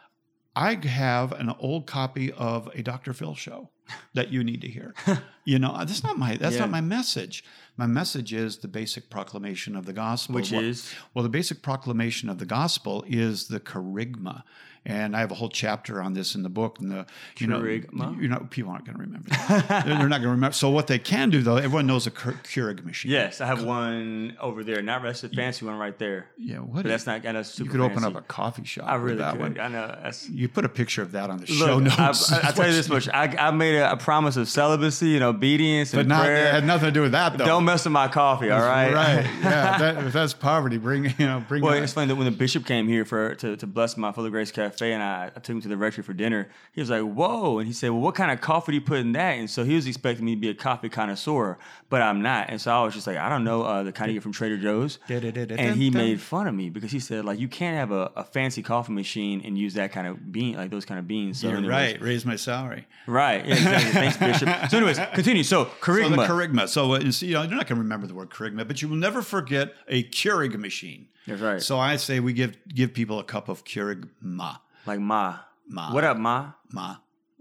I 0.59 0.75
have 0.87 1.31
an 1.31 1.53
old 1.59 1.87
copy 1.87 2.31
of 2.33 2.67
a 2.73 2.83
Dr. 2.83 3.13
Phil 3.13 3.35
show 3.35 3.69
that 4.13 4.29
you 4.29 4.43
need 4.43 4.61
to 4.61 4.67
hear." 4.67 4.93
you 5.45 5.57
know, 5.57 5.75
that's 5.79 6.03
not 6.03 6.17
my 6.17 6.35
that's 6.35 6.55
yeah. 6.55 6.61
not 6.61 6.69
my 6.69 6.81
message. 6.81 7.43
My 7.77 7.87
message 7.87 8.33
is 8.33 8.57
the 8.57 8.67
basic 8.67 9.09
proclamation 9.09 9.75
of 9.75 9.85
the 9.85 9.93
gospel, 9.93 10.35
which 10.35 10.51
well, 10.51 10.61
is 10.61 10.93
well, 11.13 11.23
the 11.23 11.29
basic 11.29 11.61
proclamation 11.61 12.29
of 12.29 12.37
the 12.39 12.45
gospel 12.45 13.05
is 13.07 13.47
the 13.47 13.59
kerygma 13.59 14.43
and 14.85 15.15
I 15.15 15.19
have 15.19 15.31
a 15.31 15.35
whole 15.35 15.49
chapter 15.49 16.01
on 16.01 16.13
this 16.13 16.35
in 16.35 16.43
the 16.43 16.49
book. 16.49 16.79
And 16.79 16.91
the 16.91 17.05
you 17.37 17.47
know, 17.47 17.63
you 17.63 18.27
know, 18.27 18.47
people 18.49 18.71
aren't 18.71 18.85
going 18.85 18.97
to 18.97 19.03
remember. 19.03 19.29
That. 19.29 19.85
they're, 19.85 19.95
not 19.95 20.09
going 20.09 20.23
to 20.23 20.29
remember. 20.29 20.53
So 20.53 20.69
what 20.69 20.87
they 20.87 20.99
can 20.99 21.29
do 21.29 21.41
though, 21.41 21.57
everyone 21.57 21.87
knows 21.87 22.07
a 22.07 22.11
Keurig 22.11 22.83
machine. 22.83 23.11
Yes, 23.11 23.41
I 23.41 23.47
have 23.47 23.63
one 23.63 24.37
over 24.39 24.63
there. 24.63 24.81
Not 24.81 25.01
rest 25.01 25.23
a 25.23 25.29
fancy 25.29 25.65
one 25.65 25.77
right 25.77 25.97
there. 25.97 26.27
Yeah, 26.37 26.57
what? 26.57 26.85
that's 26.85 27.05
not. 27.05 27.21
That's 27.21 27.49
super 27.49 27.65
you 27.65 27.71
could 27.71 27.81
fancy. 27.81 28.05
open 28.05 28.17
up 28.17 28.23
a 28.23 28.25
coffee 28.25 28.63
shop. 28.63 28.87
I 28.87 28.95
really 28.95 29.17
that 29.17 29.33
could. 29.33 29.41
One. 29.41 29.59
I 29.59 29.67
know. 29.67 29.97
That's, 30.01 30.29
you 30.29 30.47
put 30.47 30.65
a 30.65 30.69
picture 30.69 31.01
of 31.01 31.11
that 31.11 31.29
on 31.29 31.37
the 31.37 31.45
look, 31.53 31.67
show 31.67 31.79
notes. 31.79 32.31
I, 32.31 32.39
I, 32.39 32.49
I 32.49 32.51
tell 32.51 32.67
you 32.67 32.73
this 32.73 32.89
much: 32.89 33.07
I, 33.09 33.25
I 33.37 33.51
made 33.51 33.75
a, 33.75 33.91
a, 33.91 33.97
promise 33.97 34.37
of 34.37 34.47
celibacy 34.47 35.15
and 35.15 35.23
obedience 35.23 35.93
and 35.93 36.07
not, 36.07 36.23
prayer. 36.23 36.47
It 36.47 36.53
had 36.53 36.65
nothing 36.65 36.87
to 36.87 36.91
do 36.91 37.01
with 37.01 37.11
that 37.11 37.37
though. 37.37 37.45
Don't 37.45 37.65
mess 37.65 37.83
with 37.83 37.93
my 37.93 38.07
coffee. 38.07 38.49
All 38.49 38.61
right. 38.61 38.93
Right. 38.93 39.27
Yeah. 39.49 39.77
That, 39.77 40.03
if 40.05 40.13
that's 40.13 40.33
poverty, 40.33 40.77
bring 40.77 41.05
you 41.05 41.25
know 41.25 41.43
bring. 41.47 41.63
Well, 41.63 41.73
it's 41.73 41.93
funny 41.93 42.07
that 42.07 42.15
when 42.15 42.25
the 42.25 42.31
bishop 42.31 42.65
came 42.65 42.87
here 42.87 43.05
for 43.05 43.35
to, 43.35 43.55
to 43.57 43.67
bless 43.67 43.97
my 43.97 44.11
Full 44.11 44.25
of 44.25 44.31
Grace 44.31 44.51
Cafe, 44.51 44.68
and 44.81 45.03
I, 45.03 45.31
I 45.35 45.39
took 45.39 45.55
him 45.55 45.61
to 45.61 45.67
the 45.67 45.77
rectory 45.77 46.03
for 46.03 46.13
dinner. 46.13 46.49
He 46.73 46.81
was 46.81 46.89
like, 46.89 47.01
"Whoa!" 47.01 47.59
And 47.59 47.67
he 47.67 47.73
said, 47.73 47.91
"Well, 47.91 48.01
what 48.01 48.15
kind 48.15 48.31
of 48.31 48.41
coffee 48.41 48.71
do 48.71 48.75
you 48.75 48.81
put 48.81 48.99
in 48.99 49.11
that?" 49.13 49.37
And 49.37 49.49
so 49.49 49.63
he 49.63 49.75
was 49.75 49.87
expecting 49.87 50.25
me 50.25 50.35
to 50.35 50.41
be 50.41 50.49
a 50.49 50.53
coffee 50.53 50.89
connoisseur, 50.89 51.57
but 51.89 52.01
I'm 52.01 52.21
not. 52.21 52.49
And 52.49 52.59
so 52.59 52.71
I 52.71 52.83
was 52.83 52.93
just 52.93 53.07
like, 53.07 53.17
"I 53.17 53.29
don't 53.29 53.43
know 53.43 53.63
uh, 53.63 53.83
the 53.83 53.91
kind 53.91 54.11
you 54.11 54.17
get 54.17 54.23
from 54.23 54.33
Trader 54.33 54.57
Joe's." 54.57 54.99
and 55.09 55.75
he 55.75 55.89
made 55.89 56.21
fun 56.21 56.47
of 56.47 56.55
me 56.55 56.69
because 56.69 56.91
he 56.91 56.99
said, 56.99 57.25
"Like 57.25 57.39
you 57.39 57.47
can't 57.47 57.77
have 57.77 57.91
a, 57.91 58.11
a 58.15 58.23
fancy 58.23 58.63
coffee 58.63 58.93
machine 58.93 59.41
and 59.43 59.57
use 59.57 59.73
that 59.75 59.91
kind 59.91 60.07
of 60.07 60.31
bean, 60.31 60.55
like 60.55 60.71
those 60.71 60.85
kind 60.85 60.99
of 60.99 61.07
beans." 61.07 61.41
So 61.41 61.49
You're 61.49 61.57
anyways, 61.57 61.93
right. 61.93 62.01
Raise 62.01 62.25
my 62.25 62.35
salary. 62.35 62.87
Right. 63.07 63.45
Yeah, 63.45 63.53
exactly. 63.53 63.91
Thanks, 63.91 64.17
Bishop. 64.41 64.69
So, 64.69 64.77
anyways, 64.77 64.99
continue. 65.13 65.43
So, 65.43 65.65
kerygma. 65.81 66.67
So 66.67 66.97
the. 66.97 67.11
So, 67.11 67.25
uh, 67.25 67.27
you 67.27 67.33
know, 67.33 67.41
you're 67.43 67.55
not 67.55 67.67
going 67.67 67.77
to 67.77 67.83
remember 67.83 68.07
the 68.07 68.13
word 68.13 68.29
kerygma, 68.29 68.67
but 68.67 68.81
you 68.81 68.87
will 68.87 68.95
never 68.95 69.21
forget 69.21 69.73
a 69.87 70.03
Keurig 70.03 70.57
machine. 70.57 71.08
That's 71.29 71.41
right. 71.41 71.61
So 71.61 71.79
I 71.79 71.95
say 71.97 72.19
we 72.19 72.33
give 72.33 72.57
give 72.67 72.93
people 72.93 73.19
a 73.19 73.23
cup 73.23 73.49
of 73.49 73.63
Keurig 73.63 74.09
ma. 74.21 74.57
Like 74.85 74.99
ma. 74.99 75.39
Ma. 75.67 75.93
What 75.93 76.03
up, 76.03 76.17
ma? 76.17 76.53
Ma. 76.71 76.97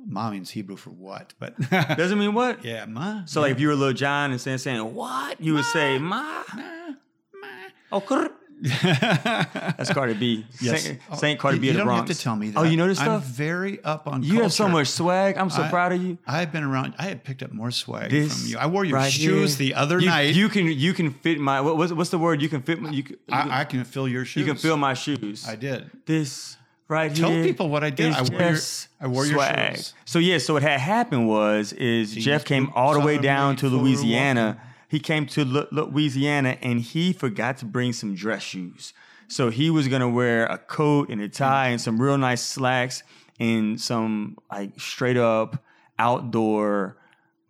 Ma 0.07 0.31
means 0.31 0.51
Hebrew 0.51 0.77
for 0.77 0.91
what, 0.91 1.35
but 1.39 1.59
doesn't 1.71 2.19
mean 2.19 2.35
what. 2.35 2.65
Yeah, 2.65 2.85
ma. 2.87 3.25
So 3.25 3.41
yeah. 3.41 3.47
like 3.47 3.53
if 3.53 3.61
you 3.61 3.69
were 3.69 3.75
little 3.75 3.95
John 3.95 4.31
and 4.31 4.41
saying 4.41 4.59
saying 4.59 4.95
what, 4.95 5.41
you 5.41 5.55
ma. 5.55 5.59
would 5.59 5.67
say 5.67 5.99
ma. 5.99 6.43
ma. 6.55 6.89
ma. 7.35 7.49
Oh. 7.93 8.31
That's 8.83 9.93
Cardi 9.93 10.15
B. 10.15 10.47
Yes. 10.61 10.83
Saint, 10.83 11.01
oh, 11.11 11.17
Saint 11.17 11.39
Cardi 11.41 11.57
you, 11.57 11.61
B 11.61 11.67
you 11.67 11.71
of 11.73 11.75
the 11.75 11.79
don't 11.81 11.87
Bronx. 11.87 12.09
have 12.09 12.17
to 12.17 12.23
tell 12.23 12.37
me 12.37 12.51
that. 12.51 12.59
Oh, 12.59 12.63
you 12.65 12.77
know 12.77 12.89
this 12.89 12.99
stuff? 12.99 13.23
I'm 13.25 13.33
very 13.33 13.83
up 13.85 14.07
on 14.09 14.23
You 14.23 14.31
culture. 14.31 14.43
have 14.45 14.53
so 14.53 14.69
much 14.69 14.89
swag. 14.89 15.37
I'm 15.37 15.51
so 15.51 15.63
I, 15.63 15.69
proud 15.71 15.93
of 15.93 16.03
you. 16.03 16.19
I've 16.27 16.51
been 16.53 16.65
around. 16.65 16.95
I 16.99 17.05
had 17.05 17.23
picked 17.25 17.43
up 17.43 17.53
more 17.53 17.71
swag 17.71 18.11
This 18.11 18.37
from 18.43 18.51
you. 18.51 18.59
I 18.59 18.67
wore 18.67 18.85
your 18.85 18.97
right 18.97 19.13
shoes 19.13 19.57
here. 19.57 19.69
the 19.69 19.75
other 19.75 20.01
you, 20.01 20.07
night. 20.07 20.35
You 20.35 20.49
can 20.49 20.67
you 20.67 20.93
can 20.93 21.13
fit 21.13 21.39
my 21.39 21.61
what, 21.61 21.77
what's 21.77 21.93
what's 21.93 22.11
the 22.11 22.19
word? 22.19 22.43
You 22.43 22.49
can 22.49 22.63
fit 22.63 22.81
my, 22.81 22.91
you 22.91 23.03
can, 23.05 23.17
I, 23.31 23.61
I 23.61 23.65
can 23.65 23.85
fill 23.85 24.09
your 24.09 24.25
shoes. 24.25 24.41
you 24.41 24.47
can 24.47 24.57
fill 24.57 24.77
my 24.77 24.95
shoes. 24.95 25.47
I 25.49 25.55
did. 25.57 25.91
This 26.07 26.57
right 26.89 27.15
Tell 27.15 27.31
here. 27.31 27.43
Tell 27.43 27.49
people 27.51 27.69
what 27.69 27.85
I 27.85 27.91
did. 27.91 28.13
I 28.13 28.23
wore 28.23 28.41
your- 28.41 28.57
I 29.01 29.07
wore 29.07 29.27
your 29.27 29.43
shoes. 29.75 29.95
So 30.05 30.19
yeah, 30.19 30.39
so 30.39 30.55
what 30.55 30.63
had 30.63 30.81
happened 30.81 31.29
was 31.29 31.73
is 31.75 32.15
These 32.15 32.25
Jeff 32.25 32.45
came 32.45 32.71
all 32.75 32.95
the 32.95 33.01
way 33.01 33.19
down 33.19 33.57
to 33.57 33.69
Louisiana. 33.69 34.61
He 34.89 34.99
came 35.01 35.27
to 35.27 35.45
Lu- 35.45 35.67
Louisiana 35.71 36.57
and 36.63 36.81
he 36.81 37.13
forgot 37.13 37.59
to 37.59 37.65
bring 37.67 37.93
some 37.93 38.15
dress 38.15 38.43
shoes. 38.43 38.93
So 39.29 39.51
he 39.51 39.69
was 39.71 39.87
gonna 39.89 40.09
wear 40.09 40.47
a 40.47 40.57
coat 40.59 41.11
and 41.11 41.21
a 41.21 41.29
tie 41.29 41.69
and 41.69 41.81
some 41.81 42.01
real 42.01 42.17
nice 42.17 42.43
slacks 42.43 43.03
and 43.39 43.79
some 43.81 44.37
like 44.51 44.81
straight 44.81 45.17
up 45.19 45.63
outdoor 45.99 46.97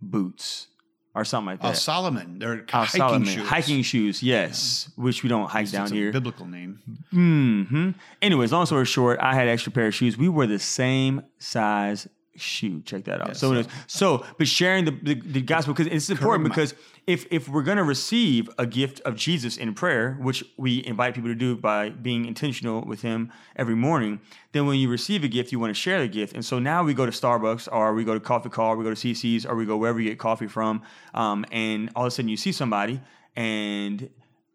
boots. 0.03 0.67
or 1.15 1.25
something 1.25 1.47
like 1.47 1.65
Uh, 1.65 1.71
that. 1.71 1.77
Solomon. 1.77 2.39
They're 2.39 2.65
Al 2.73 2.85
hiking 2.85 2.99
Solomon. 3.01 3.29
shoes. 3.29 3.49
Hiking 3.49 3.83
shoes, 3.83 4.23
yes, 4.23 4.89
which 4.95 5.25
we 5.25 5.29
don't 5.29 5.51
hike 5.51 5.65
It's 5.65 5.73
down 5.73 5.89
a 5.91 5.95
here. 5.95 6.13
biblical 6.13 6.47
name. 6.47 6.79
hmm 7.11 7.91
Anyways, 8.23 8.53
long 8.53 8.67
story 8.67 8.85
short, 8.85 9.19
I 9.21 9.35
had 9.35 9.49
extra 9.49 9.73
pair 9.73 9.89
of 9.89 9.95
shoes. 9.97 10.17
We 10.17 10.29
were 10.29 10.47
the 10.47 10.61
same 10.61 11.23
size 11.39 12.07
shoe. 12.39 12.83
Check 12.83 13.05
that 13.05 13.21
out. 13.21 13.29
Yeah, 13.29 13.33
so, 13.35 13.39
so- 13.39 13.53
anyways, 13.53 13.69
so, 13.87 14.25
but 14.37 14.49
sharing 14.49 14.85
the, 14.85 14.91
the, 14.91 15.15
the 15.15 15.43
gospel 15.43 15.75
because 15.75 15.93
it's 15.93 16.11
important 16.11 16.49
because 16.49 16.75
if 17.07 17.27
if 17.31 17.49
we're 17.49 17.63
gonna 17.63 17.85
receive 17.85 18.49
a 18.59 18.67
gift 18.67 19.01
of 19.01 19.17
Jesus 19.17 19.57
in 19.57 19.75
prayer, 19.75 20.15
which 20.21 20.45
we 20.57 20.85
invite 20.85 21.15
people 21.15 21.31
to 21.31 21.35
do 21.35 21.57
by 21.57 21.91
being 21.91 22.27
intentional 22.27 22.83
with 22.83 23.03
Him 23.03 23.33
every 23.57 23.75
morning, 23.75 24.21
then 24.53 24.67
when 24.67 24.79
you 24.79 24.89
receive 24.89 25.25
a 25.25 25.29
gift, 25.29 25.53
you 25.53 25.59
want 25.59 25.71
to 25.71 25.81
share 25.81 26.01
the 26.01 26.09
gift. 26.09 26.35
And 26.35 26.45
so 26.45 26.59
now 26.59 26.83
we 26.83 26.95
go 26.95 27.07
to 27.07 27.13
Starbucks 27.13 27.69
or 27.73 27.95
we 27.95 28.05
go 28.05 28.15
to 28.15 28.21
Coffee 28.21 28.49
Call, 28.49 28.73
or 28.73 28.77
we 28.77 28.85
go 28.85 28.95
to 28.95 28.97
CC's, 28.97 29.47
or 29.47 29.57
we 29.57 29.65
go 29.65 29.77
wherever 29.77 30.01
you 30.01 30.09
get 30.11 30.19
coffee 30.19 30.47
from, 30.49 30.83
um, 31.15 31.45
and 31.51 31.91
all 31.97 32.05
of 32.05 32.09
a 32.09 32.11
sudden 32.11 32.29
you 32.29 32.37
see 32.37 32.53
somebody 32.53 33.01
and 33.37 34.11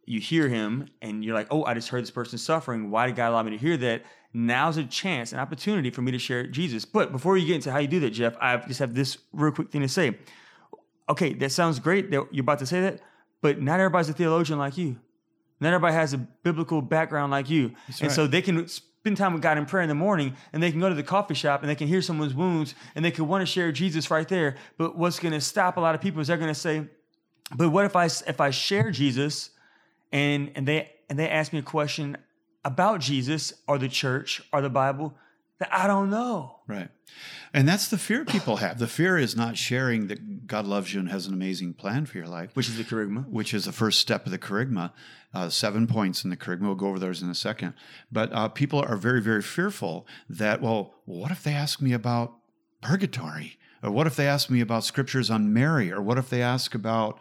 you 0.05 0.19
hear 0.19 0.47
him 0.49 0.89
and 1.01 1.23
you're 1.23 1.33
like, 1.33 1.47
oh, 1.51 1.63
I 1.63 1.73
just 1.73 1.89
heard 1.89 2.03
this 2.03 2.11
person 2.11 2.37
suffering. 2.37 2.91
Why 2.91 3.07
did 3.07 3.15
God 3.15 3.29
allow 3.29 3.43
me 3.43 3.51
to 3.51 3.57
hear 3.57 3.77
that? 3.77 4.03
Now's 4.33 4.77
a 4.77 4.83
chance, 4.83 5.31
an 5.31 5.39
opportunity 5.39 5.91
for 5.91 6.01
me 6.01 6.11
to 6.11 6.17
share 6.17 6.47
Jesus. 6.47 6.85
But 6.85 7.11
before 7.11 7.37
you 7.37 7.45
get 7.45 7.55
into 7.55 7.71
how 7.71 7.77
you 7.77 7.87
do 7.87 7.99
that, 7.99 8.09
Jeff, 8.11 8.35
I 8.41 8.57
just 8.57 8.79
have 8.79 8.95
this 8.95 9.17
real 9.31 9.51
quick 9.51 9.71
thing 9.71 9.81
to 9.81 9.87
say. 9.87 10.17
Okay, 11.07 11.33
that 11.33 11.51
sounds 11.51 11.79
great 11.79 12.09
that 12.11 12.27
you're 12.31 12.41
about 12.41 12.59
to 12.59 12.65
say 12.65 12.81
that, 12.81 13.01
but 13.41 13.61
not 13.61 13.79
everybody's 13.79 14.09
a 14.09 14.13
theologian 14.13 14.57
like 14.57 14.77
you. 14.77 14.97
Not 15.59 15.69
everybody 15.69 15.93
has 15.93 16.13
a 16.13 16.17
biblical 16.17 16.81
background 16.81 17.31
like 17.31 17.49
you. 17.49 17.73
and 17.87 18.01
right. 18.03 18.11
so 18.11 18.25
they 18.25 18.41
can 18.41 18.67
spend 18.67 19.17
time 19.17 19.33
with 19.33 19.41
God 19.41 19.57
in 19.57 19.65
prayer 19.65 19.83
in 19.83 19.89
the 19.89 19.95
morning 19.95 20.35
and 20.51 20.63
they 20.63 20.71
can 20.71 20.79
go 20.79 20.89
to 20.89 20.95
the 20.95 21.03
coffee 21.03 21.33
shop 21.33 21.61
and 21.61 21.69
they 21.69 21.75
can 21.75 21.87
hear 21.87 22.01
someone's 22.01 22.33
wounds 22.33 22.73
and 22.95 23.03
they 23.03 23.11
can 23.11 23.27
want 23.27 23.41
to 23.41 23.45
share 23.45 23.71
Jesus 23.71 24.09
right 24.09 24.27
there. 24.27 24.55
But 24.77 24.97
what's 24.97 25.19
going 25.19 25.33
to 25.33 25.41
stop 25.41 25.77
a 25.77 25.79
lot 25.79 25.93
of 25.93 26.01
people 26.01 26.21
is 26.21 26.27
they're 26.27 26.37
going 26.37 26.53
to 26.53 26.59
say, 26.59 26.87
but 27.55 27.69
what 27.69 27.85
if 27.85 27.95
I 27.95 28.05
if 28.05 28.41
I 28.41 28.49
share 28.49 28.91
Jesus 28.91 29.51
and 30.11 30.51
and 30.55 30.67
they 30.67 30.89
and 31.09 31.19
they 31.19 31.29
ask 31.29 31.53
me 31.53 31.59
a 31.59 31.63
question 31.63 32.17
about 32.65 32.99
Jesus 33.01 33.53
or 33.67 33.77
the 33.77 33.89
church 33.89 34.41
or 34.51 34.61
the 34.61 34.69
Bible 34.69 35.13
that 35.59 35.69
I 35.71 35.87
don't 35.87 36.09
know. 36.09 36.59
Right. 36.67 36.89
And 37.53 37.67
that's 37.67 37.89
the 37.89 37.97
fear 37.99 38.25
people 38.25 38.57
have. 38.57 38.79
The 38.79 38.87
fear 38.87 39.17
is 39.17 39.35
not 39.35 39.55
sharing 39.57 40.07
that 40.07 40.47
God 40.47 40.65
loves 40.65 40.93
you 40.93 40.99
and 40.99 41.09
has 41.09 41.27
an 41.27 41.33
amazing 41.33 41.73
plan 41.75 42.07
for 42.07 42.17
your 42.17 42.27
life, 42.27 42.49
Which 42.55 42.67
is 42.67 42.77
the 42.77 42.83
kerygma. 42.83 43.29
which 43.29 43.53
is 43.53 43.65
the 43.65 43.71
first 43.71 43.99
step 43.99 44.25
of 44.25 44.31
the 44.31 44.39
kerygma. 44.39 44.91
Uh, 45.33 45.49
seven 45.49 45.85
points 45.87 46.23
in 46.23 46.29
the 46.31 46.37
kerygma. 46.37 46.61
We'll 46.63 46.75
go 46.75 46.87
over 46.87 46.99
those 46.99 47.21
in 47.21 47.29
a 47.29 47.35
second. 47.35 47.73
But 48.11 48.33
uh, 48.33 48.47
people 48.49 48.79
are 48.79 48.95
very, 48.97 49.21
very 49.21 49.41
fearful 49.43 50.07
that, 50.29 50.61
well, 50.61 50.95
what 51.05 51.31
if 51.31 51.43
they 51.43 51.53
ask 51.53 51.81
me 51.81 51.93
about 51.93 52.33
purgatory? 52.81 53.57
Or 53.83 53.91
what 53.91 54.07
if 54.07 54.15
they 54.15 54.27
ask 54.27 54.49
me 54.49 54.61
about 54.61 54.83
scriptures 54.83 55.29
on 55.29 55.53
Mary? 55.53 55.91
Or 55.91 56.01
what 56.01 56.17
if 56.17 56.29
they 56.29 56.41
ask 56.41 56.73
about 56.73 57.19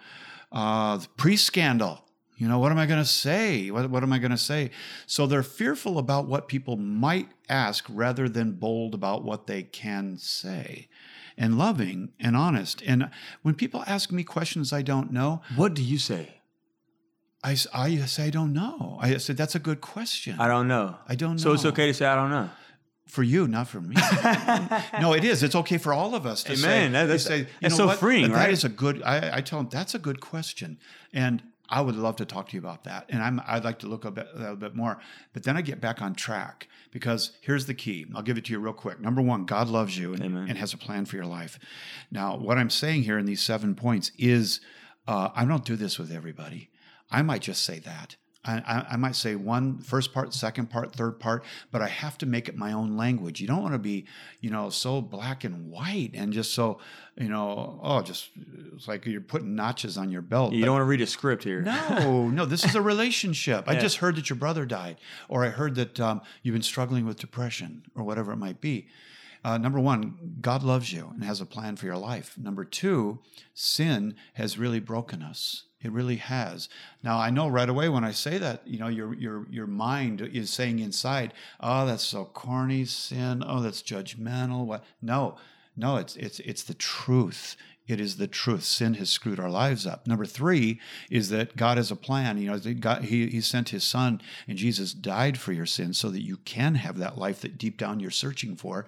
uh, 0.50 0.96
the 0.98 1.08
priest 1.16 1.44
scandal? 1.44 2.04
You 2.42 2.48
know, 2.48 2.58
what 2.58 2.72
am 2.72 2.78
I 2.78 2.86
going 2.86 2.98
to 2.98 3.08
say? 3.08 3.70
What, 3.70 3.88
what 3.88 4.02
am 4.02 4.12
I 4.12 4.18
going 4.18 4.32
to 4.32 4.36
say? 4.36 4.70
So 5.06 5.28
they're 5.28 5.44
fearful 5.44 5.96
about 5.96 6.26
what 6.26 6.48
people 6.48 6.76
might 6.76 7.28
ask 7.48 7.84
rather 7.88 8.28
than 8.28 8.54
bold 8.54 8.94
about 8.94 9.22
what 9.22 9.46
they 9.46 9.62
can 9.62 10.18
say 10.18 10.88
and 11.38 11.56
loving 11.56 12.10
and 12.18 12.36
honest. 12.36 12.82
And 12.84 13.10
when 13.42 13.54
people 13.54 13.84
ask 13.86 14.10
me 14.10 14.24
questions 14.24 14.72
I 14.72 14.82
don't 14.82 15.12
know, 15.12 15.40
What 15.54 15.74
do 15.74 15.84
you 15.84 15.98
say? 15.98 16.40
I, 17.44 17.52
I 17.72 17.96
say 18.06 18.24
I 18.26 18.30
don't 18.30 18.52
know. 18.52 18.98
I 19.00 19.16
said 19.18 19.36
that's 19.36 19.54
a 19.54 19.60
good 19.60 19.80
question. 19.80 20.34
I 20.40 20.48
don't 20.48 20.66
know. 20.66 20.96
I 21.06 21.14
don't 21.14 21.36
know. 21.36 21.42
So 21.44 21.52
it's 21.52 21.64
okay 21.64 21.86
to 21.86 21.94
say 21.94 22.06
I 22.06 22.16
don't 22.16 22.30
know. 22.30 22.50
for 23.06 23.22
you, 23.22 23.46
not 23.46 23.68
for 23.68 23.80
me. 23.80 23.94
no, 25.00 25.12
it 25.12 25.22
is. 25.22 25.44
It's 25.44 25.54
okay 25.54 25.78
for 25.78 25.92
all 25.92 26.16
of 26.16 26.26
us 26.26 26.42
to 26.42 26.56
say. 26.56 26.66
Amen. 26.66 26.92
That- 26.92 27.04
that's- 27.04 27.24
say, 27.24 27.38
you 27.38 27.46
that's 27.60 27.74
know 27.78 27.84
so 27.84 27.86
what? 27.86 27.98
freeing, 28.00 28.32
That 28.32 28.36
right? 28.36 28.50
is 28.52 28.64
a 28.64 28.68
good. 28.68 29.00
I, 29.04 29.36
I 29.36 29.40
tell 29.42 29.60
them 29.60 29.68
that's 29.70 29.94
a 29.94 30.00
good 30.00 30.20
question, 30.20 30.78
and 31.12 31.40
I 31.72 31.80
would 31.80 31.96
love 31.96 32.16
to 32.16 32.26
talk 32.26 32.50
to 32.50 32.54
you 32.54 32.60
about 32.60 32.84
that. 32.84 33.06
And 33.08 33.22
I'm 33.22 33.40
I'd 33.46 33.64
like 33.64 33.78
to 33.78 33.86
look 33.86 34.04
a 34.04 34.10
bit 34.10 34.28
a 34.34 34.38
little 34.38 34.56
bit 34.56 34.76
more, 34.76 34.98
but 35.32 35.42
then 35.42 35.56
I 35.56 35.62
get 35.62 35.80
back 35.80 36.02
on 36.02 36.14
track 36.14 36.68
because 36.90 37.32
here's 37.40 37.64
the 37.64 37.72
key. 37.74 38.04
I'll 38.14 38.22
give 38.22 38.36
it 38.36 38.44
to 38.44 38.52
you 38.52 38.58
real 38.58 38.74
quick. 38.74 39.00
Number 39.00 39.22
one, 39.22 39.46
God 39.46 39.68
loves 39.68 39.96
you 39.96 40.12
and, 40.12 40.22
and 40.22 40.58
has 40.58 40.74
a 40.74 40.78
plan 40.78 41.06
for 41.06 41.16
your 41.16 41.24
life. 41.24 41.58
Now, 42.10 42.36
what 42.36 42.58
I'm 42.58 42.68
saying 42.68 43.04
here 43.04 43.18
in 43.18 43.24
these 43.24 43.40
seven 43.40 43.74
points 43.74 44.12
is, 44.18 44.60
uh, 45.08 45.30
I 45.34 45.46
don't 45.46 45.64
do 45.64 45.74
this 45.76 45.98
with 45.98 46.12
everybody. 46.12 46.68
I 47.10 47.22
might 47.22 47.40
just 47.40 47.62
say 47.62 47.78
that. 47.80 48.16
I, 48.44 48.86
I, 48.90 48.96
might 48.96 49.14
say 49.14 49.36
one 49.36 49.78
first 49.78 50.12
part, 50.12 50.34
second 50.34 50.68
part, 50.68 50.92
third 50.96 51.20
part, 51.20 51.44
but 51.70 51.80
I 51.80 51.86
have 51.86 52.18
to 52.18 52.26
make 52.26 52.48
it 52.48 52.56
my 52.56 52.72
own 52.72 52.96
language. 52.96 53.40
You 53.40 53.46
don't 53.46 53.62
want 53.62 53.74
to 53.74 53.78
be, 53.78 54.04
you 54.40 54.50
know, 54.50 54.68
so 54.68 55.00
black 55.00 55.44
and 55.44 55.70
white 55.70 56.10
and 56.14 56.32
just 56.32 56.52
so, 56.52 56.80
you 57.16 57.28
know, 57.28 57.78
oh, 57.80 58.02
just 58.02 58.30
it's 58.74 58.88
like 58.88 59.06
you're 59.06 59.20
putting 59.20 59.54
notches 59.54 59.96
on 59.96 60.10
your 60.10 60.22
belt. 60.22 60.52
You 60.52 60.60
But- 60.60 60.66
don't 60.66 60.74
want 60.74 60.82
to 60.82 60.86
read 60.90 61.00
a 61.00 61.06
script 61.06 61.44
here. 61.44 61.62
no, 61.62 62.28
no, 62.32 62.44
this 62.44 62.64
is 62.64 62.74
a 62.74 62.82
relationship. 62.82 63.68
I 63.68 63.76
just 63.76 63.98
heard 63.98 64.16
that 64.16 64.28
your 64.28 64.36
brother 64.36 64.66
died, 64.66 64.96
or 65.28 65.44
I 65.44 65.50
heard 65.50 65.76
that 65.76 66.00
um, 66.00 66.20
you've 66.42 66.54
been 66.54 66.62
struggling 66.62 67.06
with 67.06 67.20
depression, 67.20 67.84
or 67.94 68.02
whatever 68.02 68.32
it 68.32 68.38
might 68.38 68.60
be. 68.60 68.88
Uh, 69.44 69.58
number 69.58 69.78
one, 69.80 70.36
God 70.40 70.62
loves 70.62 70.92
you 70.92 71.10
and 71.14 71.24
has 71.24 71.40
a 71.40 71.46
plan 71.46 71.76
for 71.76 71.86
your 71.86 71.96
life. 71.96 72.36
Number 72.38 72.64
two, 72.64 73.20
sin 73.54 74.14
has 74.34 74.58
really 74.58 74.80
broken 74.80 75.22
us. 75.22 75.64
It 75.82 75.92
really 75.92 76.16
has. 76.16 76.68
Now 77.02 77.18
I 77.18 77.30
know 77.30 77.48
right 77.48 77.68
away 77.68 77.88
when 77.88 78.04
I 78.04 78.12
say 78.12 78.38
that, 78.38 78.66
you 78.66 78.78
know, 78.78 78.88
your 78.88 79.14
your 79.14 79.46
your 79.50 79.66
mind 79.66 80.20
is 80.20 80.50
saying 80.50 80.78
inside, 80.78 81.34
"Oh, 81.60 81.86
that's 81.86 82.04
so 82.04 82.24
corny, 82.24 82.84
sin. 82.84 83.42
Oh, 83.46 83.60
that's 83.60 83.82
judgmental." 83.82 84.64
What? 84.64 84.84
No, 85.00 85.36
no, 85.76 85.96
it's 85.96 86.16
it's 86.16 86.40
it's 86.40 86.62
the 86.62 86.74
truth. 86.74 87.56
It 87.88 88.00
is 88.00 88.16
the 88.16 88.28
truth. 88.28 88.62
Sin 88.62 88.94
has 88.94 89.10
screwed 89.10 89.40
our 89.40 89.50
lives 89.50 89.86
up. 89.86 90.06
Number 90.06 90.24
three 90.24 90.80
is 91.10 91.30
that 91.30 91.56
God 91.56 91.78
has 91.78 91.90
a 91.90 91.96
plan. 91.96 92.38
You 92.38 92.52
know, 92.52 92.74
God, 92.74 93.04
he, 93.04 93.26
he 93.26 93.40
sent 93.40 93.70
his 93.70 93.82
son 93.82 94.20
and 94.46 94.56
Jesus 94.56 94.92
died 94.92 95.36
for 95.36 95.52
your 95.52 95.66
sins 95.66 95.98
so 95.98 96.08
that 96.10 96.22
you 96.22 96.36
can 96.38 96.76
have 96.76 96.96
that 96.98 97.18
life 97.18 97.40
that 97.40 97.58
deep 97.58 97.76
down 97.76 97.98
you're 97.98 98.12
searching 98.12 98.54
for. 98.54 98.86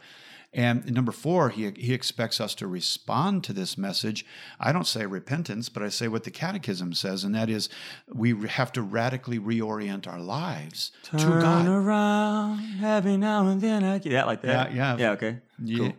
And 0.54 0.88
number 0.94 1.10
four, 1.10 1.50
he, 1.50 1.68
he 1.76 1.92
expects 1.92 2.40
us 2.40 2.54
to 2.56 2.68
respond 2.68 3.42
to 3.44 3.52
this 3.52 3.76
message. 3.76 4.24
I 4.60 4.70
don't 4.70 4.86
say 4.86 5.04
repentance, 5.04 5.68
but 5.68 5.82
I 5.82 5.88
say 5.88 6.06
what 6.06 6.22
the 6.22 6.30
catechism 6.30 6.94
says, 6.94 7.24
and 7.24 7.34
that 7.34 7.50
is 7.50 7.68
we 8.12 8.46
have 8.46 8.70
to 8.72 8.82
radically 8.82 9.40
reorient 9.40 10.06
our 10.06 10.20
lives 10.20 10.92
to 11.04 11.18
Turn 11.18 11.40
God. 11.42 11.66
around 11.66 12.84
every 12.84 13.16
now 13.16 13.48
and 13.48 13.60
then. 13.60 13.82
I 13.82 13.98
get 13.98 14.10
that 14.12 14.26
like 14.28 14.42
that. 14.42 14.72
Yeah, 14.72 14.94
yeah. 14.94 14.96
Yeah, 14.96 15.10
okay. 15.12 15.38
Yeah, 15.62 15.78
Cool. 15.78 15.92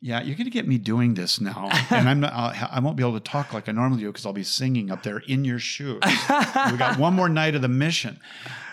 yeah, 0.00 0.20
you're 0.22 0.34
going 0.36 0.46
to 0.46 0.50
get 0.50 0.66
me 0.66 0.78
doing 0.78 1.14
this 1.14 1.40
now, 1.40 1.68
and 1.90 2.08
I'm 2.08 2.18
not, 2.18 2.32
I'll, 2.32 2.68
I 2.72 2.80
won't 2.80 2.96
be 2.96 3.04
able 3.04 3.14
to 3.14 3.20
talk 3.20 3.52
like 3.52 3.68
I 3.68 3.72
normally 3.72 4.00
do 4.00 4.08
because 4.08 4.26
I'll 4.26 4.32
be 4.32 4.42
singing 4.42 4.90
up 4.90 5.04
there 5.04 5.18
in 5.28 5.44
your 5.44 5.60
shoes. 5.60 6.00
we 6.02 6.76
got 6.76 6.98
one 6.98 7.14
more 7.14 7.28
night 7.28 7.54
of 7.54 7.62
the 7.62 7.68
mission, 7.68 8.18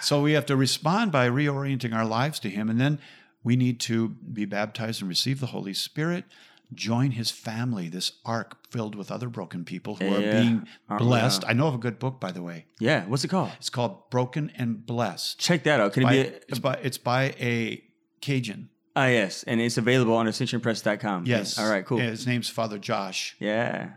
so 0.01 0.23
we 0.23 0.31
have 0.31 0.47
to 0.47 0.55
respond 0.55 1.11
by 1.11 1.29
reorienting 1.29 1.93
our 1.93 2.05
lives 2.05 2.39
to 2.39 2.49
Him, 2.49 2.67
and 2.67 2.81
then 2.81 2.97
we 3.43 3.55
need 3.55 3.79
to 3.81 4.09
be 4.09 4.45
baptized 4.45 5.01
and 5.01 5.09
receive 5.09 5.39
the 5.39 5.47
Holy 5.47 5.73
Spirit. 5.73 6.25
Join 6.73 7.11
his 7.11 7.31
family, 7.31 7.89
this 7.89 8.11
ark 8.25 8.57
filled 8.69 8.93
with 8.93 9.09
other 9.11 9.27
broken 9.27 9.65
people 9.65 9.95
who 9.95 10.13
are 10.13 10.19
Yeah. 10.21 10.39
being 10.41 10.67
blessed. 10.99 11.43
all? 11.43 11.49
I 11.49 11.53
know 11.53 11.67
of 11.67 11.73
a 11.73 11.79
good 11.79 11.97
book, 11.97 12.19
by 12.19 12.31
the 12.31 12.43
way. 12.43 12.65
Yeah. 12.79 13.05
What's 13.05 13.23
it 13.23 13.29
called? 13.29 13.49
It's 13.57 13.71
called 13.71 14.09
Broken 14.11 14.51
and 14.55 14.85
Blessed. 14.85 15.39
Check 15.39 15.63
that 15.63 15.79
out. 15.79 15.93
Can 15.93 16.03
it 16.03 16.09
be? 16.09 16.19
A, 16.19 16.23
it's 16.47 16.59
by 16.59 16.73
it's 16.83 16.97
by 16.99 17.33
a 17.39 17.83
Cajun. 18.21 18.69
ah, 18.95 19.07
yes, 19.07 19.43
and 19.43 19.59
it's 19.61 19.77
available 19.77 20.13
on 20.15 20.27
ascensionpress.com. 20.27 21.25
Yes. 21.25 21.57
All 21.57 21.69
right. 21.71 21.83
Cool. 21.85 21.99
Yeah, 21.99 22.09
his 22.11 22.27
name's 22.27 22.49
Father 22.49 22.77
Josh. 22.77 23.35
Yeah. 23.39 23.91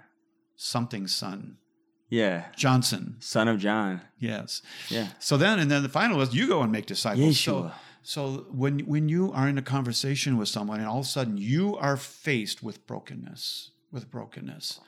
something 0.56 1.08
son 1.08 1.56
Yeah. 2.08 2.44
Johnson. 2.56 3.16
Son 3.20 3.48
of 3.48 3.58
John. 3.58 4.00
Yes. 4.18 4.62
Yeah. 4.88 5.08
So 5.18 5.36
then, 5.36 5.58
and 5.58 5.70
then 5.70 5.82
the 5.82 5.88
final 5.88 6.20
is 6.20 6.32
you 6.34 6.46
go 6.46 6.62
and 6.62 6.70
make 6.70 6.86
disciples. 6.86 7.34
Yeshua. 7.36 7.42
so 7.44 7.72
when 8.50 8.80
when 8.80 9.08
you 9.08 9.32
are 9.32 9.48
in 9.48 9.58
a 9.58 9.62
conversation 9.62 10.36
with 10.36 10.48
someone, 10.48 10.80
and 10.80 10.88
all 10.88 11.00
of 11.00 11.04
a 11.04 11.08
sudden 11.08 11.36
you 11.36 11.76
are 11.76 11.96
faced 11.96 12.62
with 12.62 12.86
brokenness, 12.86 13.70
with 13.90 14.10
brokenness, 14.10 14.80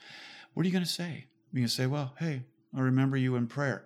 what 0.53 0.63
are 0.63 0.67
you 0.67 0.73
going 0.73 0.83
to 0.83 0.89
say? 0.89 1.27
You're 1.51 1.61
going 1.61 1.67
to 1.67 1.73
say, 1.73 1.87
"Well, 1.87 2.13
hey, 2.19 2.43
I 2.75 2.81
remember 2.81 3.17
you 3.17 3.35
in 3.35 3.47
prayer." 3.47 3.85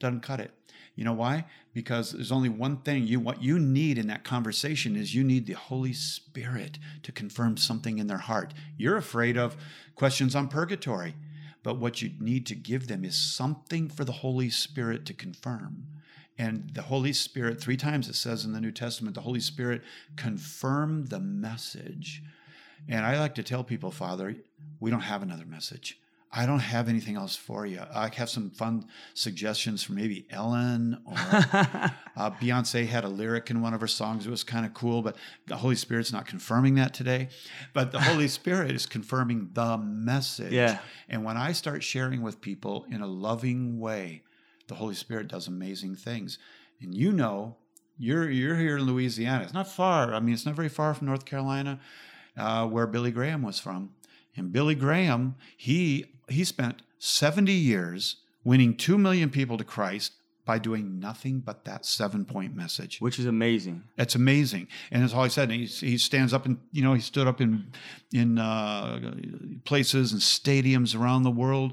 Doesn't 0.00 0.22
cut 0.22 0.40
it. 0.40 0.52
You 0.94 1.04
know 1.04 1.12
why? 1.12 1.46
Because 1.72 2.12
there's 2.12 2.32
only 2.32 2.48
one 2.48 2.78
thing 2.78 3.06
you 3.06 3.18
what 3.20 3.42
you 3.42 3.58
need 3.58 3.98
in 3.98 4.06
that 4.06 4.24
conversation 4.24 4.96
is 4.96 5.14
you 5.14 5.24
need 5.24 5.46
the 5.46 5.54
Holy 5.54 5.92
Spirit 5.92 6.78
to 7.02 7.12
confirm 7.12 7.56
something 7.56 7.98
in 7.98 8.06
their 8.06 8.18
heart. 8.18 8.54
You're 8.76 8.96
afraid 8.96 9.36
of 9.36 9.56
questions 9.96 10.34
on 10.34 10.48
purgatory, 10.48 11.16
but 11.62 11.78
what 11.78 12.00
you 12.00 12.12
need 12.20 12.46
to 12.46 12.54
give 12.54 12.86
them 12.86 13.04
is 13.04 13.18
something 13.18 13.88
for 13.88 14.04
the 14.04 14.12
Holy 14.12 14.50
Spirit 14.50 15.04
to 15.06 15.14
confirm. 15.14 15.86
And 16.36 16.70
the 16.74 16.82
Holy 16.82 17.12
Spirit, 17.12 17.60
three 17.60 17.76
times 17.76 18.08
it 18.08 18.16
says 18.16 18.44
in 18.44 18.52
the 18.52 18.60
New 18.60 18.72
Testament, 18.72 19.14
the 19.14 19.20
Holy 19.20 19.40
Spirit 19.40 19.82
confirmed 20.16 21.08
the 21.08 21.20
message. 21.20 22.22
And 22.88 23.06
I 23.06 23.18
like 23.18 23.36
to 23.36 23.42
tell 23.42 23.62
people, 23.62 23.90
Father, 23.90 24.36
we 24.80 24.90
don't 24.90 25.00
have 25.00 25.22
another 25.22 25.46
message. 25.46 25.98
I 26.36 26.46
don't 26.46 26.58
have 26.58 26.88
anything 26.88 27.14
else 27.14 27.36
for 27.36 27.64
you. 27.64 27.80
I 27.94 28.10
have 28.16 28.28
some 28.28 28.50
fun 28.50 28.88
suggestions 29.14 29.84
for 29.84 29.92
maybe 29.92 30.26
Ellen 30.30 31.00
or 31.06 31.14
uh, 31.16 31.90
Beyonce 32.40 32.88
had 32.88 33.04
a 33.04 33.08
lyric 33.08 33.50
in 33.50 33.62
one 33.62 33.72
of 33.72 33.80
her 33.80 33.86
songs. 33.86 34.26
It 34.26 34.30
was 34.30 34.42
kind 34.42 34.66
of 34.66 34.74
cool, 34.74 35.00
but 35.00 35.14
the 35.46 35.56
Holy 35.56 35.76
Spirit's 35.76 36.12
not 36.12 36.26
confirming 36.26 36.74
that 36.74 36.92
today. 36.92 37.28
But 37.72 37.92
the 37.92 38.00
Holy 38.00 38.26
Spirit 38.40 38.72
is 38.72 38.84
confirming 38.84 39.50
the 39.52 39.78
message. 39.78 40.52
Yeah. 40.52 40.78
And 41.08 41.24
when 41.24 41.36
I 41.36 41.52
start 41.52 41.84
sharing 41.84 42.20
with 42.20 42.40
people 42.40 42.84
in 42.90 43.00
a 43.00 43.06
loving 43.06 43.78
way, 43.78 44.22
the 44.66 44.74
Holy 44.74 44.94
Spirit 44.94 45.28
does 45.28 45.46
amazing 45.46 45.96
things. 45.96 46.38
And 46.80 46.94
you 46.94 47.12
know, 47.12 47.56
you're 47.98 48.30
you're 48.30 48.56
here 48.56 48.78
in 48.78 48.84
Louisiana. 48.84 49.44
It's 49.44 49.54
not 49.54 49.68
far. 49.68 50.14
I 50.14 50.20
mean, 50.20 50.34
it's 50.34 50.46
not 50.46 50.56
very 50.56 50.68
far 50.68 50.94
from 50.94 51.06
North 51.06 51.24
Carolina, 51.24 51.80
uh, 52.36 52.66
where 52.66 52.86
Billy 52.86 53.10
Graham 53.10 53.42
was 53.42 53.58
from. 53.58 53.90
And 54.36 54.52
Billy 54.52 54.74
Graham, 54.74 55.36
he 55.56 56.06
he 56.28 56.44
spent 56.44 56.82
70 56.98 57.52
years 57.52 58.16
winning 58.42 58.76
2 58.76 58.98
million 58.98 59.30
people 59.30 59.56
to 59.58 59.64
Christ 59.64 60.12
by 60.46 60.58
doing 60.58 61.00
nothing 61.00 61.40
but 61.40 61.64
that 61.64 61.86
seven 61.86 62.24
point 62.24 62.54
message. 62.54 63.00
Which 63.00 63.18
is 63.18 63.26
amazing. 63.26 63.84
That's 63.96 64.14
amazing, 64.14 64.68
and 64.90 65.02
that's 65.02 65.14
all 65.14 65.24
he 65.24 65.30
said. 65.30 65.50
And 65.50 65.60
he, 65.60 65.66
he 65.66 65.98
stands 65.98 66.32
up 66.34 66.44
and 66.46 66.58
you 66.72 66.82
know 66.82 66.94
he 66.94 67.00
stood 67.00 67.26
up 67.26 67.40
in 67.40 67.72
in 68.12 68.38
uh, 68.38 69.14
places 69.64 70.12
and 70.12 70.20
stadiums 70.20 70.98
around 70.98 71.22
the 71.24 71.30
world. 71.30 71.72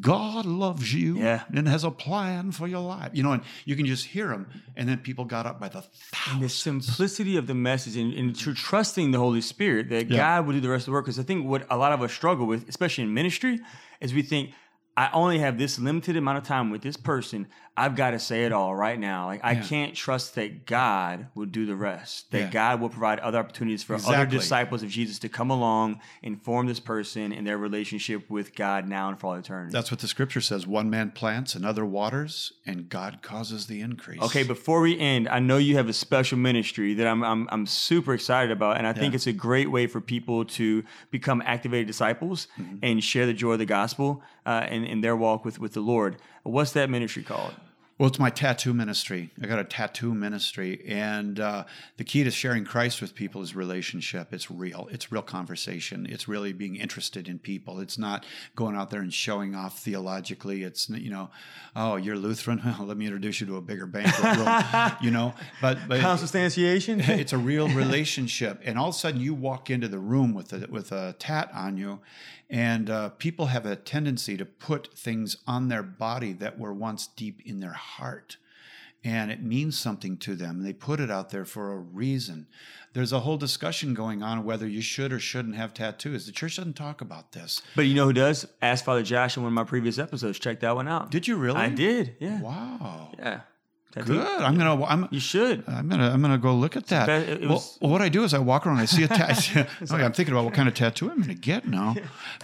God 0.00 0.44
loves 0.46 0.94
you 0.94 1.18
Yeah. 1.18 1.42
and 1.52 1.66
has 1.66 1.82
a 1.84 1.90
plan 1.90 2.52
for 2.52 2.68
your 2.68 2.80
life. 2.80 3.10
You 3.14 3.22
know, 3.24 3.32
and 3.32 3.42
you 3.64 3.74
can 3.74 3.86
just 3.86 4.06
hear 4.06 4.30
him. 4.30 4.46
And 4.76 4.88
then 4.88 4.98
people 4.98 5.24
got 5.24 5.44
up 5.46 5.58
by 5.58 5.68
the 5.68 5.82
And 6.30 6.40
the 6.42 6.48
simplicity 6.48 7.36
of 7.36 7.46
the 7.48 7.54
message 7.54 7.96
and, 7.96 8.12
and 8.14 8.36
tr- 8.38 8.52
trusting 8.52 9.10
the 9.10 9.18
Holy 9.18 9.40
Spirit 9.40 9.88
that 9.88 10.08
Yeah. 10.08 10.18
God 10.18 10.46
will 10.46 10.54
do 10.54 10.60
the 10.60 10.68
rest 10.68 10.82
of 10.82 10.86
the 10.86 10.92
work. 10.92 11.04
Because 11.06 11.18
I 11.18 11.24
think 11.24 11.46
what 11.46 11.66
a 11.68 11.76
lot 11.76 11.92
of 11.92 12.00
us 12.00 12.12
struggle 12.12 12.46
with, 12.46 12.68
especially 12.68 13.04
in 13.04 13.12
ministry, 13.14 13.58
is 14.00 14.14
we 14.14 14.22
think, 14.22 14.50
I 14.96 15.08
only 15.14 15.38
have 15.40 15.58
this 15.58 15.78
limited 15.78 16.16
amount 16.16 16.38
of 16.38 16.44
time 16.44 16.70
with 16.70 16.82
this 16.82 16.96
person. 16.98 17.48
I've 17.74 17.96
got 17.96 18.10
to 18.10 18.18
say 18.18 18.44
it 18.44 18.52
all 18.52 18.74
right 18.74 18.98
now. 18.98 19.26
Like 19.26 19.40
I 19.42 19.52
Yeah. 19.52 19.62
can't 19.62 19.94
trust 19.94 20.34
that 20.34 20.66
God 20.66 21.28
will 21.34 21.46
do 21.46 21.64
the 21.64 21.74
rest. 21.74 22.30
That 22.30 22.38
Yeah. 22.38 22.50
God 22.50 22.80
will 22.82 22.90
provide 22.90 23.18
other 23.20 23.38
opportunities 23.38 23.82
for 23.82 23.94
other 23.94 24.26
disciples 24.26 24.82
of 24.82 24.90
Jesus 24.90 25.18
to 25.20 25.28
come 25.30 25.48
along, 25.50 25.98
and 26.22 26.40
form 26.42 26.66
this 26.66 26.80
person 26.80 27.32
in 27.32 27.44
their 27.44 27.56
relationship 27.56 28.28
with 28.28 28.54
God 28.54 28.86
now 28.86 29.08
and 29.08 29.18
for 29.18 29.28
all 29.28 29.34
eternity. 29.34 29.72
That's 29.72 29.90
what 29.90 30.00
the 30.00 30.08
scripture 30.08 30.42
says. 30.42 30.66
One 30.66 30.90
man 30.90 31.12
plants, 31.12 31.54
another 31.54 31.84
waters, 31.86 32.52
and 32.66 32.90
God 32.90 33.20
causes 33.22 33.66
the 33.68 33.80
increase. 33.80 34.20
Okay, 34.20 34.42
before 34.42 34.82
we 34.82 34.98
end, 34.98 35.26
I 35.28 35.38
know 35.38 35.56
you 35.56 35.76
have 35.76 35.88
a 35.88 35.92
special 35.94 36.36
ministry 36.36 36.92
that 36.94 37.06
I'm 37.06 37.22
I'm, 37.24 37.48
I'm 37.50 37.66
super 37.66 38.12
excited 38.12 38.50
about, 38.50 38.76
and 38.76 38.86
I 38.86 38.92
think 38.92 39.14
it's 39.14 39.26
a 39.26 39.32
great 39.32 39.70
way 39.70 39.86
for 39.86 40.00
people 40.02 40.44
to 40.44 40.84
become 41.10 41.42
activated 41.46 41.86
disciples 41.86 42.48
Mm-hmm. 42.58 42.76
and 42.82 43.02
share 43.02 43.24
the 43.26 43.32
joy 43.32 43.52
of 43.52 43.58
the 43.60 43.64
gospel 43.66 44.22
uh, 44.44 44.66
in, 44.68 44.84
in 44.84 45.00
their 45.00 45.16
walk 45.16 45.44
with 45.44 45.58
with 45.58 45.72
the 45.72 45.80
Lord. 45.80 46.16
What's 46.42 46.72
that 46.72 46.90
ministry 46.90 47.22
called? 47.22 47.54
Well, 47.98 48.08
it's 48.08 48.18
my 48.18 48.30
tattoo 48.30 48.74
ministry. 48.74 49.30
I 49.40 49.46
got 49.46 49.60
a 49.60 49.64
tattoo 49.64 50.12
ministry, 50.12 50.82
and 50.88 51.38
uh, 51.38 51.64
the 51.98 52.04
key 52.04 52.24
to 52.24 52.32
sharing 52.32 52.64
Christ 52.64 53.00
with 53.00 53.14
people 53.14 53.42
is 53.42 53.54
relationship. 53.54 54.32
It's 54.32 54.50
real. 54.50 54.88
It's 54.90 55.12
real 55.12 55.22
conversation. 55.22 56.06
It's 56.10 56.26
really 56.26 56.52
being 56.52 56.74
interested 56.74 57.28
in 57.28 57.38
people. 57.38 57.78
It's 57.78 57.98
not 57.98 58.26
going 58.56 58.74
out 58.74 58.90
there 58.90 59.02
and 59.02 59.14
showing 59.14 59.54
off 59.54 59.78
theologically. 59.78 60.64
It's 60.64 60.88
you 60.88 61.10
know, 61.10 61.30
oh, 61.76 61.94
you're 61.94 62.16
Lutheran. 62.16 62.60
Well, 62.82 62.88
let 62.88 62.96
me 62.96 63.06
introduce 63.06 63.40
you 63.40 63.46
to 63.46 63.56
a 63.56 63.60
bigger 63.60 63.86
banquet 63.86 64.36
room. 64.36 64.92
you 65.00 65.12
know, 65.12 65.34
but 65.60 65.78
but 65.86 66.00
Consubstantiation. 66.00 66.98
it's 67.20 67.32
a 67.32 67.38
real 67.38 67.68
relationship, 67.68 68.60
and 68.64 68.78
all 68.78 68.88
of 68.88 68.94
a 68.96 68.98
sudden 68.98 69.20
you 69.20 69.34
walk 69.34 69.70
into 69.70 69.86
the 69.86 70.00
room 70.00 70.34
with 70.34 70.52
a 70.52 70.66
with 70.68 70.90
a 70.90 71.14
tat 71.20 71.50
on 71.54 71.76
you, 71.76 72.00
and 72.52 72.90
uh, 72.90 73.08
people 73.08 73.46
have 73.46 73.64
a 73.66 73.74
tendency 73.74 74.36
to 74.36 74.44
put 74.44 74.94
things 74.96 75.38
on 75.46 75.68
their 75.68 75.82
body 75.82 76.32
that 76.34 76.58
were 76.58 76.72
once 76.72 77.06
deep 77.16 77.40
in 77.44 77.60
their 77.60 77.72
heart, 77.72 78.36
and 79.02 79.32
it 79.32 79.42
means 79.42 79.76
something 79.78 80.18
to 80.18 80.34
them. 80.36 80.62
They 80.62 80.74
put 80.74 81.00
it 81.00 81.10
out 81.10 81.30
there 81.30 81.46
for 81.46 81.72
a 81.72 81.78
reason. 81.78 82.46
There's 82.92 83.10
a 83.12 83.20
whole 83.20 83.38
discussion 83.38 83.94
going 83.94 84.22
on 84.22 84.44
whether 84.44 84.68
you 84.68 84.82
should 84.82 85.14
or 85.14 85.18
shouldn't 85.18 85.56
have 85.56 85.72
tattoos. 85.72 86.26
The 86.26 86.32
church 86.32 86.56
doesn't 86.56 86.74
talk 86.76 87.00
about 87.00 87.32
this. 87.32 87.62
but 87.74 87.86
you 87.86 87.94
know 87.94 88.04
who 88.04 88.12
does? 88.12 88.46
Ask 88.60 88.84
Father 88.84 89.02
Josh 89.02 89.36
in 89.38 89.42
one 89.42 89.50
of 89.50 89.54
my 89.54 89.64
previous 89.64 89.98
episodes. 89.98 90.38
Check 90.38 90.60
that 90.60 90.76
one 90.76 90.86
out. 90.88 91.10
Did 91.10 91.26
you 91.26 91.36
really? 91.36 91.58
I 91.58 91.70
did. 91.70 92.16
Yeah. 92.20 92.42
Wow. 92.42 93.12
Yeah. 93.18 93.40
Tattoo. 93.92 94.14
Good. 94.14 94.40
I'm 94.42 94.56
gonna. 94.56 94.82
I'm. 94.84 95.08
You 95.10 95.20
should. 95.20 95.64
I'm 95.68 95.88
gonna 95.88 96.10
I'm 96.10 96.20
gonna 96.22 96.38
go 96.38 96.54
look 96.54 96.76
at 96.76 96.86
that. 96.88 97.06
be- 97.38 97.46
well, 97.46 97.54
was- 97.56 97.78
well, 97.80 97.90
what 97.90 98.02
I 98.02 98.08
do 98.08 98.24
is 98.24 98.32
I 98.34 98.38
walk 98.38 98.66
around. 98.66 98.78
I 98.78 98.86
see 98.86 99.02
a 99.04 99.08
tattoo. 99.08 99.60
okay, 99.82 100.02
I'm 100.04 100.12
thinking 100.12 100.34
about 100.34 100.44
what 100.44 100.54
kind 100.54 100.68
of 100.68 100.74
tattoo 100.74 101.10
I'm 101.10 101.20
gonna 101.20 101.34
get 101.34 101.66
now. 101.68 101.94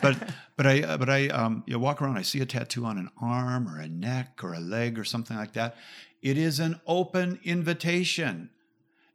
But 0.03 0.17
but 0.57 0.67
I 0.67 0.83
uh, 0.83 0.97
but 0.99 1.09
I 1.09 1.29
um 1.29 1.65
you 1.67 1.79
walk 1.79 2.03
around. 2.03 2.19
I 2.19 2.23
see 2.23 2.41
a 2.41 2.47
tattoo 2.47 2.85
on 2.85 2.99
an 2.99 3.09
arm 3.21 3.67
or 3.69 3.79
a 3.79 3.89
neck 3.89 4.41
or 4.45 4.53
a 4.53 4.61
leg 4.61 4.99
or 4.99 5.05
something 5.05 5.37
like 5.37 5.55
that. 5.55 5.77
It 6.23 6.37
is 6.37 6.61
an 6.61 6.81
open 6.87 7.39
invitation. 7.45 8.51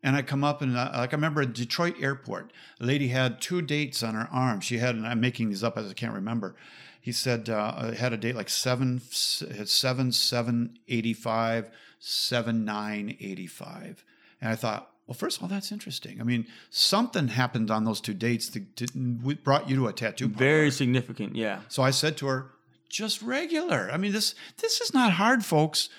And 0.06 0.18
I 0.18 0.22
come 0.22 0.44
up 0.44 0.62
and 0.62 0.76
uh, 0.76 0.92
like 0.96 1.14
I 1.14 1.16
remember 1.16 1.42
at 1.44 1.54
Detroit 1.54 1.96
Airport, 2.02 2.52
a 2.82 2.86
lady 2.86 3.08
had 3.08 3.40
two 3.40 3.62
dates 3.62 4.04
on 4.04 4.16
her 4.16 4.28
arm. 4.34 4.60
She 4.60 4.78
had, 4.80 4.96
and 4.96 5.08
I'm 5.08 5.22
making 5.22 5.48
these 5.48 5.64
up 5.64 5.78
as 5.78 5.90
I 5.90 5.94
can't 5.94 6.14
remember. 6.14 6.56
He 7.04 7.12
said 7.12 7.50
uh, 7.50 7.90
it 7.92 7.96
had 7.96 8.14
a 8.14 8.18
date 8.18 8.34
like 8.34 8.48
seven, 8.48 9.02
seven, 9.02 10.14
seven, 10.14 10.80
eighty 10.88 11.12
five, 11.12 11.70
seven, 12.00 12.64
nine, 12.64 13.18
eighty 13.20 13.46
five. 13.46 14.06
And 14.40 14.50
I 14.50 14.56
thought, 14.56 14.90
well, 15.06 15.14
first 15.14 15.36
of 15.36 15.44
all, 15.44 15.50
that's 15.50 15.70
interesting. 15.70 16.22
I 16.22 16.24
mean, 16.24 16.48
something 16.70 17.28
happened 17.28 17.70
on 17.70 17.84
those 17.84 18.00
two 18.00 18.14
dates 18.14 18.48
that 18.52 18.78
that 18.78 19.44
brought 19.44 19.70
you 19.70 19.76
to 19.76 19.88
a 19.88 19.92
tattoo. 19.92 20.30
parlor. 20.30 20.40
Very 20.40 20.72
significant. 20.72 21.36
Yeah. 21.36 21.60
So 21.68 21.84
I 21.84 21.92
said 21.92 22.16
to 22.18 22.28
her, 22.28 22.52
just 22.88 23.22
regular. 23.22 23.90
I 23.92 23.98
mean, 23.98 24.14
this 24.14 24.34
this 24.60 24.80
is 24.80 24.94
not 24.94 25.12
hard, 25.12 25.44
folks. 25.44 25.90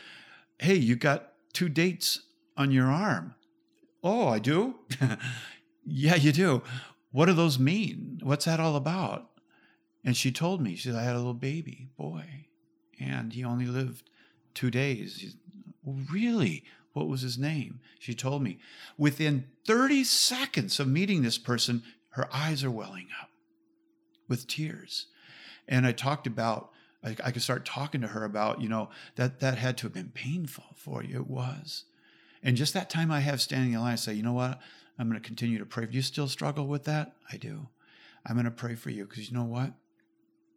Hey, 0.58 0.76
you 0.76 0.96
got 0.96 1.32
two 1.52 1.68
dates 1.68 2.22
on 2.56 2.70
your 2.70 2.86
arm. 2.86 3.34
Oh, 4.02 4.26
I 4.28 4.38
do? 4.38 4.76
yeah, 5.84 6.14
you 6.14 6.32
do. 6.32 6.62
What 7.12 7.26
do 7.26 7.34
those 7.34 7.58
mean? 7.58 8.20
What's 8.22 8.46
that 8.46 8.58
all 8.58 8.74
about? 8.74 9.28
And 10.04 10.16
she 10.16 10.30
told 10.30 10.60
me, 10.60 10.76
she 10.76 10.88
said, 10.88 10.98
I 10.98 11.02
had 11.02 11.14
a 11.14 11.18
little 11.18 11.34
baby 11.34 11.88
boy, 11.96 12.46
and 13.00 13.32
he 13.32 13.44
only 13.44 13.66
lived 13.66 14.10
two 14.52 14.70
days. 14.70 15.36
"Well, 15.82 15.98
really? 16.12 16.64
What 16.92 17.08
was 17.08 17.22
his 17.22 17.38
name? 17.38 17.80
She 17.98 18.14
told 18.14 18.42
me. 18.42 18.58
Within 18.96 19.46
30 19.66 20.04
seconds 20.04 20.78
of 20.78 20.86
meeting 20.86 21.22
this 21.22 21.38
person, 21.38 21.82
her 22.10 22.28
eyes 22.32 22.62
are 22.62 22.70
welling 22.70 23.08
up 23.20 23.30
with 24.28 24.46
tears. 24.46 25.06
And 25.66 25.86
I 25.86 25.92
talked 25.92 26.26
about, 26.26 26.70
I, 27.02 27.16
I 27.24 27.30
could 27.32 27.42
start 27.42 27.64
talking 27.64 28.00
to 28.02 28.08
her 28.08 28.24
about, 28.24 28.60
you 28.60 28.68
know, 28.68 28.90
that 29.16 29.40
that 29.40 29.58
had 29.58 29.76
to 29.78 29.86
have 29.86 29.92
been 29.92 30.12
painful 30.14 30.66
for 30.76 31.02
you. 31.02 31.16
It 31.16 31.26
was. 31.28 31.84
And 32.42 32.56
just 32.56 32.74
that 32.74 32.90
time 32.90 33.10
I 33.10 33.20
have 33.20 33.40
standing 33.40 33.72
in 33.72 33.80
line, 33.80 33.94
I 33.94 33.96
say, 33.96 34.14
you 34.14 34.22
know 34.22 34.32
what? 34.32 34.60
I'm 34.98 35.08
going 35.08 35.20
to 35.20 35.26
continue 35.26 35.58
to 35.58 35.66
pray. 35.66 35.86
Do 35.86 35.96
you 35.96 36.02
still 36.02 36.28
struggle 36.28 36.68
with 36.68 36.84
that? 36.84 37.16
I 37.32 37.36
do. 37.38 37.68
I'm 38.24 38.36
going 38.36 38.44
to 38.44 38.50
pray 38.50 38.74
for 38.74 38.90
you 38.90 39.06
because 39.06 39.28
you 39.28 39.36
know 39.36 39.44
what? 39.44 39.72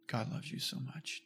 God 0.08 0.32
loves 0.32 0.50
you 0.50 0.58
so 0.58 0.78
much. 0.94 1.22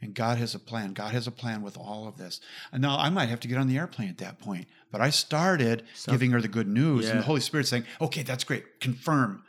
And 0.00 0.14
God 0.14 0.38
has 0.38 0.54
a 0.54 0.58
plan. 0.58 0.94
God 0.94 1.12
has 1.12 1.26
a 1.26 1.30
plan 1.30 1.62
with 1.62 1.76
all 1.76 2.08
of 2.08 2.16
this. 2.18 2.40
And 2.72 2.82
now 2.82 2.98
I 2.98 3.08
might 3.08 3.28
have 3.28 3.38
to 3.40 3.48
get 3.48 3.56
on 3.58 3.68
the 3.68 3.78
airplane 3.78 4.08
at 4.08 4.18
that 4.18 4.38
point. 4.40 4.66
But 4.90 5.00
I 5.00 5.10
started 5.10 5.84
giving 6.12 6.32
her 6.32 6.40
the 6.40 6.48
good 6.48 6.66
news 6.66 7.08
and 7.08 7.20
the 7.20 7.24
Holy 7.24 7.40
Spirit 7.40 7.68
saying, 7.68 7.84
okay, 8.00 8.22
that's 8.22 8.42
great. 8.44 8.80
Confirm. 8.80 9.44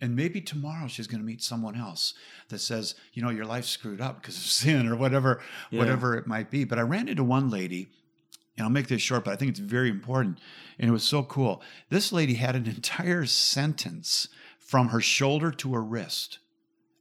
And 0.00 0.16
maybe 0.16 0.40
tomorrow 0.40 0.88
she's 0.88 1.06
going 1.06 1.20
to 1.20 1.26
meet 1.26 1.42
someone 1.42 1.76
else 1.76 2.14
that 2.48 2.58
says, 2.58 2.96
you 3.12 3.22
know, 3.22 3.30
your 3.30 3.44
life's 3.44 3.68
screwed 3.68 4.00
up 4.00 4.20
because 4.20 4.36
of 4.36 4.42
sin 4.62 4.88
or 4.88 4.96
whatever, 4.96 5.40
Yeah. 5.70 5.78
whatever 5.78 6.16
it 6.16 6.26
might 6.26 6.50
be. 6.50 6.64
But 6.64 6.78
I 6.80 6.82
ran 6.82 7.06
into 7.08 7.22
one 7.22 7.48
lady, 7.48 7.88
and 8.56 8.64
I'll 8.64 8.70
make 8.70 8.88
this 8.88 9.00
short, 9.00 9.24
but 9.24 9.32
I 9.32 9.36
think 9.36 9.50
it's 9.52 9.60
very 9.60 9.88
important. 9.88 10.40
And 10.80 10.88
it 10.88 10.92
was 10.92 11.04
so 11.04 11.22
cool. 11.22 11.62
This 11.88 12.12
lady 12.12 12.34
had 12.34 12.56
an 12.56 12.66
entire 12.76 13.24
sentence 13.24 14.26
from 14.58 14.88
her 14.88 15.00
shoulder 15.00 15.52
to 15.52 15.74
her 15.74 15.82
wrist 15.82 16.40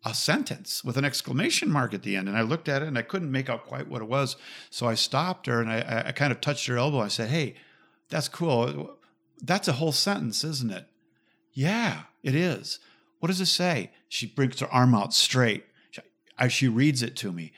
a 0.04 0.14
sentence 0.16 0.84
with 0.84 0.98
an 0.98 1.06
exclamation 1.06 1.70
mark 1.70 1.94
at 1.94 2.02
the 2.04 2.16
end. 2.16 2.28
And 2.28 2.38
I 2.38 2.42
looked 2.42 2.68
at 2.68 2.82
it 2.82 2.88
and 2.88 2.98
I 2.98 3.04
couldn't 3.04 3.32
make 3.32 3.50
out 3.50 3.66
quite 3.68 3.88
what 3.88 4.02
it 4.02 4.08
was. 4.08 4.36
So 4.70 4.88
I 4.88 4.96
stopped 4.96 5.46
her 5.46 5.62
and 5.62 5.70
I, 5.72 6.04
I- 6.08 6.12
kind 6.12 6.32
of 6.32 6.42
touched 6.42 6.66
her 6.68 6.78
elbow. 6.78 7.00
I 7.00 7.08
said, 7.08 7.30
Hey, 7.30 7.56
that's 8.10 8.28
cool. 8.28 8.98
That's 9.42 9.68
a 9.68 9.74
whole 9.74 9.92
sentence, 9.92 10.44
isn't 10.44 10.72
it? 10.72 10.88
Yeah, 11.54 12.04
it 12.24 12.34
is. 12.36 12.80
What 13.20 13.28
does 13.28 13.42
it 13.42 13.46
say? 13.48 13.92
She 14.10 14.26
brings 14.26 14.60
her 14.60 14.68
arm 14.74 14.96
out 14.96 15.14
straight. 15.14 15.66
I- 16.38 16.48
she 16.48 16.68
reads 16.68 17.04
it 17.04 17.16
to 17.18 17.32
me. 17.32 17.52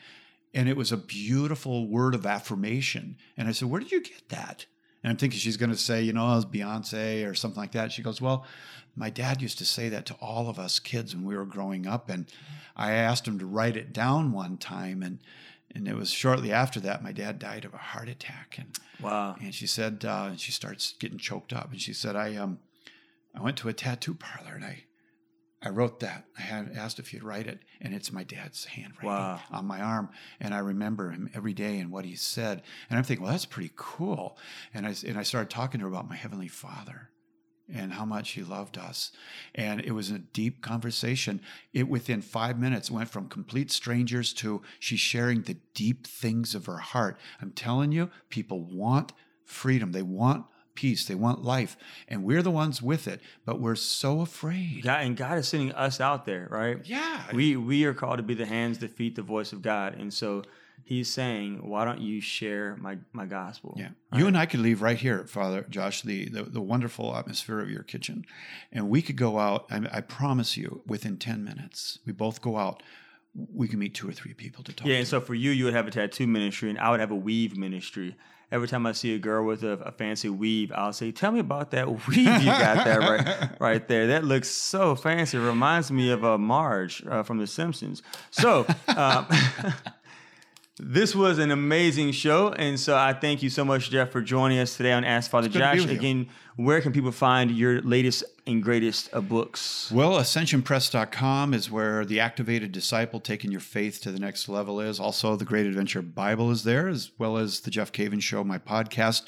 And 0.53 0.67
it 0.69 0.77
was 0.77 0.91
a 0.91 0.97
beautiful 0.97 1.87
word 1.87 2.13
of 2.13 2.25
affirmation. 2.25 3.17
And 3.37 3.47
I 3.47 3.53
said, 3.53 3.69
Where 3.69 3.79
did 3.79 3.91
you 3.91 4.01
get 4.03 4.27
that? 4.29 4.65
And 5.03 5.11
I'm 5.11 5.17
thinking 5.17 5.37
she's 5.39 5.57
going 5.57 5.69
to 5.71 5.77
say, 5.77 6.01
you 6.01 6.13
know, 6.13 6.31
it 6.31 6.35
was 6.35 6.45
Beyonce 6.45 7.29
or 7.29 7.35
something 7.35 7.59
like 7.59 7.73
that. 7.73 7.91
She 7.91 8.01
goes, 8.01 8.21
Well, 8.21 8.45
my 8.95 9.09
dad 9.09 9.41
used 9.41 9.57
to 9.57 9.65
say 9.65 9.89
that 9.89 10.05
to 10.07 10.13
all 10.21 10.49
of 10.49 10.57
us 10.59 10.79
kids 10.79 11.15
when 11.15 11.25
we 11.25 11.35
were 11.35 11.45
growing 11.45 11.85
up. 11.87 12.09
And 12.09 12.25
I 12.75 12.91
asked 12.93 13.27
him 13.27 13.37
to 13.39 13.45
write 13.45 13.75
it 13.75 13.91
down 13.91 14.31
one 14.31 14.57
time. 14.57 15.03
And, 15.03 15.19
and 15.75 15.87
it 15.87 15.95
was 15.95 16.09
shortly 16.11 16.51
after 16.51 16.79
that, 16.81 17.03
my 17.03 17.11
dad 17.11 17.39
died 17.39 17.65
of 17.65 17.73
a 17.73 17.77
heart 17.77 18.07
attack. 18.07 18.55
And, 18.57 18.77
Wow. 19.01 19.35
and 19.41 19.53
she 19.53 19.67
said, 19.67 20.05
uh, 20.07 20.27
and 20.29 20.39
she 20.39 20.51
starts 20.53 20.93
getting 20.99 21.17
choked 21.17 21.51
up. 21.51 21.71
And 21.71 21.81
she 21.81 21.91
said, 21.93 22.15
I, 22.15 22.35
um, 22.37 22.59
I 23.35 23.41
went 23.41 23.57
to 23.57 23.69
a 23.69 23.73
tattoo 23.73 24.13
parlor 24.13 24.55
and 24.55 24.63
I, 24.63 24.83
I 25.65 25.69
wrote 25.69 26.01
that. 26.01 26.25
I 26.37 26.41
had 26.41 26.73
asked 26.75 26.99
if 26.99 27.13
you'd 27.13 27.23
write 27.23 27.47
it, 27.47 27.59
and 27.79 27.93
it's 27.93 28.11
my 28.11 28.23
dad's 28.23 28.65
handwriting 28.65 29.09
Wow. 29.09 29.39
on 29.49 29.65
my 29.65 29.79
arm. 29.81 30.09
And 30.41 30.53
I 30.53 30.59
remember 30.59 31.11
him 31.11 31.29
every 31.33 31.53
day 31.53 31.79
and 31.79 31.89
what 31.89 32.03
he 32.05 32.15
said. 32.15 32.61
And 32.89 32.97
I'm 32.97 33.05
thinking, 33.05 33.23
well, 33.23 33.31
that's 33.31 33.45
pretty 33.45 33.71
cool. 33.75 34.37
And 34.73 34.85
I, 34.85 34.93
and 35.07 35.17
I 35.17 35.23
started 35.23 35.49
talking 35.49 35.79
to 35.79 35.85
her 35.85 35.91
about 35.91 36.09
my 36.09 36.15
Heavenly 36.17 36.49
Father 36.49 37.11
and 37.73 37.93
how 37.93 38.03
much 38.03 38.31
he 38.31 38.43
loved 38.43 38.77
us. 38.77 39.13
And 39.55 39.79
it 39.79 39.91
was 39.91 40.11
a 40.11 40.19
deep 40.19 40.61
conversation. 40.61 41.39
It 41.71 41.87
within 41.87 42.21
five 42.21 42.59
minutes 42.59 42.91
went 42.91 43.09
from 43.09 43.29
complete 43.29 43.71
strangers 43.71 44.33
to 44.33 44.61
she's 44.79 44.99
sharing 44.99 45.43
the 45.43 45.57
deep 45.73 46.05
things 46.05 46.55
of 46.55 46.65
her 46.65 46.79
heart. 46.79 47.17
I'm 47.41 47.51
telling 47.51 47.93
you, 47.93 48.09
people 48.29 48.65
want 48.65 49.13
freedom. 49.45 49.93
They 49.93 50.01
want 50.01 50.45
peace. 50.75 51.05
They 51.05 51.15
want 51.15 51.43
life. 51.43 51.77
And 52.07 52.23
we're 52.23 52.41
the 52.41 52.51
ones 52.51 52.81
with 52.81 53.07
it, 53.07 53.21
but 53.45 53.59
we're 53.59 53.75
so 53.75 54.21
afraid. 54.21 54.81
God, 54.83 55.01
and 55.05 55.15
God 55.17 55.37
is 55.37 55.47
sending 55.47 55.71
us 55.73 55.99
out 56.01 56.25
there, 56.25 56.47
right? 56.51 56.77
Yeah. 56.83 57.23
We 57.33 57.55
we 57.55 57.85
are 57.85 57.93
called 57.93 58.17
to 58.17 58.23
be 58.23 58.33
the 58.33 58.45
hands 58.45 58.79
that 58.79 58.91
feed 58.91 59.15
the 59.15 59.21
voice 59.21 59.53
of 59.53 59.61
God, 59.61 59.95
and 59.95 60.13
so 60.13 60.43
He's 60.85 61.09
saying, 61.09 61.67
"Why 61.69 61.85
don't 61.85 62.01
you 62.01 62.19
share 62.19 62.75
my 62.75 62.97
my 63.13 63.25
gospel?" 63.25 63.75
Yeah. 63.79 63.89
You 64.17 64.27
and 64.27 64.37
I 64.37 64.45
could 64.45 64.59
leave 64.59 64.81
right 64.81 64.97
here, 64.97 65.25
Father 65.25 65.65
Josh, 65.69 66.01
the, 66.01 66.27
the, 66.27 66.43
the 66.43 66.59
wonderful 66.61 67.15
atmosphere 67.15 67.61
of 67.61 67.69
your 67.69 67.83
kitchen. 67.83 68.25
And 68.71 68.89
we 68.89 69.01
could 69.01 69.15
go 69.15 69.39
out, 69.39 69.65
I, 69.71 69.87
I 69.91 70.01
promise 70.01 70.57
you, 70.57 70.81
within 70.85 71.17
10 71.17 71.41
minutes, 71.43 71.99
we 72.05 72.11
both 72.11 72.41
go 72.41 72.57
out, 72.57 72.83
we 73.33 73.67
can 73.69 73.79
meet 73.79 73.93
two 73.95 74.09
or 74.09 74.11
three 74.11 74.33
people 74.33 74.61
to 74.65 74.73
talk 74.73 74.85
Yeah, 74.85 74.95
to. 74.95 74.99
and 74.99 75.07
so 75.07 75.21
for 75.21 75.33
you, 75.35 75.51
you 75.51 75.63
would 75.65 75.73
have 75.73 75.87
a 75.87 75.91
tattoo 75.91 76.27
ministry, 76.27 76.69
and 76.69 76.77
I 76.77 76.91
would 76.91 76.99
have 76.99 77.11
a 77.11 77.15
weave 77.15 77.55
ministry. 77.55 78.15
Every 78.53 78.67
time 78.67 78.85
I 78.85 78.91
see 78.91 79.15
a 79.15 79.17
girl 79.17 79.43
with 79.45 79.63
a, 79.63 79.79
a 79.79 79.91
fancy 79.91 80.29
weave, 80.29 80.71
I'll 80.75 80.93
say, 80.93 81.11
"Tell 81.11 81.31
me 81.31 81.39
about 81.39 81.71
that 81.71 81.89
weave 82.07 82.27
you 82.27 82.45
got 82.45 82.85
there 82.85 82.99
right, 82.99 83.49
right 83.59 83.87
there. 83.87 84.07
That 84.07 84.23
looks 84.23 84.47
so 84.47 84.95
fancy. 84.95 85.37
It 85.37 85.41
reminds 85.41 85.91
me 85.91 86.11
of 86.11 86.23
uh, 86.23 86.37
Marge 86.37 87.03
uh, 87.09 87.23
from 87.23 87.39
The 87.39 87.47
Simpsons." 87.47 88.03
So. 88.29 88.67
Um, 88.95 89.25
This 90.79 91.13
was 91.13 91.37
an 91.37 91.51
amazing 91.51 92.13
show, 92.13 92.49
and 92.51 92.79
so 92.79 92.97
I 92.97 93.13
thank 93.13 93.43
you 93.43 93.51
so 93.51 93.63
much, 93.63 93.91
Jeff, 93.91 94.09
for 94.09 94.21
joining 94.21 94.57
us 94.57 94.75
today 94.75 94.91
on 94.91 95.03
Ask 95.05 95.29
Father 95.29 95.47
good 95.47 95.59
to 95.59 95.71
be 95.71 95.79
Josh. 95.83 95.91
Again, 95.91 96.29
where 96.55 96.81
can 96.81 96.91
people 96.91 97.11
find 97.11 97.51
your 97.51 97.79
latest 97.83 98.23
and 98.47 98.63
greatest 98.63 99.07
uh, 99.13 99.21
books? 99.21 99.91
Well, 99.93 100.13
ascensionpress.com 100.13 101.53
is 101.53 101.69
where 101.69 102.05
the 102.05 102.19
activated 102.19 102.71
disciple 102.71 103.19
taking 103.19 103.51
your 103.51 103.59
faith 103.61 104.01
to 104.01 104.11
the 104.11 104.19
next 104.19 104.49
level 104.49 104.81
is. 104.81 104.99
Also, 104.99 105.35
the 105.35 105.45
Great 105.45 105.67
Adventure 105.67 106.01
Bible 106.01 106.49
is 106.49 106.63
there, 106.63 106.87
as 106.87 107.11
well 107.19 107.37
as 107.37 107.59
the 107.61 107.69
Jeff 107.69 107.91
Cavins 107.91 108.23
Show, 108.23 108.43
my 108.43 108.57
podcast. 108.57 109.21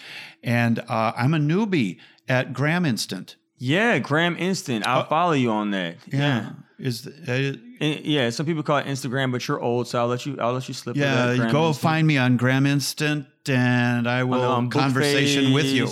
And 0.43 0.79
uh, 0.79 1.13
I'm 1.15 1.35
a 1.35 1.39
newbie 1.39 1.99
at 2.27 2.53
Graham 2.53 2.85
Instant. 2.85 3.35
Yeah, 3.57 3.99
Graham 3.99 4.35
Instant. 4.37 4.87
I'll 4.87 5.05
follow 5.05 5.33
you 5.33 5.51
on 5.51 5.69
that. 5.71 5.97
Yeah. 6.07 6.49
Is 6.77 7.03
the, 7.03 7.11
uh, 7.11 7.57
And, 7.79 8.05
yeah, 8.05 8.29
some 8.29 8.45
people 8.45 8.63
call 8.63 8.77
it 8.77 8.85
Instagram, 8.85 9.31
but 9.31 9.47
you're 9.47 9.61
old, 9.61 9.87
so 9.87 9.99
I'll 9.99 10.07
let 10.07 10.25
you. 10.25 10.37
I'll 10.39 10.53
let 10.53 10.67
you 10.67 10.73
slip. 10.73 10.95
Yeah, 10.95 11.31
you 11.31 11.49
go 11.51 11.67
Instant. 11.67 11.75
find 11.77 12.07
me 12.07 12.17
on 12.17 12.37
Graham 12.37 12.65
Instant, 12.65 13.27
and 13.47 14.07
I 14.07 14.23
will 14.23 14.41
On, 14.41 14.65
um, 14.65 14.69
conversation 14.69 15.53
with 15.53 15.65
you. 15.65 15.89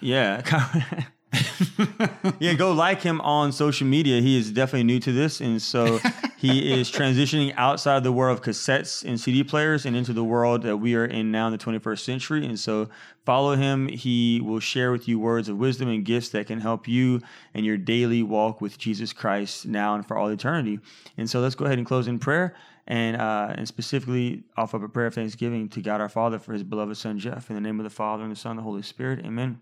Yeah. 0.00 0.42
yeah, 2.38 2.54
go 2.54 2.72
like 2.72 3.02
him 3.02 3.20
on 3.20 3.52
social 3.52 3.86
media. 3.86 4.20
He 4.20 4.38
is 4.38 4.50
definitely 4.50 4.84
new 4.84 5.00
to 5.00 5.12
this, 5.12 5.40
and 5.40 5.60
so 5.60 5.98
he 6.38 6.72
is 6.72 6.90
transitioning 6.90 7.52
outside 7.56 8.02
the 8.02 8.12
world 8.12 8.38
of 8.38 8.44
cassettes 8.44 9.04
and 9.04 9.20
CD 9.20 9.44
players 9.44 9.84
and 9.84 9.96
into 9.96 10.12
the 10.12 10.24
world 10.24 10.62
that 10.62 10.76
we 10.76 10.94
are 10.94 11.04
in 11.04 11.30
now 11.30 11.46
in 11.46 11.52
the 11.52 11.58
21st 11.58 11.98
century. 11.98 12.46
And 12.46 12.58
so 12.58 12.88
follow 13.26 13.56
him. 13.56 13.88
He 13.88 14.40
will 14.40 14.60
share 14.60 14.92
with 14.92 15.08
you 15.08 15.18
words 15.18 15.48
of 15.48 15.58
wisdom 15.58 15.88
and 15.88 16.04
gifts 16.04 16.30
that 16.30 16.46
can 16.46 16.60
help 16.60 16.88
you 16.88 17.20
in 17.54 17.64
your 17.64 17.76
daily 17.76 18.22
walk 18.22 18.60
with 18.60 18.78
Jesus 18.78 19.12
Christ 19.12 19.66
now 19.66 19.94
and 19.96 20.06
for 20.06 20.16
all 20.16 20.28
eternity. 20.28 20.78
And 21.16 21.28
so 21.28 21.40
let's 21.40 21.56
go 21.56 21.64
ahead 21.64 21.78
and 21.78 21.86
close 21.86 22.06
in 22.06 22.18
prayer. 22.18 22.54
And, 22.86 23.20
uh, 23.20 23.52
and 23.54 23.68
specifically 23.68 24.44
offer 24.56 24.78
up 24.78 24.82
a 24.82 24.88
prayer 24.88 25.08
of 25.08 25.14
thanksgiving 25.14 25.68
to 25.70 25.82
God 25.82 26.00
our 26.00 26.08
Father 26.08 26.38
for 26.38 26.54
his 26.54 26.62
beloved 26.62 26.96
Son 26.96 27.18
Jeff. 27.18 27.50
In 27.50 27.54
the 27.54 27.60
name 27.60 27.78
of 27.78 27.84
the 27.84 27.90
Father 27.90 28.22
and 28.22 28.32
the 28.32 28.36
Son 28.36 28.52
and 28.52 28.60
the 28.60 28.62
Holy 28.62 28.80
Spirit. 28.80 29.26
Amen. 29.26 29.60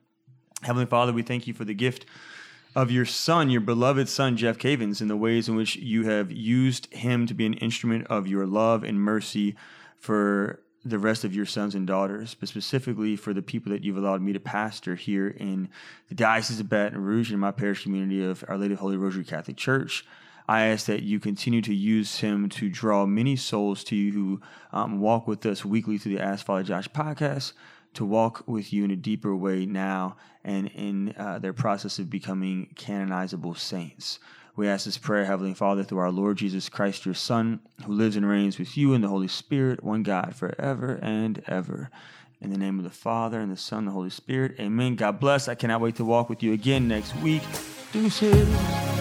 Heavenly 0.63 0.87
Father, 0.87 1.13
we 1.13 1.23
thank 1.23 1.47
you 1.47 1.55
for 1.55 1.65
the 1.65 1.75
gift 1.75 2.07
of 2.75 2.91
your 2.91 3.05
son, 3.05 3.51
your 3.51 3.61
beloved 3.61 4.09
son, 4.09 4.37
Jeff 4.37 4.59
Cavins, 4.59 5.01
and 5.01 5.09
the 5.09 5.17
ways 5.17 5.49
in 5.49 5.57
which 5.57 5.77
you 5.77 6.05
have 6.05 6.31
used 6.31 6.93
him 6.93 7.27
to 7.27 7.35
be 7.35 7.47
an 7.47 7.55
instrument 7.55 8.07
of 8.09 8.27
your 8.27 8.47
love 8.47 8.83
and 8.83 9.01
mercy 9.01 9.57
for 9.99 10.61
the 10.85 10.99
rest 10.99 11.25
of 11.25 11.35
your 11.35 11.47
sons 11.47 11.75
and 11.75 11.87
daughters, 11.87 12.37
but 12.39 12.49
specifically 12.49 13.17
for 13.17 13.35
the 13.35 13.43
people 13.43 13.73
that 13.73 13.83
you've 13.83 13.97
allowed 13.97 14.23
me 14.23 14.33
to 14.33 14.39
pastor 14.39 14.95
here 14.95 15.29
in 15.29 15.69
the 16.09 16.15
Diocese 16.15 16.61
of 16.61 16.69
Baton 16.69 17.03
Rouge 17.03 17.33
in 17.33 17.41
my 17.41 17.51
parish 17.51 17.83
community 17.83 18.25
of 18.25 18.45
Our 18.47 18.57
Lady 18.57 18.75
of 18.75 18.81
Holy 18.81 18.97
Rosary 18.97 19.25
Catholic 19.25 19.57
Church. 19.57 20.07
I 20.49 20.67
ask 20.67 20.87
that 20.87 21.03
you 21.03 21.19
continue 21.19 21.61
to 21.63 21.75
use 21.75 22.21
him 22.21 22.49
to 22.51 22.69
draw 22.69 23.05
many 23.05 23.35
souls 23.35 23.83
to 23.85 23.97
you 23.97 24.13
who 24.13 24.41
um, 24.73 25.01
walk 25.01 25.27
with 25.27 25.45
us 25.45 25.65
weekly 25.65 25.99
through 25.99 26.17
the 26.17 26.23
Ask 26.23 26.47
Father 26.47 26.63
Josh 26.63 26.89
podcast 26.89 27.53
to 27.97 28.05
walk 28.05 28.45
with 28.47 28.73
you 28.73 28.85
in 28.85 28.91
a 28.91 28.97
deeper 28.97 29.35
way 29.35 29.67
now 29.67 30.17
and 30.45 30.69
in 30.69 31.15
uh, 31.19 31.39
their 31.39 31.53
process 31.53 31.99
of 31.99 32.09
becoming 32.09 32.69
canonizable 32.77 33.55
saints. 33.55 34.19
We 34.55 34.69
ask 34.69 34.87
this 34.87 34.97
prayer, 34.97 35.25
Heavenly 35.25 35.53
Father, 35.55 35.85
through 35.85 35.99
our 35.99 36.11
Lord 36.11 36.39
Jesus 36.39 36.69
Christ, 36.69 37.05
your 37.05 37.15
Son, 37.15 37.61
who 37.85 37.93
lives 37.93 38.17
and 38.17 38.27
reigns 38.27 38.59
with 38.59 38.77
you 38.77 38.95
in 38.95 39.03
the 39.03 39.09
Holy 39.09 39.29
Spirit, 39.29 39.85
one 39.85 40.03
God, 40.03 40.35
forever 40.35 40.99
and 41.03 41.43
ever. 41.47 41.91
In 42.41 42.51
the 42.51 42.59
name 42.59 42.79
of 42.79 42.85
the 42.85 42.91
Father, 42.91 43.41
and 43.41 43.51
the 43.51 43.57
Son, 43.57 43.81
and 43.81 43.89
the 43.89 43.93
Holy 43.93 44.11
Spirit. 44.11 44.57
Amen. 44.61 44.95
God 44.95 45.21
bless. 45.21 45.49
I 45.49 45.55
cannot 45.55 45.81
wait 45.81 45.97
to 45.97 46.05
walk 46.05 46.31
with 46.31 46.43
you 46.43 46.53
again 46.53 46.89
next 46.89 47.15
week. 47.17 47.43
Deuces. 47.93 48.96